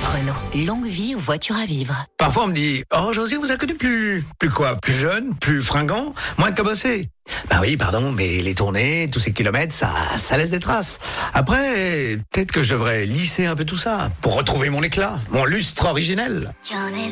Renault, 0.04 0.66
longue 0.66 0.86
vie 0.86 1.14
aux 1.14 1.20
voitures 1.20 1.56
à 1.56 1.64
vivre. 1.64 1.94
Parfois 2.18 2.44
on 2.44 2.48
me 2.48 2.52
dit, 2.52 2.82
oh 2.92 3.12
José, 3.12 3.36
vous 3.36 3.46
avez 3.46 3.56
connu 3.56 3.74
plus, 3.74 4.24
plus 4.38 4.50
quoi, 4.50 4.74
plus 4.76 4.92
jeune, 4.92 5.34
plus 5.36 5.62
fringant, 5.62 6.12
moins 6.38 6.52
cabossé. 6.52 7.08
Bah 7.48 7.58
oui, 7.60 7.76
pardon, 7.76 8.12
mais 8.12 8.40
les 8.40 8.54
tournées, 8.54 9.08
tous 9.10 9.20
ces 9.20 9.32
kilomètres, 9.32 9.74
ça, 9.74 9.90
ça 10.16 10.36
laisse 10.36 10.50
des 10.50 10.60
traces. 10.60 10.98
Après, 11.34 12.18
peut-être 12.30 12.52
que 12.52 12.62
je 12.62 12.72
devrais 12.72 13.06
lisser 13.06 13.46
un 13.46 13.54
peu 13.54 13.64
tout 13.64 13.76
ça 13.76 14.10
pour 14.20 14.34
retrouver 14.34 14.70
mon 14.70 14.82
éclat, 14.82 15.18
mon 15.30 15.44
lustre 15.44 15.86
originel. 15.86 16.52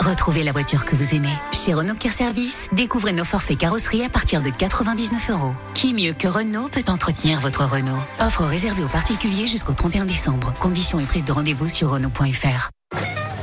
Retrouvez 0.01 0.43
la 0.43 0.53
voiture 0.53 0.85
que 0.85 0.97
vous 0.97 1.15
aimez. 1.15 1.33
Chez 1.53 1.75
Renault 1.75 1.95
Care 1.95 2.13
Service, 2.13 2.69
découvrez 2.73 3.13
nos 3.13 3.25
forfaits 3.25 3.59
carrosserie 3.59 4.05
à 4.05 4.09
partir 4.09 4.43
de 4.43 4.51
99 4.51 5.31
euros. 5.31 5.55
Qui 5.75 5.95
mieux 5.95 6.13
que 6.13 6.29
Renault 6.29 6.69
peut 6.69 6.85
entretenir 6.89 7.41
votre 7.41 7.65
Renault 7.65 8.03
Offre 8.21 8.45
réservée 8.45 8.83
aux 8.83 8.89
particuliers 8.89 9.47
jusqu'au 9.47 9.73
31 9.73 10.05
décembre. 10.05 10.53
Conditions 10.61 11.01
et 11.01 11.05
prise 11.05 11.25
de 11.25 11.33
rendez-vous 11.33 11.69
sur 11.69 11.91
Renault.fr. 11.91 12.71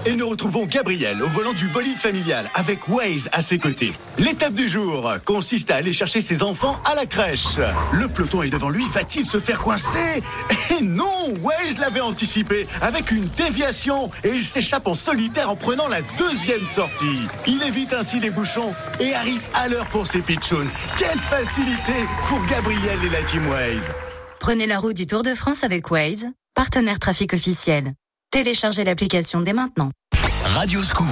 Et 0.08 0.16
nous 0.16 0.30
retrouvons 0.30 0.66
Gabriel 0.66 1.22
au 1.22 1.28
volant 1.28 1.52
du 1.52 1.68
bolide 1.68 1.98
familial 1.98 2.50
avec 2.54 2.88
Waze 2.88 3.28
à 3.34 3.42
ses 3.42 3.60
côtés. 3.60 3.92
L'étape 4.18 4.54
du 4.54 4.70
jour 4.70 5.12
consiste 5.26 5.70
à 5.70 5.76
aller 5.76 5.92
chercher 5.92 6.22
ses 6.22 6.44
enfants 6.44 6.82
à 6.90 6.96
la 6.96 7.06
crèche. 7.06 7.58
Le 7.92 8.08
peloton 8.08 8.42
est 8.42 8.50
devant 8.50 8.70
lui, 8.70 8.86
va-t-il 8.94 9.26
se 9.26 9.42
faire 9.42 9.60
coincer? 9.60 10.24
Et 10.72 10.82
non, 10.82 11.34
Waze 11.42 11.80
l'avait 11.80 12.00
anticipé 12.00 12.66
avec 12.82 13.12
une 13.12 13.28
déviation 13.36 14.10
et 14.24 14.30
il 14.30 14.46
s'échappe 14.46 14.88
en 14.88 14.96
solitaire 14.96 15.50
en 15.50 15.58
prenant 15.58 15.90
la 15.90 16.02
deuxième 16.18 16.66
sortie. 16.68 17.20
Il 17.46 17.62
évite 17.64 17.92
ainsi 17.92 18.22
les 18.22 18.30
bouchons 18.30 18.74
et 19.02 19.14
arrive 19.14 19.42
à 19.56 19.68
l'heure 19.68 19.88
pour 19.88 20.08
ses 20.08 20.22
pitchouns. 20.22 20.68
Quelle 20.98 21.20
facilité 21.20 22.08
pour 22.28 22.42
Gabriel 22.46 22.98
et 23.04 23.10
la 23.10 23.24
team 23.24 23.46
Waze. 23.50 23.92
Prenez 24.40 24.68
la 24.68 24.80
route 24.80 24.96
du 24.96 25.06
Tour 25.06 25.24
de 25.24 25.34
France 25.34 25.66
avec 25.66 25.92
Waze, 25.92 26.28
partenaire 26.56 26.98
trafic 26.98 27.34
officiel. 27.34 27.92
Téléchargez 28.38 28.84
l'application 28.84 29.42
dès 29.42 29.52
maintenant. 29.52 29.90
Radio 30.44 30.84
Scoop. 30.84 31.08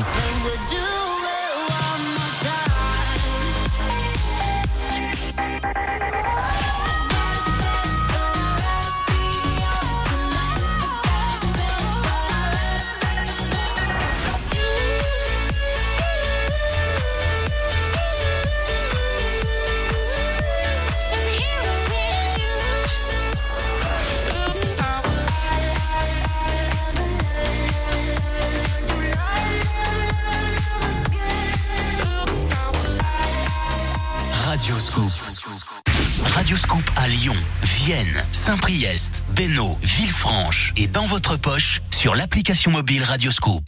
Radio 36.46 36.58
Scoop 36.58 36.92
à 36.96 37.08
Lyon, 37.08 37.36
Vienne, 37.64 38.24
Saint-Priest, 38.32 39.24
Bénaud, 39.32 39.80
Villefranche 39.82 40.74
et 40.78 40.86
dans 40.86 41.06
votre 41.08 41.38
poche 41.38 41.82
sur 41.90 42.14
l'application 42.14 42.70
mobile 42.70 43.02
Radio 43.02 43.32
Scoop. 43.32 43.68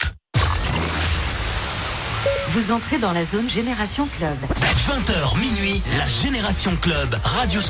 Vous 2.50 2.70
entrez 2.70 2.98
dans 2.98 3.10
la 3.10 3.24
zone 3.24 3.50
Génération 3.50 4.06
Club. 4.16 4.36
20h 4.86 5.40
minuit, 5.40 5.82
la 5.98 6.06
Génération 6.06 6.76
Club 6.76 7.18
Radio 7.24 7.60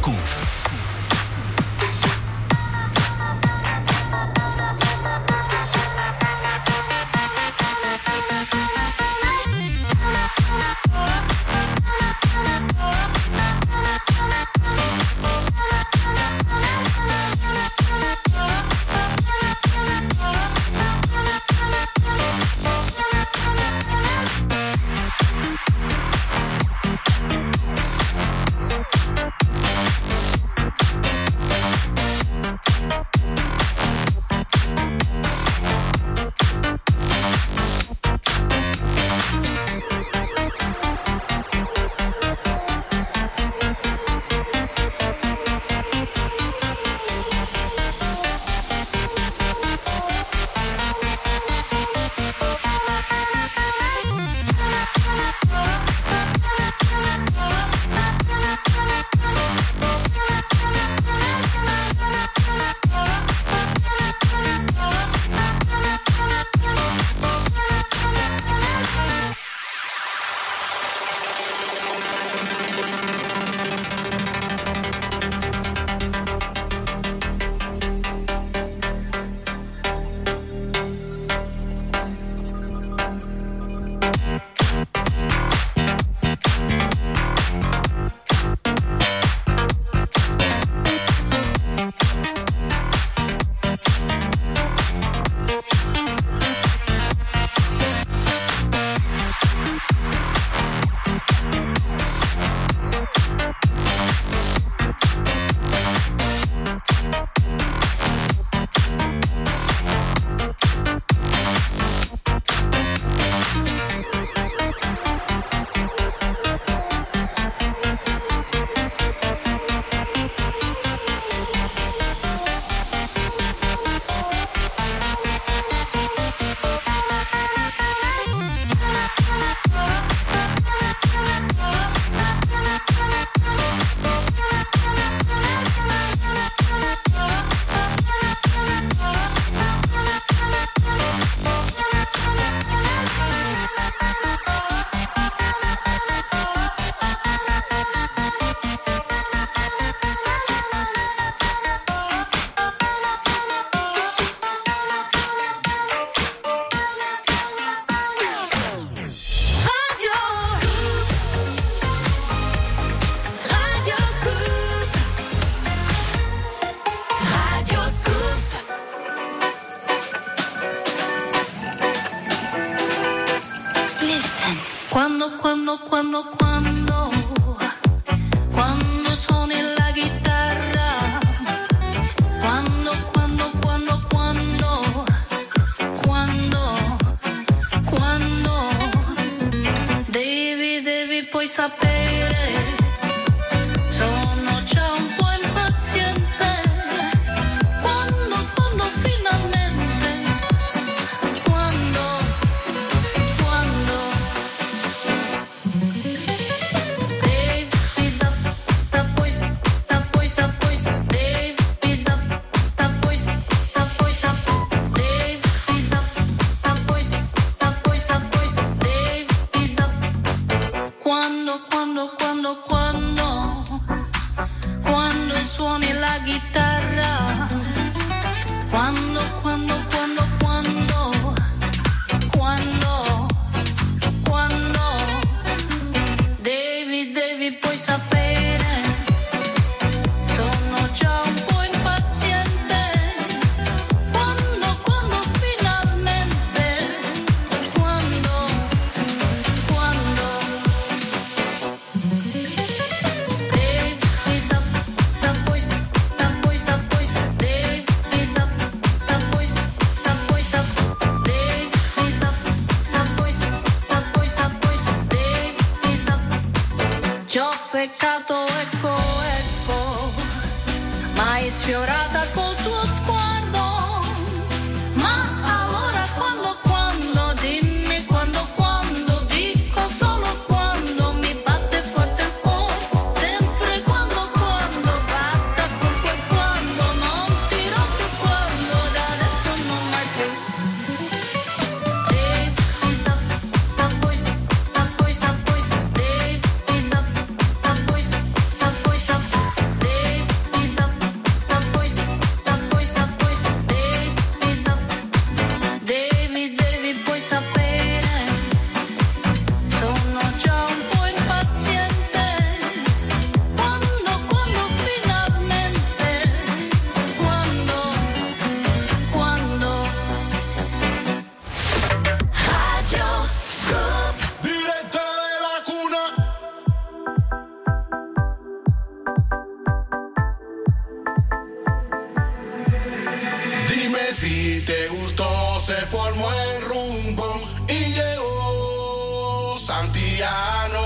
Si 334.20 334.60
te 334.62 334.88
gustó, 334.88 335.60
se 335.60 335.76
formó 335.86 336.28
el 336.32 336.62
rumbo 336.62 337.40
y 337.68 337.92
llegó 337.92 339.56
Santiano. 339.56 340.82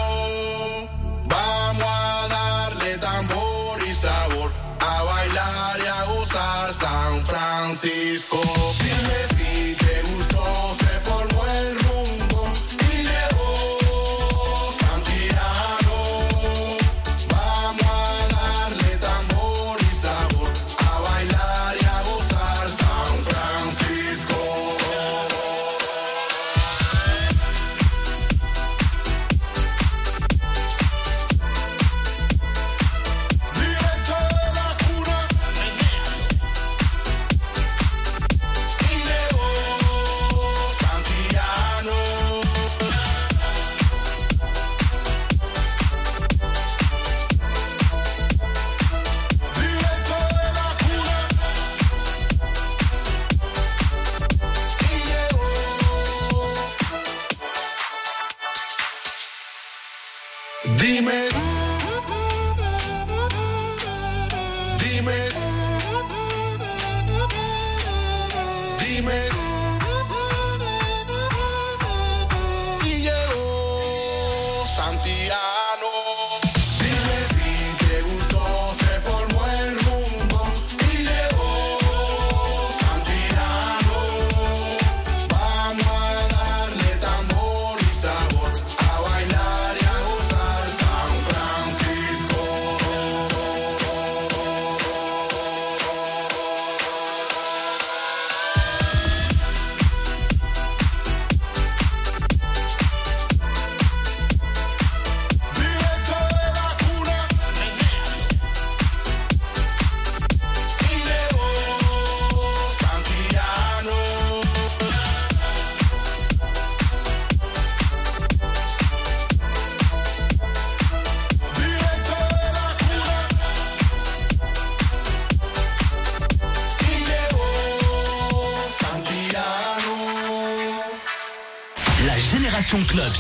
Vamos 1.24 1.82
a 1.82 2.26
darle 2.28 2.98
tambor 2.98 3.80
y 3.88 3.94
sabor, 3.94 4.52
a 4.80 5.02
bailar 5.04 5.80
y 5.80 5.86
a 5.86 6.04
gozar 6.04 6.74
San 6.74 7.24
Francisco. 7.24 8.38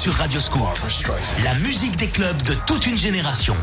sur 0.02 0.14
Radioscope. 0.14 0.80
La 1.44 1.54
musique 1.60 1.94
des 1.96 2.08
clubs 2.08 2.42
de 2.42 2.54
toute 2.66 2.86
une 2.86 2.98
génération. 2.98 3.54